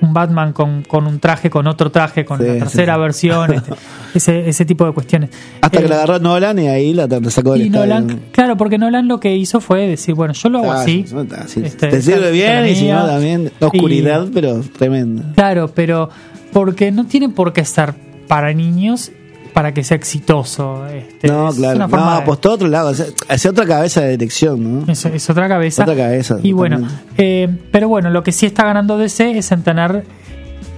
un 0.00 0.12
Batman 0.14 0.52
con, 0.52 0.82
con 0.84 1.08
un 1.08 1.18
traje, 1.18 1.50
con 1.50 1.66
otro 1.66 1.90
traje, 1.90 2.24
con 2.24 2.38
Sí, 2.38 2.46
la 2.46 2.52
tercera 2.60 2.94
else 3.04 3.28
este, 3.28 3.72
ese, 4.14 4.48
ese 4.48 4.64
tipo 4.64 4.86
de 4.86 4.92
cuestiones. 4.92 5.30
Hasta 5.60 5.78
Eh, 5.78 5.82
que 5.82 5.88
la 5.88 5.96
agarró 5.96 6.18
Nolan 6.20 6.56
y 6.60 6.68
ahí 6.68 6.94
la 6.94 7.08
sacó 7.30 7.52
del 7.54 7.66
y. 7.66 7.70
Nolan, 7.70 8.20
claro, 8.30 8.56
porque 8.56 8.78
Nolan 8.78 9.08
lo 9.08 9.18
que 9.18 9.34
hizo 9.36 9.60
fue 9.60 9.88
decir, 9.88 10.14
bueno, 10.14 10.34
yo 10.34 10.48
lo 10.50 10.58
hago 10.60 10.70
Ah, 10.72 10.82
así. 10.82 11.04
sí, 11.08 11.14
sí. 11.48 11.62
este, 11.64 11.88
Te 11.88 12.00
sirve 12.02 12.30
bien 12.30 12.66
y 12.68 12.74
si 12.76 12.88
no 12.88 13.04
también. 13.06 13.50
La 13.58 13.66
oscuridad, 13.66 14.26
y- 14.26 14.30
pero 14.32 14.60
tremenda. 14.60 15.32
Claro, 15.34 15.68
pero 15.74 16.10
porque 16.52 16.92
no 16.92 17.06
tiene 17.06 17.28
por 17.30 17.52
qué 17.52 17.64
ser 17.64 17.94
para 18.28 18.52
niños 18.52 19.10
para 19.52 19.72
que 19.74 19.82
sea 19.84 19.96
exitoso. 19.96 20.86
Este, 20.86 21.28
No, 21.28 21.48
es 21.48 21.56
claro. 21.56 21.78
No, 21.80 21.88
forma 21.88 22.16
de- 22.16 22.22
apostó 22.22 22.50
a 22.50 22.54
otro 22.54 22.68
lado. 22.68 22.90
hacia- 22.90 23.06
Hacia 23.28 23.50
otra 23.50 23.66
cabeza 23.66 24.00
de 24.02 24.10
dirección, 24.12 24.86
¿no? 24.86 24.92
Es, 24.92 25.04
es 25.04 25.30
otra 25.30 25.48
cabeza. 25.48 25.82
Otra 25.82 25.96
cabeza, 25.96 26.38
Y 26.42 26.52
bueno, 26.52 26.86
eh, 27.16 27.48
pero 27.70 27.88
bueno, 27.88 28.10
lo 28.10 28.22
que 28.22 28.32
sí 28.32 28.46
está 28.46 28.64
ganando 28.64 28.98
DC 28.98 29.38
es 29.38 29.50
en 29.52 29.62
tener 29.62 30.04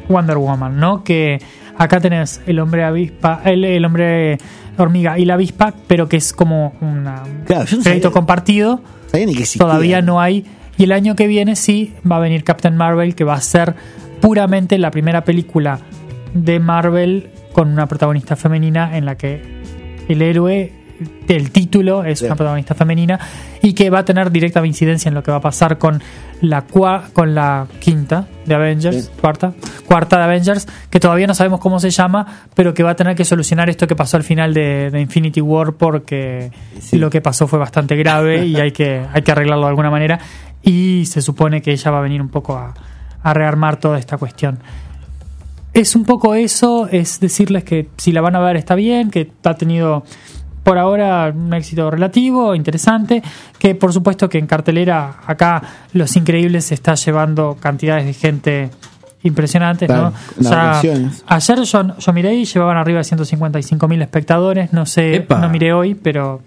Wonder 0.09 0.39
Woman, 0.39 0.79
¿no? 0.79 1.05
Que 1.05 1.41
acá 1.79 2.01
tenés 2.01 2.41
el 2.47 2.59
hombre 2.59 2.85
avispa, 2.85 3.43
el, 3.45 3.65
el 3.65 3.85
hombre 3.85 4.39
hormiga 4.79 5.19
y 5.19 5.25
la 5.25 5.35
avispa, 5.35 5.75
pero 5.87 6.09
que 6.09 6.17
es 6.17 6.33
como 6.33 6.75
una- 6.81 7.23
un 7.25 7.45
Claro, 7.45 7.65
crédito 7.67 7.83
sabía. 7.85 8.11
compartido. 8.11 8.81
Sabía 9.11 9.27
ni 9.27 9.35
que 9.35 9.41
existía. 9.43 9.67
Todavía 9.67 10.01
no 10.03 10.21
hay. 10.21 10.47
Y 10.79 10.85
el 10.85 10.93
año 10.93 11.15
que 11.17 11.27
viene 11.27 11.57
sí 11.57 11.95
va 12.11 12.17
a 12.17 12.21
venir 12.21 12.45
Captain 12.45 12.77
Marvel, 12.77 13.15
que 13.15 13.25
va 13.25 13.35
a 13.35 13.41
ser 13.41 13.75
puramente 14.21 14.79
la 14.79 14.91
primera 14.91 15.25
película 15.25 15.81
de 16.35 16.61
Marvel 16.61 17.29
con 17.53 17.69
una 17.69 17.87
protagonista 17.87 18.37
femenina 18.37 18.97
en 18.97 19.05
la 19.05 19.17
que 19.17 19.61
el 20.09 20.23
héroe 20.23 20.73
del 21.27 21.51
título 21.51 22.05
es 22.05 22.21
una 22.21 22.37
protagonista 22.37 22.75
femenina 22.75 23.19
y 23.63 23.73
que 23.73 23.89
va 23.89 24.01
a 24.01 24.05
tener 24.05 24.31
directa 24.31 24.65
incidencia 24.67 25.09
en 25.09 25.15
lo 25.15 25.23
que 25.23 25.31
va 25.31 25.39
a 25.39 25.41
pasar 25.41 25.79
con 25.79 26.03
la 26.43 26.67
cua- 26.67 27.11
con 27.15 27.35
la 27.35 27.67
quinta 27.79 28.27
de 28.45 28.55
Avengers, 28.55 29.11
cuarta, 29.19 29.55
cuarta 29.87 30.19
de 30.19 30.25
Avengers, 30.25 30.69
que 30.91 31.01
todavía 31.01 31.27
no 31.27 31.33
sabemos 31.35 31.59
cómo 31.61 31.81
se 31.81 31.89
llama, 31.89 32.27
pero 32.55 32.75
que 32.75 32.83
va 32.83 32.91
a 32.91 32.97
tener 32.97 33.17
que 33.17 33.25
solucionar 33.25 33.71
esto 33.71 33.87
que 33.87 33.97
pasó 33.97 34.19
al 34.19 34.25
final 34.25 34.53
de, 34.53 34.91
de 34.91 35.01
Infinity 35.01 35.41
War 35.41 35.73
porque 35.73 36.51
Sí. 36.81 36.99
lo 36.99 37.09
que 37.09 37.23
pasó 37.23 37.47
fue 37.49 37.59
bastante 37.59 37.97
grave 37.97 38.45
y 38.45 38.57
hay 38.57 38.73
que, 38.73 39.03
hay 39.11 39.23
que 39.23 39.33
arreglarlo 39.33 39.65
de 39.65 39.71
alguna 39.71 39.91
manera. 39.91 40.19
Y 40.63 41.07
se 41.07 41.23
supone 41.23 41.63
que 41.63 41.73
ella 41.73 41.91
va 41.91 41.99
a 41.99 42.03
venir 42.03 42.21
un 42.21 42.29
poco 42.29 42.59
a, 42.59 42.75
a 43.23 43.33
rearmar 43.35 43.79
toda 43.79 43.99
esta 43.99 44.19
cuestión. 44.19 44.59
Es 45.73 45.95
un 45.95 46.05
poco 46.05 46.35
eso, 46.35 46.89
es 46.91 47.21
decirles 47.21 47.65
que 47.65 47.89
si 47.97 48.13
la 48.13 48.21
van 48.21 48.35
a 48.37 48.41
ver 48.41 48.57
está 48.57 48.75
bien, 48.75 49.11
que 49.11 49.31
ha 49.45 49.55
tenido 49.55 50.05
por 50.65 50.79
ahora 50.79 51.33
un 51.35 51.55
éxito 51.55 51.91
relativo, 51.91 52.55
interesante, 52.55 53.23
que 53.59 53.75
por 53.75 53.93
supuesto 53.93 54.29
que 54.29 54.39
en 54.39 54.47
cartelera 54.47 55.17
acá 55.27 55.63
Los 55.93 56.17
Increíbles 56.17 56.67
se 56.67 56.75
está 56.75 56.95
llevando 56.97 57.57
cantidades 57.61 58.05
de 58.05 58.13
gente 58.15 58.71
impresionantes, 59.23 59.87
Claro, 59.87 60.13
¿no? 60.39 60.43
Ya- 60.43 60.51
reacciones. 60.73 61.25
ayer 61.27 61.63
yo, 61.63 61.97
yo 61.99 62.13
miré 62.13 62.35
y 62.35 62.45
llevaban 62.47 62.77
arriba 62.77 62.99
de 62.99 63.05
155 63.05 63.87
mil 63.89 64.03
espectadores, 64.03 64.73
no 64.73 64.87
sé, 64.87 65.17
Epa. 65.17 65.39
no 65.39 65.49
miré 65.51 65.73
hoy, 65.73 65.95
pero 65.95 66.41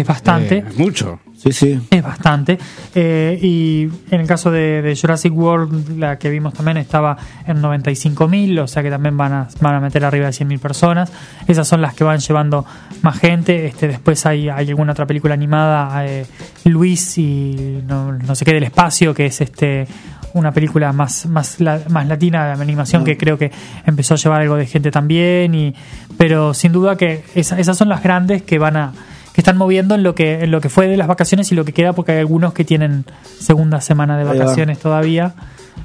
es 0.00 0.06
bastante. 0.06 0.58
Eh, 0.58 0.64
mucho. 0.76 1.20
Sí, 1.36 1.52
sí. 1.52 1.80
Es 1.90 2.02
bastante. 2.02 2.58
Eh, 2.94 3.38
y 3.40 3.88
en 4.12 4.20
el 4.20 4.26
caso 4.26 4.50
de, 4.50 4.82
de 4.82 4.96
Jurassic 4.96 5.32
World, 5.32 5.96
la 5.98 6.18
que 6.18 6.30
vimos 6.30 6.52
también 6.52 6.78
estaba 6.78 7.16
en 7.46 7.62
95.000, 7.62 8.58
o 8.60 8.66
sea 8.66 8.82
que 8.82 8.90
también 8.90 9.16
van 9.16 9.32
a, 9.32 9.48
van 9.60 9.74
a 9.76 9.80
meter 9.80 10.04
arriba 10.04 10.26
de 10.26 10.32
100.000 10.32 10.58
personas. 10.58 11.12
Esas 11.46 11.68
son 11.68 11.80
las 11.80 11.94
que 11.94 12.02
van 12.04 12.18
llevando 12.18 12.66
más 13.02 13.18
gente. 13.20 13.66
Este, 13.66 13.86
después 13.86 14.26
hay, 14.26 14.48
hay 14.48 14.68
alguna 14.68 14.92
otra 14.92 15.06
película 15.06 15.34
animada, 15.34 16.04
eh, 16.06 16.26
Luis 16.64 17.16
y 17.18 17.82
no, 17.86 18.12
no 18.12 18.34
sé 18.34 18.44
qué 18.44 18.52
del 18.54 18.64
espacio, 18.64 19.14
que 19.14 19.26
es 19.26 19.40
este 19.40 19.86
una 20.34 20.52
película 20.52 20.92
más 20.92 21.24
más 21.26 21.58
la- 21.58 21.80
más 21.88 22.06
latina 22.06 22.54
de 22.54 22.62
animación 22.62 23.02
que 23.02 23.16
creo 23.16 23.38
que 23.38 23.50
empezó 23.86 24.12
a 24.12 24.16
llevar 24.18 24.42
algo 24.42 24.56
de 24.56 24.66
gente 24.66 24.90
también 24.90 25.54
y 25.54 25.74
pero 26.18 26.52
sin 26.52 26.70
duda 26.70 26.96
que 26.96 27.22
esa- 27.34 27.58
esas 27.58 27.78
son 27.78 27.88
las 27.88 28.02
grandes 28.02 28.42
que 28.42 28.58
van 28.58 28.76
a 28.76 28.92
están 29.40 29.56
moviendo 29.56 29.94
en 29.94 30.02
lo 30.02 30.14
que 30.14 30.44
en 30.44 30.50
lo 30.50 30.60
que 30.60 30.68
fue 30.68 30.88
de 30.88 30.96
las 30.96 31.08
vacaciones 31.08 31.50
y 31.52 31.54
lo 31.54 31.64
que 31.64 31.72
queda 31.72 31.92
porque 31.92 32.12
hay 32.12 32.18
algunos 32.18 32.52
que 32.52 32.64
tienen 32.64 33.04
segunda 33.38 33.80
semana 33.80 34.18
de 34.18 34.24
vacaciones 34.24 34.78
todavía 34.78 35.34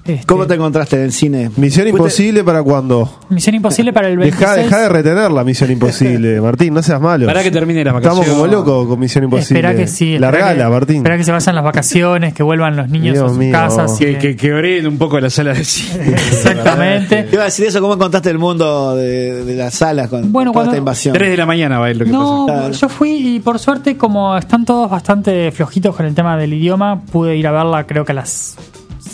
Este, 0.05 0.25
¿Cómo 0.25 0.45
te 0.45 0.55
encontraste 0.55 0.97
en 0.97 1.03
el 1.03 1.13
cine? 1.13 1.49
Misión 1.55 1.87
Imposible 1.87 2.43
para 2.43 2.61
cuando. 2.61 3.19
Misión 3.29 3.55
Imposible 3.55 3.93
para 3.93 4.09
el 4.09 4.17
26 4.17 4.39
Deja, 4.49 4.61
deja 4.61 4.81
de 4.81 4.89
retener 4.89 5.31
la 5.31 5.45
Misión 5.45 5.71
Imposible, 5.71 6.41
Martín, 6.41 6.73
no 6.73 6.83
seas 6.83 6.99
malo. 6.99 7.25
Para 7.25 7.41
que 7.41 7.51
termine 7.51 7.85
la 7.85 7.91
Estamos 7.91 8.17
vacación. 8.19 8.35
como 8.35 8.47
locos 8.47 8.87
con 8.89 8.99
Misión 8.99 9.23
Imposible. 9.23 9.59
Espera 9.61 9.75
que 9.75 9.87
sí. 9.87 10.19
Largala, 10.19 10.65
que- 10.65 10.69
Martín. 10.69 10.95
Espera 10.97 11.17
que 11.17 11.23
se 11.23 11.31
vayan 11.31 11.55
las 11.55 11.63
vacaciones, 11.63 12.33
que 12.33 12.43
vuelvan 12.43 12.75
los 12.75 12.89
niños 12.89 13.13
Dios 13.13 13.25
a 13.25 13.29
sus 13.29 13.37
mío. 13.37 13.51
casas. 13.53 14.01
y 14.01 14.05
Que, 14.15 14.17
que, 14.17 14.35
que 14.35 14.87
un 14.87 14.97
poco 14.97 15.19
la 15.21 15.29
sala 15.29 15.53
de 15.53 15.63
cine. 15.63 16.07
Exactamente. 16.15 17.23
Te 17.23 17.33
iba 17.35 17.43
a 17.43 17.45
decir 17.45 17.67
eso, 17.67 17.79
¿cómo 17.79 17.93
encontraste 17.93 18.29
el 18.29 18.39
mundo 18.39 18.97
de, 18.97 19.45
de 19.45 19.55
las 19.55 19.73
salas 19.73 20.09
con 20.09 20.33
Bueno, 20.33 20.51
toda 20.51 20.63
cuando- 20.65 20.71
esta 20.71 20.77
invasión? 20.79 21.13
3 21.13 21.29
de 21.31 21.37
la 21.37 21.45
mañana 21.45 21.79
va 21.79 21.85
a 21.85 21.91
ir 21.91 21.97
lo 21.97 22.03
que 22.05 22.11
No, 22.11 22.45
pasa. 22.45 22.59
Claro. 22.59 22.73
yo 22.73 22.89
fui 22.89 23.35
y 23.35 23.39
por 23.39 23.57
suerte, 23.57 23.95
como 23.95 24.37
están 24.37 24.65
todos 24.65 24.89
bastante 24.91 25.49
flojitos 25.53 25.95
con 25.95 26.05
el 26.05 26.13
tema 26.13 26.35
del 26.35 26.53
idioma, 26.53 27.01
pude 27.09 27.37
ir 27.37 27.47
a 27.47 27.51
verla 27.53 27.85
creo 27.85 28.03
que 28.03 28.11
a 28.11 28.15
las 28.15 28.57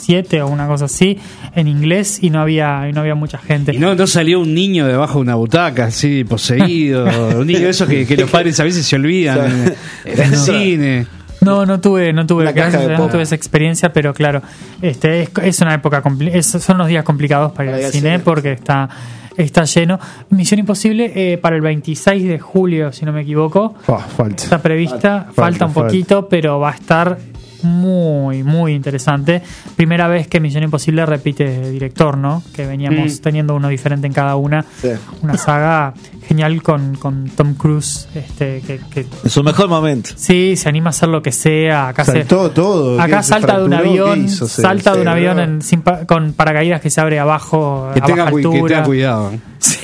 7 0.10 0.42
o 0.42 0.48
una 0.48 0.66
cosa 0.66 0.86
así, 0.86 1.20
en 1.56 1.68
inglés 1.68 2.18
y 2.24 2.32
no 2.32 2.40
había, 2.42 2.88
y 2.90 2.94
no 2.94 3.02
había 3.02 3.14
mucha 3.14 3.38
gente. 3.38 3.76
Y 3.76 3.78
no, 3.78 3.94
no 3.94 4.08
salió 4.08 4.40
un 4.40 4.56
niño 4.56 4.88
debajo 4.88 5.20
de 5.20 5.22
una 5.22 5.36
butaca, 5.36 5.86
así, 5.86 6.24
poseído. 6.24 7.06
un 7.40 7.46
niño 7.46 7.60
de 7.60 7.70
esos 7.70 7.88
que, 7.88 8.08
que 8.08 8.18
los 8.18 8.28
padres 8.28 8.60
a 8.60 8.64
veces 8.64 8.88
se 8.88 8.96
olvidan 8.96 9.76
en 10.06 10.20
el 10.20 10.36
cine. 10.36 11.06
No, 11.42 11.64
no 11.68 11.80
tuve, 11.80 12.12
no 12.12 12.26
tuve, 12.26 12.52
caja 12.56 12.88
no 12.98 13.08
tuve 13.08 13.22
esa 13.22 13.36
experiencia, 13.36 13.94
pero 13.94 14.12
claro, 14.16 14.42
este 14.82 15.22
es, 15.22 15.30
es 15.44 15.62
una 15.62 15.76
época 15.76 16.02
es- 16.34 16.48
son 16.48 16.80
los 16.80 16.88
días 16.88 17.04
complicados 17.04 17.52
para 17.52 17.66
ir 17.66 17.72
Para 17.72 17.76
al 17.76 17.82
ir 17.82 17.86
al 17.86 17.92
cine 17.94 18.20
porque 18.20 18.54
está 18.54 18.90
está 19.38 19.64
lleno. 19.66 20.00
Misión 20.32 20.60
Imposible 20.60 21.14
eh, 21.16 21.38
para 21.38 21.56
el 21.56 21.62
26 21.62 22.28
de 22.28 22.40
julio, 22.40 22.92
si 22.92 23.06
no 23.06 23.14
me 23.14 23.22
equivoco, 23.22 23.76
falta. 24.18 24.44
está 24.44 24.60
prevista, 24.62 25.28
falta, 25.28 25.34
Falta, 25.34 25.66
un 25.68 25.74
falta. 25.74 25.88
poquito, 25.88 26.28
pero 26.28 26.60
va 26.60 26.72
a 26.72 26.74
estar 26.74 27.18
muy, 27.64 28.44
muy 28.44 28.74
interesante. 28.74 29.42
Primera 29.76 30.08
vez 30.08 30.28
que 30.28 30.40
Misión 30.40 30.64
Imposible 30.64 31.06
repite 31.06 31.72
director, 31.72 32.18
¿no? 32.18 32.44
Que 32.56 32.66
veníamos 32.66 33.20
Mm. 33.20 33.22
teniendo 33.22 33.56
uno 33.56 33.68
diferente 33.70 34.08
en 34.08 34.14
cada 34.14 34.36
una. 34.36 34.64
Sí. 34.82 34.90
Una 35.22 35.38
saga 35.38 35.94
genial 36.28 36.62
con, 36.62 36.96
con 36.96 37.30
Tom 37.30 37.56
Cruise, 37.56 38.08
este, 38.16 38.62
que, 38.62 38.80
que 38.92 39.06
En 39.24 39.30
su 39.30 39.44
mejor 39.44 39.68
momento. 39.68 40.12
Sí, 40.16 40.56
se 40.56 40.70
anima 40.70 40.88
a 40.88 40.92
hacer 40.92 41.10
lo 41.10 41.22
que 41.22 41.32
sea. 41.32 41.88
Acá, 41.90 42.04
salta 42.06 43.58
de 43.58 43.64
un 43.64 43.70
fracturó, 43.70 43.70
¿qué 43.70 43.76
avión, 43.76 44.26
hizo? 44.26 44.48
Se- 44.48 44.62
salta 44.62 44.94
de 44.96 45.02
un 45.02 45.08
avión 45.08 45.40
en- 45.40 45.62
sin 45.62 45.82
con 46.08 46.34
paracaídas 46.34 46.82
que 46.82 46.90
se 46.90 47.02
abre 47.02 47.20
abajo 47.20 47.90
Que 47.94 48.00
a 48.00 48.04
tenga, 48.06 48.24
baja 48.26 48.32
cu- 48.32 48.38
que 48.42 48.48
altura. 48.48 48.76
tenga 48.76 48.84
cuidado. 48.86 49.32
Sí, 49.60 49.78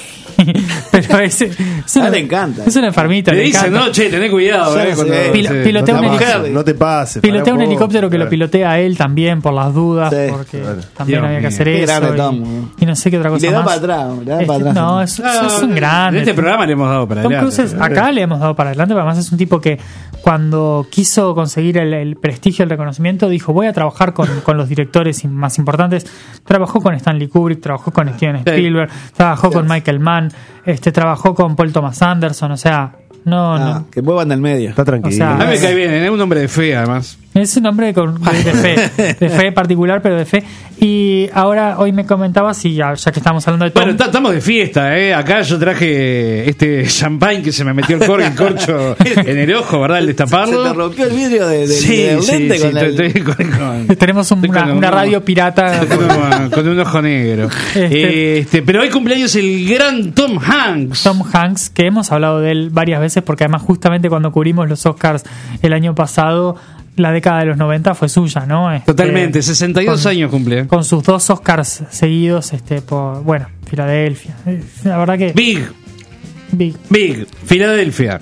pero 1.07 1.19
es, 1.19 1.41
es 1.41 1.95
una, 1.95 2.05
Ah, 2.05 2.09
le 2.09 2.19
encanta. 2.19 2.63
Es 2.65 2.75
una 2.75 2.87
enfermita. 2.87 3.31
Le 3.31 3.37
le 3.37 3.43
dicen, 3.45 3.65
encanta. 3.67 3.85
no, 3.87 3.91
che, 3.91 4.09
tené 4.09 4.29
cuidado. 4.29 4.79
Eh, 4.79 4.91
cuando. 4.95 5.13
Pilo- 5.33 5.49
se- 5.49 5.63
pilotea 5.63 5.93
No 5.95 5.99
un 6.01 6.05
te 6.05 6.09
helicóptero. 6.09 6.39
pases, 6.39 6.53
no 6.53 6.63
te 6.63 6.73
pases. 6.73 7.21
Pilotea 7.21 7.53
un 7.53 7.59
vos. 7.59 7.67
helicóptero 7.67 8.09
que 8.09 8.17
lo 8.17 8.29
pilotea 8.29 8.71
a 8.71 8.79
él 8.79 8.97
también 8.97 9.41
por 9.41 9.53
las 9.53 9.73
dudas, 9.73 10.13
Sí. 10.13 10.31
porque 10.31 10.59
Claro. 10.61 10.77
también 10.95 11.19
Dios 11.19 11.27
había 11.27 11.39
que 11.41 11.47
hacer 11.47 11.67
Qué 11.67 11.83
eso. 11.83 11.93
grande 11.93 12.09
y, 12.15 12.17
Tom, 12.17 12.39
¿no? 12.41 12.69
y 12.79 12.85
no 12.85 12.95
sé 12.95 13.11
qué 13.11 13.17
otra 13.17 13.29
cosa 13.29 13.45
le 13.45 13.51
da 13.51 13.57
más. 13.59 13.65
para 13.65 13.77
atrás, 13.77 14.17
le 14.19 14.25
da 14.25 14.33
Este, 14.35 14.45
para 14.47 14.59
atrás. 14.59 14.75
No, 14.75 15.01
es, 15.01 15.19
Ah, 15.19 15.43
es 15.47 15.63
un 15.63 15.75
grande. 15.75 16.17
En 16.19 16.23
este 16.23 16.33
programa 16.33 16.65
le 16.65 16.73
hemos 16.73 16.89
dado 16.89 17.07
para 17.07 17.21
Tom 17.23 17.31
adelante. 17.33 17.55
Cruise 17.55 17.73
acá 17.81 18.11
le 18.11 18.21
hemos 18.21 18.39
dado 18.39 18.55
para 18.55 18.69
adelante, 18.69 18.93
pero 18.93 19.01
además 19.01 19.17
es 19.25 19.31
un 19.31 19.37
tipo 19.37 19.59
que 19.61 19.79
cuando 20.21 20.87
quiso 20.89 21.35
conseguir 21.35 21.77
el, 21.77 21.93
el 21.93 22.15
prestigio, 22.15 22.63
el 22.63 22.69
reconocimiento, 22.69 23.29
dijo 23.29 23.53
voy 23.53 23.67
a 23.67 23.73
trabajar 23.73 24.13
con, 24.13 24.27
con 24.41 24.57
los 24.57 24.67
directores 24.69 25.23
más 25.25 25.57
importantes. 25.59 26.05
Trabajó 26.43 26.81
con 26.81 26.93
Stanley 26.95 27.27
Kubrick, 27.27 27.61
trabajó 27.61 27.91
con 27.91 28.11
Steven 28.13 28.37
Spielberg, 28.37 28.89
trabajó 29.15 29.51
con 29.51 29.67
Michael 29.67 29.99
Mann, 29.99 30.31
este 30.65 30.91
trabajó 30.91 31.33
con 31.35 31.55
Paul 31.55 31.71
Thomas 31.71 32.01
Anderson, 32.01 32.51
o 32.51 32.57
sea, 32.57 32.93
no, 33.25 33.55
Ah, 33.55 33.59
no. 33.79 33.89
que 33.91 34.01
muevan 34.01 34.29
del 34.29 34.39
medio. 34.41 34.69
Está 34.69 34.85
tranquilo. 34.85 35.13
O 35.13 35.17
sea, 35.17 35.35
A 35.35 35.37
mí 35.45 35.45
me 35.53 35.59
cae 35.59 35.75
bien, 35.75 35.91
es 35.93 36.09
un 36.09 36.19
hombre 36.21 36.39
de 36.41 36.47
fe, 36.47 36.75
además. 36.75 37.17
Es 37.35 37.57
un 37.57 37.65
hombre 37.67 37.93
con, 37.93 38.15
de, 38.21 38.43
de 38.43 38.51
fe, 38.53 39.15
de 39.19 39.29
fe 39.29 39.51
particular, 39.51 40.01
pero 40.01 40.15
de 40.15 40.25
fe. 40.25 40.41
Y 40.79 41.29
ahora, 41.33 41.77
hoy 41.79 41.91
me 41.91 42.05
comentabas, 42.05 42.63
y 42.65 42.75
ya, 42.75 42.93
ya 42.93 43.11
que 43.11 43.19
estamos 43.19 43.45
hablando 43.47 43.65
de 43.65 43.71
Tom, 43.71 43.83
Bueno, 43.83 43.97
ta- 43.97 44.05
estamos 44.05 44.33
de 44.33 44.39
fiesta, 44.41 44.97
¿eh? 44.97 45.13
Acá 45.13 45.41
yo 45.41 45.59
traje 45.59 46.49
este 46.49 46.83
champagne 46.87 47.41
que 47.43 47.51
se 47.51 47.65
me 47.65 47.73
metió 47.73 47.97
el, 47.97 48.05
cor 48.05 48.21
el 48.21 48.33
corcho 48.35 48.95
en 49.03 49.37
el 49.37 49.53
ojo, 49.53 49.81
¿verdad? 49.81 49.99
El 49.99 50.07
Se 50.07 50.13
te 50.13 50.23
destaparlo. 50.23 50.73
rompió 50.73 51.05
el 51.07 51.13
vidrio 51.15 51.47
de, 51.47 51.59
de- 51.67 51.67
Sí, 51.67 51.97
del 52.03 52.21
sí, 52.21 52.31
lente 52.31 52.55
sí, 52.57 52.61
con 52.67 52.77
el- 52.77 52.85
estoy- 52.89 53.05
estoy 53.07 53.21
con- 53.21 53.35
con- 53.87 53.95
tenemos 53.97 54.31
un- 54.31 54.39
una, 54.49 54.61
con 54.63 54.71
una 54.77 54.87
un- 54.87 54.93
radio 54.93 55.25
pirata. 55.25 55.79
con, 55.87 56.03
un- 56.43 56.49
con 56.51 56.67
un 56.69 56.79
ojo 56.79 57.01
negro. 57.01 57.49
Este- 57.73 58.39
Este, 58.39 58.61
pero 58.61 58.81
hoy 58.81 58.89
cumpleaños 58.89 59.35
el 59.35 59.67
gran 59.67 60.13
Tom 60.13 60.39
Hanks. 60.39 61.03
Tom 61.03 61.21
Hanks, 61.33 61.69
que 61.69 61.85
hemos 61.85 62.11
hablado 62.13 62.39
de 62.39 62.51
él 62.51 62.69
varias 62.71 63.01
veces, 63.01 63.23
porque 63.23 63.43
además 63.43 63.61
justamente 63.61 64.07
cuando 64.09 64.31
cubrimos 64.31 64.69
los 64.69 64.85
Oscars 64.85 65.23
el 65.61 65.73
año 65.73 65.95
pasado, 65.95 66.55
la 66.95 67.11
década 67.11 67.39
de 67.39 67.45
los 67.47 67.57
90 67.57 67.93
fue 67.95 68.07
suya, 68.09 68.45
¿no? 68.45 68.71
Este, 68.71 68.85
Totalmente, 68.87 69.41
62 69.41 70.01
con- 70.01 70.11
años 70.11 70.31
cumple. 70.31 70.67
Con 70.67 70.83
sus 70.83 71.03
dos 71.03 71.29
Oscars 71.29 71.83
seguidos, 71.89 72.53
este, 72.53 72.81
por, 72.81 73.21
bueno, 73.23 73.47
Filadelfia. 73.67 74.35
Eh, 74.45 74.63
La 74.83 74.97
verdad 74.97 75.17
que... 75.17 75.33
Big, 75.33 75.59
Big. 76.51 76.75
Big, 76.89 77.27
Filadelfia. 77.45 78.21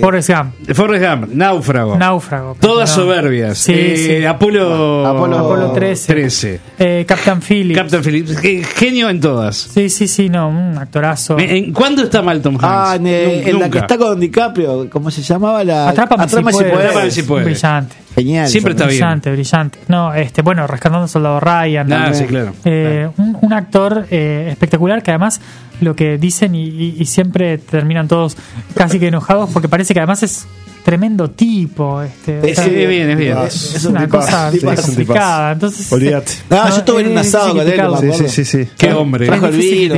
Forrest 0.00 0.30
Gump, 0.30 0.54
Forrest 0.74 1.04
Gump, 1.04 1.28
Náufrago. 1.34 1.96
Náufrago. 1.96 2.56
Todas 2.60 2.90
No. 2.90 3.02
soberbias. 3.04 3.58
Sí, 3.58 3.72
Eh, 3.74 4.18
sí. 4.20 4.24
Apolo, 4.26 5.06
Apolo- 5.06 5.38
Apolo 5.38 5.72
13. 5.72 6.06
13. 6.12 6.60
Eh, 6.78 7.04
Captain 7.06 7.40
Phillips. 7.40 7.78
Captain 7.78 8.02
Phillips. 8.02 8.38
Ge- 8.38 8.64
Genio 8.64 9.08
en 9.08 9.20
todas. 9.20 9.56
Sí, 9.56 9.88
sí, 9.88 10.08
sí, 10.08 10.28
no, 10.28 10.48
un 10.48 10.76
actorazo. 10.78 11.38
¿En, 11.38 11.72
¿Cuándo 11.72 12.02
está 12.02 12.22
mal 12.22 12.40
Tom 12.42 12.54
Hanks? 12.54 12.64
Ah, 12.66 12.96
en, 12.96 13.06
eh, 13.06 13.48
en 13.50 13.58
la 13.60 13.70
que 13.70 13.78
está 13.78 13.96
con 13.98 14.18
DiCaprio, 14.20 14.88
¿cómo 14.90 15.10
se 15.10 15.22
llamaba 15.22 15.62
la? 15.64 15.88
Atrápame, 15.88 16.26
si 16.28 16.40
puedes. 16.42 16.72
Atrápame 16.74 17.10
si 17.10 17.22
puedes. 17.22 17.44
Brillante. 17.46 17.96
Genial. 18.14 18.46
Siempre 18.48 18.72
está 18.74 18.84
bien. 18.84 18.98
brillante, 18.98 19.32
brillante. 19.32 19.78
No, 19.88 20.14
este, 20.14 20.42
bueno, 20.42 20.66
rescatando 20.68 21.02
al 21.02 21.08
soldado 21.08 21.40
Ryan. 21.40 21.92
Ah, 21.92 22.14
sí, 22.14 22.24
claro. 22.26 22.52
Eh, 22.64 23.08
un, 23.16 23.36
un 23.40 23.52
actor 23.52 24.06
eh, 24.10 24.46
espectacular 24.52 25.02
que 25.02 25.10
además 25.10 25.40
lo 25.80 25.94
que 25.96 26.18
dicen 26.18 26.54
y, 26.54 26.64
y- 26.68 26.96
y 26.98 27.04
siempre 27.06 27.58
terminan 27.58 28.08
todos 28.08 28.36
casi 28.74 28.98
que 28.98 29.08
enojados 29.08 29.50
porque 29.52 29.68
parece 29.68 29.92
que 29.94 30.00
además 30.00 30.22
es 30.22 30.46
tremendo 30.84 31.30
tipo. 31.30 32.02
Este, 32.02 32.40
o 32.40 32.44
Es, 32.44 32.56
sea, 32.56 32.64
Sí, 32.66 32.74
es 32.74 32.88
bien, 32.88 33.10
es 33.10 33.16
bien. 33.18 33.38
Es 33.38 33.74
es 33.76 33.84
un 33.86 33.92
una 33.96 34.08
cosa 34.08 34.50
sí, 34.52 34.60
complicada. 34.60 35.52
Entonces, 35.52 35.90
Olvídate. 35.92 36.32
Ah, 36.50 36.68
yo 36.70 36.76
estuve 36.78 37.00
en 37.02 37.12
un 37.12 37.18
asado 37.18 37.54
con 37.54 37.60
él, 37.66 37.80
Sí, 38.00 38.12
sí, 38.28 38.28
sí, 38.28 38.44
sí. 38.64 38.68
Qué 38.76 38.92
hombre. 38.92 39.26
Trajo 39.26 39.46
el 39.46 39.56
vino, 39.56 39.94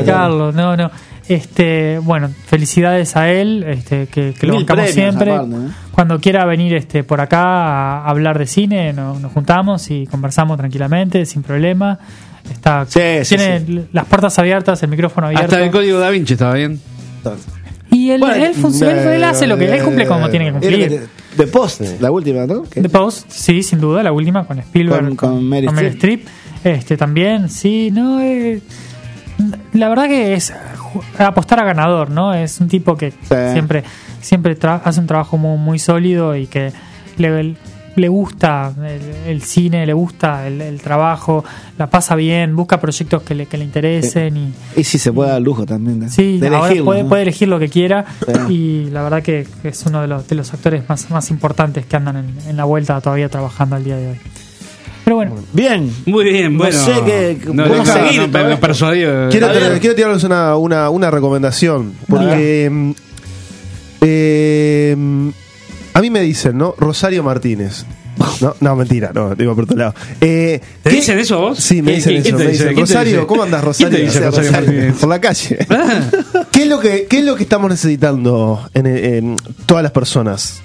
no, 0.52 0.76
no. 0.76 0.90
Este, 1.28 1.98
bueno, 1.98 2.30
felicidades 2.46 3.16
a 3.16 3.28
él, 3.32 3.64
este, 3.66 4.06
que, 4.06 4.32
que 4.38 4.46
lo 4.46 4.58
premios, 4.84 4.94
siempre. 4.94 5.32
aparte, 5.32 5.48
¿no? 5.56 5.70
Cuando 5.90 6.20
quiera 6.20 6.44
venir 6.44 6.74
este 6.76 7.02
por 7.02 7.20
acá 7.20 7.42
a 7.98 8.06
hablar 8.08 8.38
de 8.38 8.46
cine, 8.46 8.92
no- 8.92 9.18
nos 9.18 9.32
juntamos 9.32 9.90
y 9.90 10.06
conversamos 10.06 10.56
tranquilamente, 10.56 11.26
sin 11.26 11.42
problema. 11.42 11.98
Está, 12.50 12.86
Sí, 12.86 13.00
sí, 13.24 13.36
tiene 13.36 13.84
las 13.92 14.04
puertas 14.06 14.38
abiertas, 14.38 14.82
el 14.82 14.88
micrófono 14.90 15.26
abierto. 15.28 15.46
Hasta 15.46 15.64
el 15.64 15.70
código 15.70 15.98
da 15.98 16.10
Vinci 16.10 16.34
estaba 16.34 16.54
bien. 16.54 16.80
y 17.90 18.10
él, 18.10 18.20
Bueno, 18.20 18.34
él, 18.44 18.54
funciona- 18.54 19.14
él 19.14 19.24
hace 19.24 19.46
lo 19.46 19.56
que 19.56 19.72
él 19.72 19.82
cumple 19.82 20.06
como 20.06 20.28
tiene 20.28 20.46
que 20.46 20.52
cumplir. 20.52 21.08
The 21.36 21.46
Post, 21.48 21.82
la 22.00 22.10
última, 22.10 22.46
¿no? 22.46 22.62
Que- 22.62 22.80
The 22.80 22.88
Post, 22.88 23.30
sí, 23.30 23.62
sin 23.62 23.80
duda, 23.80 24.02
la 24.02 24.12
última 24.12 24.46
con 24.46 24.58
Spielberg, 24.58 25.04
Con- 25.16 25.16
con 25.16 25.48
Meryl 25.48 25.70
Streep. 25.78 26.26
Este 26.64 26.96
también, 26.96 27.48
sí, 27.50 27.90
no, 27.92 28.20
eh, 28.22 28.60
la 29.74 29.88
verdad 29.88 30.06
que 30.08 30.34
es 30.34 30.52
apostar 31.18 31.60
a 31.60 31.64
ganador, 31.64 32.10
¿no? 32.10 32.32
Es 32.34 32.58
un 32.60 32.68
tipo 32.68 32.96
que 32.96 33.12
siempre, 33.52 33.84
siempre 34.20 34.56
hace 34.84 35.00
un 35.00 35.06
trabajo 35.06 35.36
muy, 35.36 35.58
muy 35.58 35.78
sólido 35.78 36.34
y 36.36 36.46
que 36.46 36.72
le, 37.18 37.54
le 37.96 38.08
gusta 38.08 38.72
el, 38.84 39.30
el 39.30 39.42
cine, 39.42 39.84
le 39.86 39.92
gusta 39.92 40.46
el, 40.46 40.60
el 40.60 40.80
trabajo, 40.80 41.44
la 41.78 41.88
pasa 41.88 42.14
bien, 42.14 42.54
busca 42.54 42.78
proyectos 42.80 43.22
que 43.22 43.34
le, 43.34 43.46
que 43.46 43.56
le 43.58 43.64
interesen 43.64 44.36
y 44.36 44.52
Y 44.80 44.84
si 44.84 44.98
se 44.98 45.12
puede 45.12 45.30
dar 45.30 45.40
lujo 45.42 45.66
también. 45.66 46.00
¿no? 46.00 46.08
Sí, 46.08 46.38
De 46.38 46.46
ahora 46.48 46.58
elegirlo, 46.66 46.84
puede, 46.84 47.02
¿no? 47.02 47.08
puede 47.08 47.22
elegir 47.22 47.48
lo 47.48 47.58
que 47.58 47.68
quiera 47.68 48.04
Sí. 48.46 48.52
y 48.52 48.90
la 48.90 49.02
verdad 49.02 49.22
que, 49.22 49.46
que 49.62 49.68
es 49.68 49.84
uno 49.86 50.00
de 50.02 50.08
los, 50.08 50.28
de 50.28 50.34
los 50.36 50.52
actores 50.54 50.88
más, 50.88 51.10
más 51.10 51.30
importantes 51.30 51.86
que 51.86 51.96
andan 51.96 52.16
en, 52.18 52.48
en 52.48 52.56
la 52.56 52.64
vuelta 52.64 53.00
todavía 53.00 53.28
trabajando 53.28 53.76
al 53.76 53.84
día 53.84 53.96
de 53.96 54.08
hoy. 54.10 54.16
Pero 55.04 55.16
bueno, 55.16 55.36
Bien. 55.52 55.90
Muy 56.06 56.24
bien, 56.24 56.52
No 56.54 56.58
bueno. 56.64 56.76
sé 56.78 56.92
qué- 57.04 57.38
No, 57.52 57.64
no, 57.66 57.86
seguir 57.86 58.28
no, 58.28 58.38
esto. 58.40 58.60
persuadió. 58.60 59.28
Quiero, 59.30 59.52
tener- 59.52 59.78
quiero 59.80 59.94
tirarles 59.94 60.24
una, 60.24 60.56
una, 60.56 60.90
una 60.90 61.10
recomendación. 61.10 61.92
Porque. 62.08 62.68
mm, 62.70 62.90
eh, 64.02 64.96
a 65.96 66.00
mí 66.02 66.10
me 66.10 66.20
dicen, 66.20 66.58
¿no? 66.58 66.74
Rosario 66.76 67.22
Martínez. 67.22 67.86
No, 68.42 68.54
no, 68.60 68.76
mentira, 68.76 69.12
no, 69.14 69.34
digo 69.34 69.54
por 69.54 69.64
otro 69.64 69.76
lado. 69.78 69.94
Eh, 70.20 70.60
¿Te 70.82 70.90
¿qué- 70.90 70.96
dicen 70.96 71.18
eso 71.18 71.36
a 71.36 71.38
vos? 71.38 71.58
Sí, 71.58 71.80
me 71.80 71.92
¿Qué- 71.92 71.96
dicen 71.96 72.22
qué- 72.22 72.50
eso. 72.50 72.70
Rosario? 72.74 73.26
¿cómo 73.26 73.42
andas, 73.42 73.60
¿Quién 73.62 73.66
Rosario? 73.66 73.96
te 73.98 74.02
dice 74.04 74.18
O 74.18 74.20
sea, 74.20 74.30
Rosario 74.30 74.52
Martínez? 74.52 74.94
Por 75.00 75.08
la 75.08 75.20
calle. 75.20 75.58
¿Qué 76.50 76.62
es 76.62 76.68
lo 76.68 76.80
que, 76.80 77.06
qué 77.08 77.18
es 77.20 77.24
lo 77.24 77.34
que 77.36 77.42
estamos 77.44 77.70
necesitando 77.70 78.68
en, 78.74 78.86
en 78.86 79.36
todas 79.66 79.82
las 79.82 79.92
personas? 79.92 80.60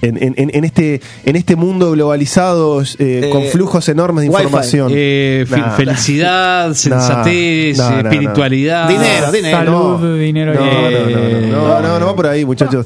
En, 0.00 0.16
en- 0.20 0.34
en- 0.36 0.50
en 0.52 0.64
este, 0.64 1.00
en 1.24 1.36
este 1.36 1.54
mundo 1.54 1.92
globalizado 1.92 2.82
eh, 2.98 3.28
con 3.30 3.42
Eh, 3.42 3.50
flujos 3.52 3.88
enormes 3.88 4.24
de 4.24 4.30
Wi-Fi. 4.30 4.42
información. 4.42 4.90
Eh, 4.92 5.44
fe- 5.48 5.58
Nah. 5.58 5.70
felicidad, 5.76 6.74
sensatez, 6.74 7.78
no, 7.78 7.84
no, 7.90 8.02
no. 8.02 8.08
espiritualidad. 8.10 8.88
Dinero, 8.88 9.30
dinero. 9.30 9.56
salud, 9.58 10.00
no. 10.00 10.14
dinero 10.16 10.54
No, 10.54 10.60
y- 10.60 10.74
no, 10.74 10.90
no, 10.90 11.46
no, 11.50 11.80
no, 11.80 11.82
no, 11.82 11.98
no 12.00 12.06
va 12.06 12.16
por 12.16 12.26
ahí, 12.26 12.44
muchachos. 12.44 12.84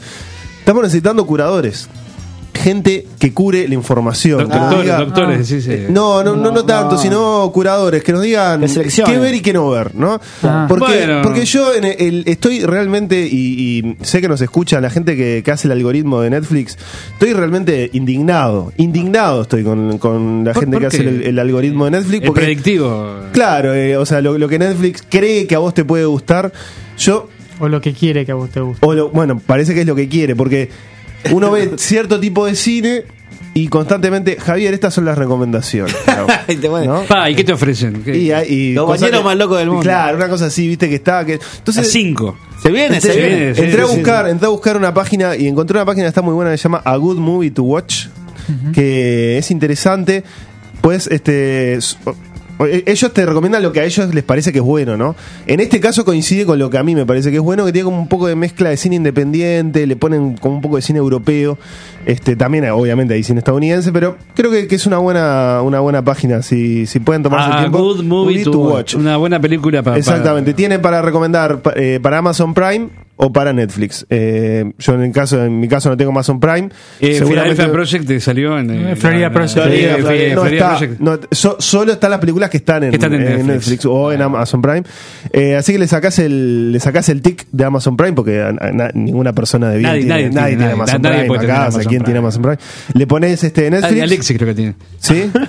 Estamos 0.66 0.82
necesitando 0.82 1.24
curadores. 1.24 1.88
Gente 2.54 3.06
que 3.20 3.32
cure 3.32 3.68
la 3.68 3.74
información. 3.74 4.38
que 4.48 4.56
nos 4.56 4.70
Doctores, 4.70 4.84
diga- 4.86 4.98
doctores, 4.98 5.46
sí, 5.46 5.60
sí. 5.62 5.70
Eh, 5.70 5.86
No, 5.90 6.24
no, 6.24 6.34
no, 6.34 6.50
no 6.50 6.64
tanto, 6.64 6.96
no. 6.96 7.00
sino 7.00 7.50
curadores 7.54 8.02
que 8.02 8.10
nos 8.12 8.22
digan 8.22 8.62
Que 8.62 8.66
seleccionen. 8.66 9.14
qué 9.14 9.20
ver 9.20 9.34
y 9.36 9.40
qué 9.42 9.52
no 9.52 9.70
ver, 9.70 9.94
¿no? 9.94 10.18
Ah. 10.42 10.64
Porque, 10.68 10.84
Bueno. 11.06 11.20
porque 11.22 11.44
yo 11.44 11.72
en 11.72 11.84
el- 11.84 12.24
estoy 12.26 12.64
realmente, 12.64 13.28
y, 13.30 13.78
y 13.78 13.96
sé 14.04 14.20
que 14.20 14.26
nos 14.26 14.40
escucha 14.40 14.80
la 14.80 14.90
gente 14.90 15.14
que, 15.16 15.42
que 15.44 15.52
hace 15.52 15.68
el 15.68 15.72
algoritmo 15.72 16.20
de 16.22 16.30
Netflix, 16.30 16.76
estoy 17.12 17.32
realmente 17.32 17.88
indignado. 17.92 18.72
Indignado 18.76 19.42
estoy 19.42 19.62
con, 19.62 19.98
con 19.98 20.42
la 20.44 20.52
¿Por- 20.52 20.62
gente 20.64 20.74
por 20.78 20.80
que 20.80 20.86
hace 20.88 21.04
qué? 21.04 21.08
el, 21.08 21.22
el 21.22 21.38
algoritmo 21.38 21.84
de 21.84 21.92
Netflix. 21.92 22.22
El 22.22 22.26
Porque, 22.26 22.40
predictivo. 22.40 23.14
claro, 23.32 23.72
eh, 23.72 23.96
o 23.96 24.04
sea, 24.04 24.20
lo, 24.20 24.36
lo 24.36 24.48
que 24.48 24.58
Netflix 24.58 25.04
cree 25.08 25.46
que 25.46 25.54
a 25.54 25.58
vos 25.60 25.74
te 25.74 25.84
puede 25.84 26.06
gustar, 26.06 26.50
yo 26.98 27.28
o 27.60 27.68
lo 27.68 27.80
que 27.80 27.92
quiere 27.92 28.24
que 28.26 28.32
a 28.32 28.34
vos 28.34 28.50
te 28.50 28.60
guste. 28.60 28.84
o 28.86 28.94
lo- 28.94 29.10
bueno, 29.10 29.38
parece 29.44 29.74
que 29.74 29.80
es 29.80 29.86
lo 29.86 29.94
que 29.94 30.08
quiere, 30.08 30.34
porque 30.36 30.68
uno 31.32 31.50
ve 31.50 31.72
cierto 31.76 32.20
tipo 32.20 32.46
de 32.46 32.54
cine 32.54 33.04
y 33.54 33.68
constantemente, 33.68 34.36
Javier, 34.38 34.74
estas 34.74 34.92
son 34.92 35.06
las 35.06 35.16
recomendaciones. 35.16 35.96
Y 36.48 36.56
te 36.56 36.68
pone- 36.68 36.86
¿no? 36.86 37.02
Pa, 37.04 37.30
¿y 37.30 37.34
qué 37.34 37.42
te 37.44 37.52
ofrecen? 37.54 38.02
¿Qué? 38.04 38.16
Y, 38.16 38.30
hay- 38.30 38.48
y 38.52 38.72
Los 38.74 38.86
bañeros 38.88 39.24
más 39.24 39.36
locos 39.36 39.58
del 39.58 39.68
mundo. 39.68 39.82
Claro, 39.82 40.16
una 40.16 40.28
cosa 40.28 40.46
así, 40.46 40.68
viste 40.68 40.88
que 40.88 40.96
está. 40.96 41.24
Que, 41.24 41.34
A 41.38 41.82
cinco. 41.82 42.36
Se 42.62 42.70
viene, 42.70 43.00
se 43.00 43.08
entré, 43.12 43.28
viene. 43.28 43.48
entré 43.48 43.82
a 43.82 43.86
sí, 43.86 43.94
buscar, 43.96 44.28
entré 44.28 44.46
a 44.46 44.50
buscar 44.50 44.76
una 44.76 44.92
página 44.94 45.36
y 45.36 45.46
encontré 45.46 45.76
una 45.78 45.84
página 45.86 46.04
que 46.04 46.08
está 46.08 46.22
muy 46.22 46.34
buena 46.34 46.50
que 46.50 46.56
se 46.58 46.64
llama 46.64 46.82
A 46.84 46.96
Good 46.96 47.16
Movie 47.18 47.50
to 47.50 47.62
Watch, 47.62 48.06
que 48.74 49.38
es 49.38 49.50
interesante. 49.50 50.22
Pues, 50.80 51.06
este. 51.06 51.78
O- 52.58 52.66
Ellos 52.66 53.12
te 53.12 53.26
recomiendan 53.26 53.62
lo 53.62 53.72
que 53.72 53.80
a 53.80 53.84
ellos 53.84 54.14
les 54.14 54.24
parece 54.24 54.52
que 54.52 54.58
es 54.58 54.64
bueno, 54.64 54.96
¿no? 54.96 55.14
En 55.46 55.60
este 55.60 55.80
caso 55.80 56.04
coincide 56.04 56.44
con 56.46 56.58
lo 56.58 56.70
que 56.70 56.78
a 56.78 56.82
mí 56.82 56.94
me 56.94 57.04
parece 57.06 57.30
que 57.30 57.36
es 57.36 57.42
bueno, 57.42 57.64
que 57.64 57.72
tiene 57.72 57.84
como 57.84 57.98
un 58.00 58.08
poco 58.08 58.26
de 58.26 58.36
mezcla 58.36 58.70
de 58.70 58.76
cine 58.76 58.96
independiente, 58.96 59.86
le 59.86 59.96
ponen 59.96 60.36
como 60.36 60.56
un 60.56 60.60
poco 60.62 60.76
de 60.76 60.82
cine 60.82 60.98
europeo, 60.98 61.58
este 62.06 62.36
también 62.36 62.68
obviamente 62.70 63.14
hay 63.14 63.22
cine 63.22 63.38
estadounidense, 63.40 63.92
pero 63.92 64.16
creo 64.34 64.50
que, 64.50 64.66
que 64.68 64.74
es 64.76 64.86
una 64.86 64.98
buena 64.98 65.60
una 65.62 65.80
buena 65.80 66.02
página, 66.04 66.42
si, 66.42 66.86
si 66.86 67.00
pueden 67.00 67.22
tomarse 67.22 67.50
el 67.50 67.56
tiempo. 67.58 67.78
Ah, 67.78 67.80
good 67.80 68.02
movie 68.04 68.44
to 68.44 68.58
watch. 68.58 68.94
Una 68.94 69.16
buena 69.16 69.40
película 69.40 69.82
para. 69.82 69.96
Exactamente, 69.98 70.54
tiene 70.54 70.78
para 70.78 71.02
recomendar 71.02 71.60
eh, 71.74 71.98
para 72.02 72.18
Amazon 72.18 72.54
Prime 72.54 72.88
o 73.16 73.32
para 73.32 73.52
Netflix. 73.52 74.06
Eh, 74.10 74.72
yo 74.78 74.94
en 74.94 75.02
el 75.02 75.12
caso 75.12 75.42
en 75.44 75.58
mi 75.58 75.68
caso 75.68 75.88
no 75.88 75.96
tengo 75.96 76.10
Amazon 76.10 76.38
Prime. 76.38 76.68
Eh, 77.00 77.14
Seguramente- 77.18 77.26
Philadelphia 77.54 77.72
Project 77.72 78.06
te 78.06 78.20
salió 78.20 78.58
en. 78.58 78.70
Eh, 78.70 78.92
eh, 78.92 78.96
Florida 78.96 79.30
Project. 79.30 79.52
Florida, 79.54 79.96
no, 80.34 80.46
está- 80.46 80.68
Project. 80.78 81.00
no, 81.00 81.18
so- 81.30 81.56
solo 81.58 81.92
están 81.92 82.10
las 82.10 82.20
películas 82.20 82.50
que 82.50 82.58
están 82.58 82.84
en, 82.84 82.90
Que 82.90 82.96
están 82.96 83.14
en 83.14 83.22
en 83.22 83.26
Netflix. 83.28 83.46
Netflix. 83.48 83.86
o 83.86 84.12
en 84.12 84.22
Amazon 84.22 84.60
Prime. 84.62 84.82
Eh, 85.32 85.56
así 85.56 85.72
que 85.72 85.78
le 85.78 85.86
sacás 85.86 86.18
el 86.18 86.72
le 86.72 86.80
sacás 86.80 87.08
el 87.08 87.22
tic 87.22 87.46
de 87.52 87.64
Amazon 87.64 87.96
Prime 87.96 88.12
porque 88.12 88.40
a- 88.40 88.48
a- 88.48 88.72
na- 88.72 88.90
ninguna 88.94 89.32
persona 89.32 89.70
de 89.70 89.78
bien 89.78 89.90
Nadie- 89.90 90.00
tiene, 90.02 90.14
nadie 90.14 90.28
tiene, 90.28 90.34
tiene 90.48 90.60
nadie. 90.62 90.72
Amazon 90.74 91.02
Nadie 91.02 91.14
Prime 91.16 91.26
puede 91.28 91.40
tener 91.40 91.54
acá, 91.54 91.62
Amazon 91.64 91.80
¿quién 91.80 91.90
tiene 91.90 92.04
Prime? 92.04 92.18
Amazon 92.18 92.42
Prime? 92.42 92.58
Le 92.94 93.06
pones 93.06 93.44
este 93.44 93.70
Netflix, 93.70 94.02
Alexis 94.02 94.36
creo 94.36 94.48
que 94.48 94.54
tiene. 94.54 94.74
¿sí? 95.00 95.30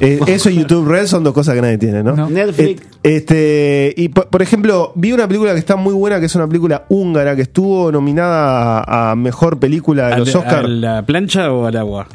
Eh, 0.00 0.20
eso 0.26 0.50
y 0.50 0.56
YouTube 0.56 0.88
Red 0.88 1.06
son 1.06 1.24
dos 1.24 1.32
cosas 1.32 1.54
que 1.54 1.62
nadie 1.62 1.78
tiene, 1.78 2.02
¿no? 2.02 2.14
No. 2.14 2.28
Netflix. 2.28 2.82
Eh, 2.82 2.86
este, 3.02 3.94
y 3.96 4.08
por, 4.08 4.28
por 4.28 4.42
ejemplo, 4.42 4.92
vi 4.94 5.12
una 5.12 5.26
película 5.28 5.52
que 5.52 5.58
está 5.58 5.76
muy 5.76 5.94
buena, 5.94 6.18
que 6.20 6.26
es 6.26 6.34
una 6.34 6.46
película 6.46 6.84
húngara, 6.88 7.36
que 7.36 7.42
estuvo 7.42 7.90
nominada 7.92 8.80
a, 8.80 9.12
a 9.12 9.16
mejor 9.16 9.58
película 9.58 10.08
de 10.08 10.14
¿A 10.14 10.18
los 10.18 10.34
Oscars. 10.34 10.64
¿A 10.64 10.68
la 10.68 11.02
plancha 11.06 11.52
o 11.52 11.66
al 11.66 11.76
agua? 11.76 12.06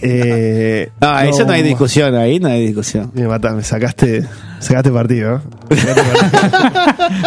Eh, 0.00 0.90
Ah, 1.00 1.26
eso 1.26 1.44
no 1.44 1.52
hay 1.52 1.62
discusión, 1.62 2.14
ahí 2.14 2.38
no 2.38 2.48
hay 2.48 2.66
discusión. 2.66 3.10
Me 3.14 3.26
mataste, 3.26 3.56
me 3.56 3.62
sacaste, 3.64 4.24
sacaste 4.60 4.90
partido, 4.90 5.40
¿no? 5.70 5.78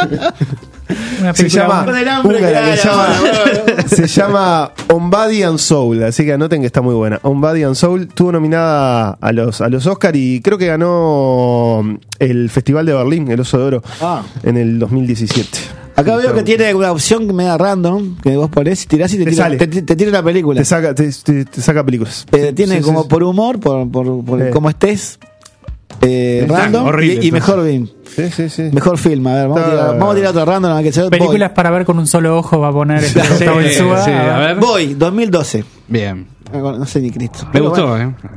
Una 0.03 0.80
Se 0.91 1.43
película 1.43 1.47
llama, 1.47 1.85
se 1.85 2.87
llama, 2.87 3.17
ahora, 3.17 3.87
se 3.87 4.07
llama 4.07 4.71
On 4.93 5.09
Body 5.09 5.43
and 5.43 5.57
Soul, 5.57 6.03
así 6.03 6.25
que 6.25 6.33
anoten 6.33 6.61
que 6.61 6.67
está 6.67 6.81
muy 6.81 6.93
buena. 6.95 7.19
On 7.23 7.39
Body 7.41 7.63
and 7.63 7.75
Soul 7.75 8.01
estuvo 8.09 8.31
nominada 8.31 9.17
a 9.21 9.31
los, 9.31 9.61
a 9.61 9.69
los 9.69 9.85
Oscar 9.87 10.15
y 10.15 10.41
creo 10.41 10.57
que 10.57 10.67
ganó 10.67 11.97
el 12.19 12.49
Festival 12.49 12.85
de 12.85 12.93
Berlín, 12.93 13.29
el 13.31 13.39
Oso 13.39 13.57
de 13.57 13.63
Oro, 13.65 13.83
Ah. 14.01 14.23
en 14.43 14.57
el 14.57 14.79
2017. 14.79 15.49
Acá 15.95 16.15
veo 16.15 16.33
que 16.33 16.41
tiene 16.43 16.73
una 16.73 16.91
opción 16.91 17.27
que 17.27 17.33
me 17.33 17.43
da 17.43 17.57
random, 17.57 18.15
que 18.23 18.35
vos 18.37 18.49
ponés, 18.49 18.87
tirás 18.87 19.13
y 19.13 19.17
te, 19.17 19.25
Te 19.25 19.31
tira, 19.31 19.43
sale. 19.43 19.57
te, 19.57 19.67
te 19.81 19.95
tira 19.95 20.09
la 20.11 20.23
película. 20.23 20.59
Te 20.59 20.65
saca, 20.65 20.95
te, 20.95 21.11
te- 21.11 21.45
te 21.45 21.61
saca 21.61 21.83
películas. 21.83 22.25
Eh, 22.31 22.53
tiene 22.55 22.77
Sí, 22.77 22.81
como 22.81 23.03
sí, 23.03 23.09
por 23.09 23.23
humor, 23.23 23.59
por, 23.59 23.89
por, 23.91 24.23
por 24.23 24.39
Sí. 24.39 24.45
cómo 24.51 24.69
estés, 24.69 25.19
eh, 26.01 26.45
random 26.49 26.85
horrible, 26.87 27.23
y, 27.23 27.27
y 27.27 27.31
mejor 27.31 27.63
film. 27.65 27.87
Sí, 28.15 28.29
sí, 28.29 28.49
sí. 28.49 28.63
Mejor 28.73 28.97
film, 28.97 29.25
a 29.27 29.33
ver, 29.35 29.47
vamos, 29.47 29.59
a 29.61 29.69
tirar, 29.69 29.87
vamos 29.97 30.11
a 30.11 30.15
tirar 30.15 30.29
otro 30.31 30.45
random. 30.45 30.71
a 30.77 30.83
que 30.83 30.91
se 30.91 31.09
Películas 31.09 31.51
para 31.51 31.69
ver 31.71 31.85
con 31.85 31.97
un 31.99 32.07
solo 32.07 32.37
ojo 32.37 32.59
va 32.59 32.69
a 32.69 32.73
poner 32.73 33.03
este 33.03 33.21
Sí, 33.21 33.27
Gustavo 33.29 33.61
Insúa. 33.61 34.03
sí, 34.05 34.11
a 34.11 34.37
ver. 34.39 34.55
Voy, 34.57 34.93
2012. 34.95 35.63
Bien. 35.87 36.27
Ah, 36.53 36.57
No 36.57 36.85
sé 36.85 36.99
ni 37.01 37.11
Cristo. 37.11 37.45
Me 37.45 37.51
Pero 37.53 37.69
gustó, 37.69 37.87
bueno. 37.87 38.15
¿eh? 38.23 38.31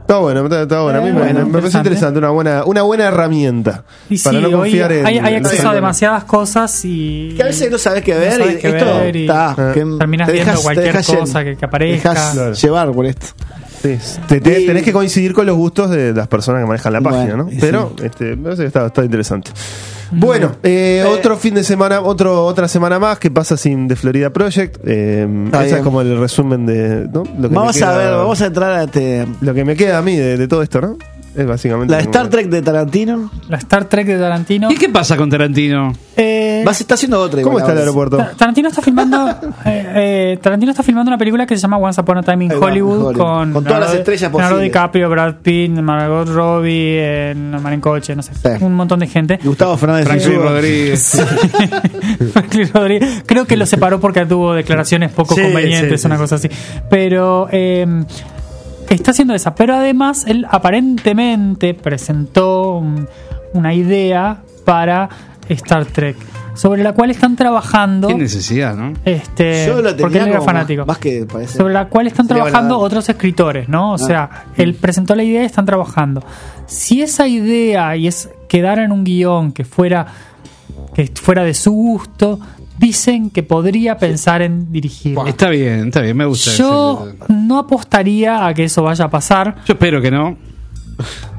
Está 0.00 0.20
bueno, 0.20 0.44
está, 0.44 0.62
está 0.62 0.80
bueno. 0.80 1.00
A 1.00 1.02
mí 1.02 1.12
me- 1.12 1.18
bueno, 1.18 1.44
me, 1.44 1.52
parece 1.52 1.76
interesante. 1.76 2.18
una 2.18 2.30
buena, 2.30 2.64
una 2.64 2.80
buena 2.80 3.08
herramienta. 3.08 3.84
Y 4.08 4.16
sí, 4.16 4.24
para 4.24 4.40
no 4.40 4.50
confiar 4.50 4.90
en. 4.90 5.04
hay, 5.04 5.18
hay 5.18 5.34
en- 5.34 5.44
acceso 5.44 5.68
a 5.68 5.74
demasiadas 5.74 6.24
cosas 6.24 6.80
y. 6.86 7.34
Que 7.36 7.42
a 7.42 7.46
veces 7.46 7.70
no 7.70 7.76
sabes 7.76 8.02
qué 8.02 8.14
No 8.14 8.20
ver 8.20 8.32
sabes 8.38 8.54
y 8.54 8.58
qué 8.58 8.68
esto 8.68 8.86
ver 8.86 9.16
y 9.16 9.20
está, 9.26 9.54
que 9.74 9.84
terminas 9.98 10.26
te 10.28 10.32
viendo 10.32 10.52
dejas- 10.52 10.62
cualquier 10.62 10.96
te 10.96 11.14
cosa 11.18 11.44
que- 11.44 11.56
que 11.58 11.64
aparezca. 11.66 12.08
dejas 12.10 12.32
Claro. 12.32 12.52
llevar 12.54 12.92
por 12.92 13.04
esto. 13.04 13.26
Te- 14.26 14.40
tenés 14.40 14.82
que 14.82 14.92
coincidir 14.92 15.32
con 15.34 15.46
los 15.46 15.56
gustos 15.56 15.90
de 15.90 16.12
las 16.12 16.28
personas 16.28 16.62
que 16.62 16.66
manejan 16.66 16.92
la 16.92 17.00
página, 17.00 17.36
Bueno, 17.36 17.44
¿no? 17.44 17.50
Pero 17.60 17.92
sí. 17.98 18.04
este, 18.06 18.24
me 18.36 18.42
parece 18.44 18.62
que 18.62 18.66
está, 18.68 18.86
está 18.86 19.04
interesante. 19.04 19.50
Bueno, 20.10 20.52
eh, 20.62 21.04
otro 21.06 21.36
fin 21.36 21.54
de 21.54 21.62
semana, 21.62 22.00
otro, 22.00 22.46
otra 22.46 22.66
semana 22.66 22.98
más 22.98 23.18
que 23.18 23.30
pasa 23.30 23.56
sin 23.58 23.88
The 23.88 23.96
Florida 23.96 24.30
Project. 24.30 24.78
Eh, 24.84 25.26
ese 25.62 25.76
es 25.78 25.82
como 25.82 26.00
el 26.00 26.18
resumen 26.18 26.64
de 26.64 27.06
¿no? 27.12 27.24
lo 27.38 27.48
que 27.50 27.54
Vamos 27.54 27.74
me 27.74 27.80
queda, 27.80 27.94
a 27.94 27.98
ver, 27.98 28.12
vamos 28.14 28.40
a 28.40 28.46
entrar 28.46 28.72
a 28.72 28.84
este, 28.84 29.26
lo 29.42 29.52
que 29.52 29.64
me 29.66 29.76
queda 29.76 29.98
a 29.98 30.02
mí 30.02 30.16
de, 30.16 30.38
de 30.38 30.48
todo 30.48 30.62
esto, 30.62 30.80
¿no? 30.80 30.96
Es 31.38 31.46
básicamente 31.46 31.92
la 31.92 32.00
Star 32.00 32.28
Trek 32.28 32.48
de 32.48 32.62
Tarantino. 32.62 33.30
La 33.48 33.58
Star 33.58 33.84
Trek 33.84 34.06
de 34.08 34.18
Tarantino. 34.18 34.70
¿Y 34.72 34.74
qué 34.76 34.88
pasa 34.88 35.16
con 35.16 35.30
Tarantino? 35.30 35.92
Eh, 36.16 36.62
Vas, 36.66 36.80
está 36.80 36.94
haciendo 36.94 37.20
otra. 37.20 37.40
¿Cómo 37.42 37.58
igual 37.58 37.62
está 37.62 37.72
el 37.74 37.78
aeropuerto? 37.78 38.16
Ta- 38.16 38.32
Tarantino 38.36 38.68
está 38.68 38.82
filmando 38.82 39.28
eh, 39.64 39.92
eh, 39.94 40.38
Tarantino 40.42 40.72
está 40.72 40.82
filmando 40.82 41.10
una 41.10 41.16
película 41.18 41.46
que 41.46 41.54
se 41.54 41.62
llama 41.62 41.76
Once 41.78 42.00
Upon 42.00 42.18
a 42.18 42.22
Time 42.24 42.46
in 42.46 42.52
Hollywood, 42.52 43.04
Hollywood. 43.04 43.16
con, 43.16 43.52
Con 43.52 43.64
todas 43.64 43.78
las 43.80 43.90
Leonardo- 43.90 43.98
estrellas 43.98 44.22
Leonardo 44.32 44.56
posibles. 44.56 44.72
DiCaprio, 44.72 45.10
Brad 45.10 45.34
Pitt, 45.42 45.70
Margot 45.78 46.28
Robbie, 46.28 46.96
eh, 46.98 47.34
Marín 47.36 47.80
Coche, 47.80 48.16
no 48.16 48.22
sé, 48.24 48.32
Sí. 48.34 48.48
un 48.64 48.74
montón 48.74 48.98
de 48.98 49.06
gente. 49.06 49.38
Gustavo 49.44 49.76
Fernández. 49.76 50.06
Franklin. 50.08 50.42
Rodríguez. 50.42 51.22
Franklin 52.32 52.70
Rodríguez. 52.74 53.22
Creo 53.26 53.44
que 53.46 53.56
lo 53.56 53.66
separó 53.66 54.00
porque 54.00 54.26
tuvo 54.26 54.54
declaraciones 54.54 55.12
poco 55.12 55.34
Sí, 55.36 55.42
convenientes, 55.42 56.00
sí, 56.00 56.06
una 56.06 56.16
sí. 56.16 56.20
cosa 56.20 56.34
así. 56.34 56.48
Pero 56.90 57.48
eh, 57.52 57.86
está 58.90 59.10
haciendo 59.12 59.34
esa. 59.34 59.54
Pero 59.54 59.74
además, 59.74 60.24
él 60.26 60.46
aparentemente 60.50 61.74
presentó 61.74 62.78
un- 62.78 63.06
una 63.54 63.74
idea 63.74 64.42
para 64.64 65.08
Star 65.48 65.86
Trek, 65.86 66.16
sobre 66.54 66.82
la 66.82 66.92
cual 66.92 67.10
están 67.10 67.34
trabajando. 67.36 68.08
Qué 68.08 68.14
necesidad, 68.14 68.76
¿no? 68.76 68.92
Este, 69.04 69.66
Yo 69.66 69.76
lo 69.80 69.90
tenía 69.90 69.96
porque 70.02 70.18
él 70.18 70.28
era 70.28 70.40
fanático. 70.42 70.80
Más, 70.82 70.88
más 70.88 70.98
que 70.98 71.24
parece. 71.30 71.56
sobre 71.56 71.72
la 71.72 71.88
cual 71.88 72.06
están 72.06 72.26
Sería 72.26 72.42
trabajando 72.44 72.78
otros 72.78 73.08
escritores, 73.08 73.68
¿no? 73.68 73.92
O 73.92 73.94
Ah. 73.94 73.98
sea, 73.98 74.30
él 74.56 74.74
presentó 74.74 75.14
la 75.14 75.22
idea 75.24 75.42
y 75.42 75.46
están 75.46 75.64
trabajando. 75.64 76.22
Si 76.66 77.00
esa 77.02 77.26
idea 77.26 77.96
y 77.96 78.06
es 78.08 78.28
quedara 78.48 78.84
en 78.84 78.92
un 78.92 79.04
guion 79.04 79.52
que 79.52 79.64
fuera 79.64 80.06
que 80.94 81.06
fuera 81.14 81.44
de 81.44 81.54
su 81.54 81.72
gusto, 81.72 82.40
dicen 82.78 83.30
que 83.30 83.42
podría 83.42 83.98
pensar 83.98 84.42
en 84.42 84.70
dirigir. 84.72 85.16
Está 85.26 85.48
bien, 85.48 85.88
está 85.88 86.00
bien, 86.00 86.16
me 86.16 86.26
gusta. 86.26 86.50
Yo 86.52 87.08
ese- 87.08 87.32
no 87.32 87.58
apostaría 87.58 88.46
a 88.46 88.54
que 88.54 88.64
eso 88.64 88.82
vaya 88.82 89.06
a 89.06 89.10
pasar. 89.10 89.56
Yo 89.66 89.74
espero 89.74 90.00
que 90.00 90.10
no. 90.10 90.36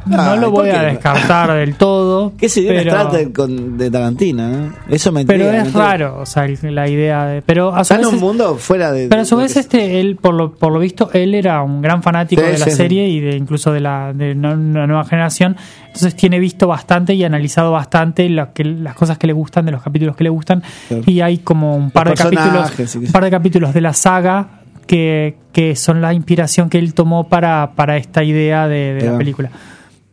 No 0.09 0.21
Ay, 0.21 0.39
lo 0.39 0.51
¿por 0.51 0.61
voy 0.65 0.69
a 0.71 0.83
descartar 0.83 1.53
del 1.53 1.75
todo. 1.75 2.33
¿Qué 2.37 2.49
sería 2.49 2.71
pero, 2.71 2.91
Star 2.91 3.11
Trek 3.11 3.33
con, 3.35 3.77
de 3.77 3.91
Tarantino? 3.91 4.49
eh? 4.49 4.69
Eso 4.89 5.11
me 5.11 5.25
pero 5.25 5.49
es 5.51 5.71
raro, 5.73 6.17
o 6.19 6.25
sea, 6.25 6.47
la 6.63 6.87
idea 6.89 7.25
de. 7.25 7.41
Pero 7.41 7.69
a 7.73 7.83
su 7.83 7.93
Está 7.93 7.95
en 7.95 8.01
vez 8.01 8.13
un 8.13 8.19
mundo 8.19 8.55
fuera 8.55 8.91
de. 8.91 9.07
Pero 9.07 9.21
a 9.21 9.25
su 9.25 9.35
de- 9.37 9.43
vez, 9.43 9.55
este, 9.57 9.99
él, 9.99 10.15
por 10.17 10.33
lo, 10.33 10.51
por 10.53 10.71
lo 10.73 10.79
visto, 10.79 11.09
él 11.13 11.35
era 11.35 11.61
un 11.61 11.81
gran 11.81 12.01
fanático 12.03 12.41
Sí, 12.41 12.47
de 12.47 12.57
la 12.57 12.65
sí, 12.65 12.71
sí. 12.71 12.77
serie 12.77 13.07
y 13.07 13.19
de 13.19 13.35
incluso 13.37 13.71
de 13.71 13.79
la, 13.79 14.11
de 14.13 14.31
una 14.33 14.55
nueva 14.55 15.05
generación. 15.05 15.55
Entonces 15.87 16.15
tiene 16.15 16.39
visto 16.39 16.67
bastante 16.67 17.13
y 17.13 17.23
analizado 17.23 17.71
bastante 17.71 18.27
lo 18.29 18.53
que, 18.53 18.63
las 18.63 18.95
cosas 18.95 19.17
que 19.17 19.27
le 19.27 19.33
gustan, 19.33 19.65
de 19.65 19.71
los 19.71 19.81
capítulos 19.81 20.15
que 20.15 20.23
le 20.23 20.29
gustan. 20.29 20.63
Claro. 20.87 21.03
Y 21.05 21.21
hay 21.21 21.39
como 21.39 21.75
un 21.75 21.91
par 21.91 22.05
de 22.05 22.11
Los 22.11 22.19
capítulos, 22.21 22.95
un 22.95 23.11
par 23.11 23.23
de 23.23 23.31
capítulos 23.31 23.73
de 23.73 23.81
la 23.81 23.93
saga 23.93 24.47
que, 24.85 25.35
que 25.51 25.75
son 25.75 26.01
la 26.01 26.13
inspiración 26.13 26.69
que 26.69 26.79
él 26.79 26.93
tomó 26.93 27.27
para, 27.27 27.71
para 27.75 27.97
esta 27.97 28.23
idea 28.23 28.67
de, 28.67 28.95
de 28.95 29.11
la 29.11 29.17
película. 29.17 29.49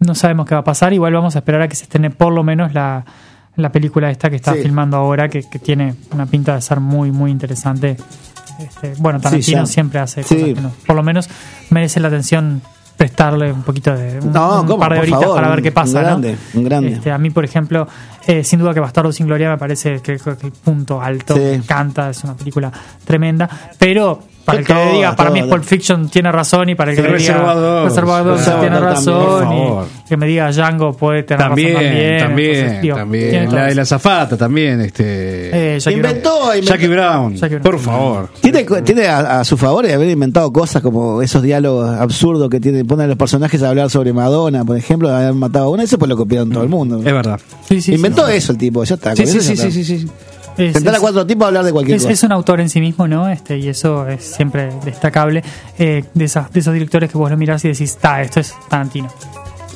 No 0.01 0.15
sabemos 0.15 0.47
qué 0.47 0.55
va 0.55 0.61
a 0.61 0.65
pasar, 0.65 0.93
igual 0.93 1.13
vamos 1.15 1.37
a 1.37 1.39
esperar 1.41 1.63
a 1.63 1.69
que 1.69 1.77
se 1.77 1.85
estrene 1.85 2.11
por 2.11 2.33
lo 2.33 2.43
menos 2.43 2.75
la, 2.75 3.05
la 3.57 3.73
película 3.73 4.11
esta 4.11 4.29
que 4.31 4.37
está 4.37 4.53
Sí. 4.55 4.61
filmando 4.63 4.97
ahora, 4.99 5.29
que, 5.29 5.43
que 5.49 5.59
tiene 5.59 5.95
una 6.13 6.27
pinta 6.27 6.55
de 6.55 6.61
ser 6.61 6.81
muy, 6.81 7.11
muy 7.13 7.31
interesante. 7.31 7.97
Este, 8.59 8.95
bueno, 8.99 9.21
Tarantino 9.21 9.67
siempre 9.67 9.99
hace 10.01 10.23
Sí. 10.23 10.35
cosas 10.35 10.55
que 10.55 10.61
no- 10.61 10.73
por 10.87 10.97
lo 10.97 11.03
menos 11.03 11.29
merece 11.71 12.01
la 12.01 12.09
atención 12.09 12.61
prestarle 12.97 13.53
un 13.53 13.63
poquito 13.63 13.95
de 13.95 14.21
un, 14.21 14.33
No, 14.33 14.63
un 14.63 14.79
par 14.81 14.93
de 14.95 15.01
horitas 15.01 15.21
favor, 15.21 15.37
para 15.37 15.49
ver 15.51 15.61
qué 15.63 15.69
un 15.69 15.75
pasa. 15.75 16.01
¿no? 16.01 16.07
grande, 16.07 16.37
un 16.55 16.65
grande. 16.65 16.93
Este, 16.93 17.11
a 17.13 17.19
mí, 17.19 17.29
por 17.31 17.45
ejemplo, 17.45 17.87
eh, 18.27 18.43
sin 18.43 18.59
duda 18.59 18.73
que 18.73 18.81
Bastardo 18.81 19.13
sin 19.13 19.27
Gloria 19.27 19.51
me 19.51 19.59
parece 19.59 20.01
que, 20.01 20.17
que- 20.19 20.37
que 20.37 20.51
punto 20.51 21.01
alto, 21.03 21.37
encanta, 21.37 22.09
es 22.11 22.25
una 22.25 22.35
película 22.35 22.73
tremenda, 23.05 23.49
pero 23.79 24.23
para 24.47 24.57
Que 24.59 24.63
el 24.63 24.67
que 24.67 24.75
le 24.75 24.81
toda, 24.81 24.93
diga, 24.95 25.17
para 25.17 25.31
mí. 25.31 25.43
Pulp 25.43 25.65
Fiction 25.65 26.09
tiene 26.09 26.33
razón 26.33 26.69
y 26.71 26.75
para 26.75 26.93
el 26.93 26.97
que 26.97 27.03
le 27.03 27.19
diga 27.19 27.83
Reservoir 27.85 28.25
tiene 28.61 28.81
razón 28.81 29.53
y 29.53 30.09
que 30.09 30.17
me 30.17 30.27
diga 30.27 30.51
Django 30.53 30.93
puede 30.97 31.25
tener 31.25 31.47
También, 31.49 31.75
razón 31.75 31.85
también. 31.85 32.19
también, 32.21 32.57
Entonces, 32.57 32.95
también. 32.97 33.45
La 33.45 33.51
todo 33.51 33.61
de 33.67 33.75
la 33.75 33.85
zafata 33.85 34.37
también, 34.37 34.81
este. 34.81 35.75
Eh, 35.75 35.81
Jackie 35.81 35.97
Inventó, 35.97 36.55
inventó- 36.55 36.73
Jackie 36.73 36.87
Brown, 36.89 37.35
Jackie 37.35 37.55
Brown. 37.57 37.63
por 37.63 37.79
favor. 37.81 38.29
Tiene, 38.41 38.65
tiene 38.85 39.07
a, 39.09 39.41
a 39.41 39.45
su 39.45 39.57
favor 39.57 39.85
de 39.87 39.93
haber 39.95 40.09
inventado 40.09 40.53
cosas 40.53 40.81
como 40.81 41.21
esos 41.23 41.43
diálogos 41.43 41.91
absurdos 41.91 42.49
que 42.49 42.61
tiene, 42.61 42.85
ponen 42.85 43.07
a 43.07 43.09
los 43.09 43.17
personajes 43.19 43.63
a 43.63 43.69
hablar 43.69 43.91
sobre 43.91 44.13
Madonna, 44.13 44.65
por 44.65 44.77
ejemplo, 44.77 45.09
de 45.09 45.17
haber 45.17 45.35
matado 45.35 45.67
a 45.67 45.69
una, 45.71 45.83
eso 45.83 45.99
pues 45.99 46.09
lo 46.09 46.17
copiaron 46.17 46.51
todo 46.51 46.63
el 46.63 46.69
mundo. 46.69 46.99
Es 46.99 47.05
verdad. 47.05 47.41
Sí, 47.69 47.81
sí, 47.83 47.95
Inventó 47.95 48.27
sí. 48.29 48.35
eso 48.35 48.53
el 48.53 48.59
tipo, 48.59 48.85
ya 48.85 48.95
está. 48.95 49.17
Sí, 49.17 49.27
sí, 49.27 49.85
sí. 49.85 50.07
Es- 50.57 50.73
Sentar 50.75 50.95
a 50.95 50.97
es- 50.97 51.01
cuatro 51.03 51.27
tipos 51.27 51.45
a 51.45 51.49
hablar 51.49 51.65
de 51.65 51.73
cualquier 51.73 51.97
Es, 51.97 52.03
cosa. 52.03 52.13
es 52.13 52.23
un 52.23 52.33
autor 52.33 52.61
en 52.61 52.69
sí 52.71 52.81
mismo, 52.81 53.07
¿no? 53.09 53.29
Este, 53.29 53.59
y 53.59 53.69
eso 53.69 54.07
es 54.09 54.25
siempre 54.25 54.71
destacable 54.85 55.43
eh, 55.79 56.05
de, 56.15 56.25
esas, 56.25 56.51
de 56.53 56.61
esos 56.61 56.73
directores 56.73 57.11
que 57.11 57.19
vos 57.19 57.31
lo 57.31 57.37
mirás 57.37 57.65
y 57.65 57.69
decís, 57.69 57.91
está, 57.91 58.23
esto 58.23 58.41
es 58.41 58.55
Tarantino. 58.69 59.09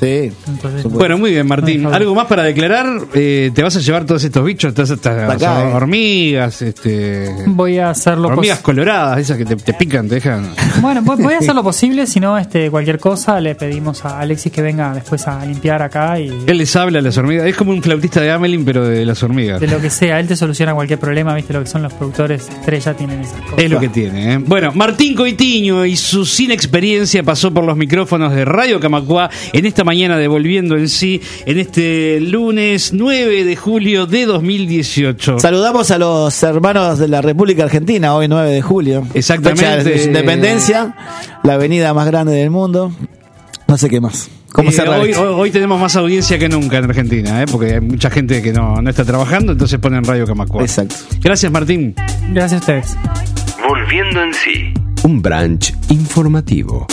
Sí. 0.01 0.33
Entonces, 0.49 0.85
Bueno, 0.85 1.19
muy 1.19 1.31
bien, 1.31 1.47
Martín. 1.47 1.85
¿Algo 1.87 2.15
más 2.15 2.27
para 2.27 2.43
declarar? 2.43 2.87
Eh, 3.15 3.51
¿Te 3.55 3.63
vas 3.63 3.77
a 3.77 3.81
llevar 3.81 4.07
todos 4.07 4.25
estos 4.25 4.43
bichos? 4.45 4.73
Todas 4.73 4.91
estas 4.91 5.31
Acá, 5.31 5.69
eh. 5.69 5.73
hormigas, 5.75 6.63
este. 6.63 7.35
voy 7.47 7.79
a 7.79 7.91
hacer 7.91 8.17
lo 8.17 8.29
Hormigas 8.29 8.59
pos- 8.59 8.65
coloradas, 8.65 9.19
esas 9.21 9.37
que 9.37 9.45
te, 9.45 9.57
te 9.57 9.75
pican, 9.75 10.09
te 10.09 10.15
dejan. 10.17 10.49
Bueno, 10.81 11.03
voy, 11.03 11.23
voy 11.23 11.35
a 11.35 11.39
hacer 11.39 11.55
lo 11.55 11.63
posible, 11.71 12.07
si 12.07 12.19
no, 12.21 12.39
este, 12.39 12.71
cualquier 12.71 12.99
cosa 12.99 13.39
le 13.41 13.55
pedimos 13.55 14.05
a 14.07 14.21
Alexis 14.21 14.51
que 14.51 14.63
venga 14.63 14.95
después 14.95 15.27
a 15.29 15.45
limpiar 15.45 15.83
acá 15.83 16.19
y 16.19 16.29
Él 16.47 16.57
les 16.59 16.75
habla 16.77 17.01
a 17.01 17.03
las 17.03 17.19
hormigas. 17.19 17.47
Es 17.47 17.55
como 17.57 17.73
un 17.73 17.83
flautista 17.83 18.21
de 18.23 18.31
Amelin, 18.31 18.65
pero 18.65 18.87
de 18.87 19.05
las 19.05 19.23
hormigas. 19.23 19.61
de 19.61 19.67
lo 19.67 19.81
que 19.81 19.91
sea, 19.91 20.19
él 20.21 20.27
te 20.29 20.37
soluciona 20.37 20.75
cualquier 20.75 20.99
problema, 20.99 21.35
viste 21.35 21.53
lo 21.53 21.61
que 21.61 21.67
son 21.69 21.83
los 21.83 21.93
productores 21.93 22.49
estrella, 22.49 22.95
tienen 22.95 23.21
esas 23.21 23.41
cosas. 23.43 23.59
Es 23.59 23.71
lo 23.71 23.79
que 23.81 23.89
tiene. 23.91 24.35
¿eh? 24.35 24.39
Bueno, 24.39 24.73
Martín 24.75 25.15
Coitiño 25.15 25.85
y 25.85 25.97
su 25.97 26.25
sin 26.25 26.51
experiencia 26.51 27.23
pasó 27.23 27.53
por 27.53 27.65
los 27.65 27.77
micrófonos 27.77 28.33
de 28.35 28.45
Radio 28.47 28.81
Camacuá 28.81 29.29
en 29.53 29.67
esta 29.67 29.85
mañana 29.91 30.19
de 30.19 30.29
Volviendo 30.29 30.77
en 30.77 30.89
sí, 30.89 31.21
en 31.47 31.59
este 31.59 32.21
lunes 32.21 32.93
9 32.93 33.43
de 33.45 33.57
julio 33.57 34.07
de 34.07 34.25
2018. 34.25 35.41
Saludamos 35.41 35.91
a 35.91 35.99
los 35.99 36.41
hermanos 36.45 37.01
de 37.01 37.09
la 37.09 37.21
República 37.21 37.65
Argentina, 37.65 38.15
hoy 38.15 38.29
9 38.29 38.51
de 38.53 38.63
julio. 38.63 39.05
Exactamente. 39.15 39.65
Fecha 39.67 39.83
de 39.83 39.99
su 39.99 40.07
independencia, 40.07 40.95
la 41.43 41.55
avenida 41.55 41.93
más 41.93 42.07
grande 42.07 42.35
del 42.35 42.51
mundo. 42.51 42.93
No 43.67 43.77
sé 43.77 43.89
qué 43.91 44.01
más. 44.01 44.31
¿Cómo 44.53 44.71
Eh, 44.71 44.75
hoy, 44.89 45.13
hoy- 45.15 45.51
tenemos 45.51 45.81
más 45.81 45.97
audiencia 45.97 46.39
que 46.39 46.49
nunca 46.49 46.79
en 46.79 46.85
Argentina, 46.85 47.43
¿eh? 47.43 47.47
porque 47.51 47.75
hay 47.75 47.81
mucha 47.81 48.11
gente 48.11 48.41
que 48.43 48.53
no, 48.53 48.81
no 48.81 48.91
está 48.91 49.05
trabajando, 49.05 49.51
entonces 49.53 49.81
ponen 49.81 50.05
Radio 50.05 50.25
Camacuá. 50.25 50.63
Exacto. 50.63 50.95
Gracias, 51.21 51.51
Martín. 51.51 51.97
Gracias 52.33 52.53
a 52.53 52.57
ustedes. 52.59 52.97
Volviendo 53.69 54.23
en 54.23 54.35
sí. 54.35 54.73
Un 55.03 55.21
brunch 55.21 55.75
informativo. 55.89 56.87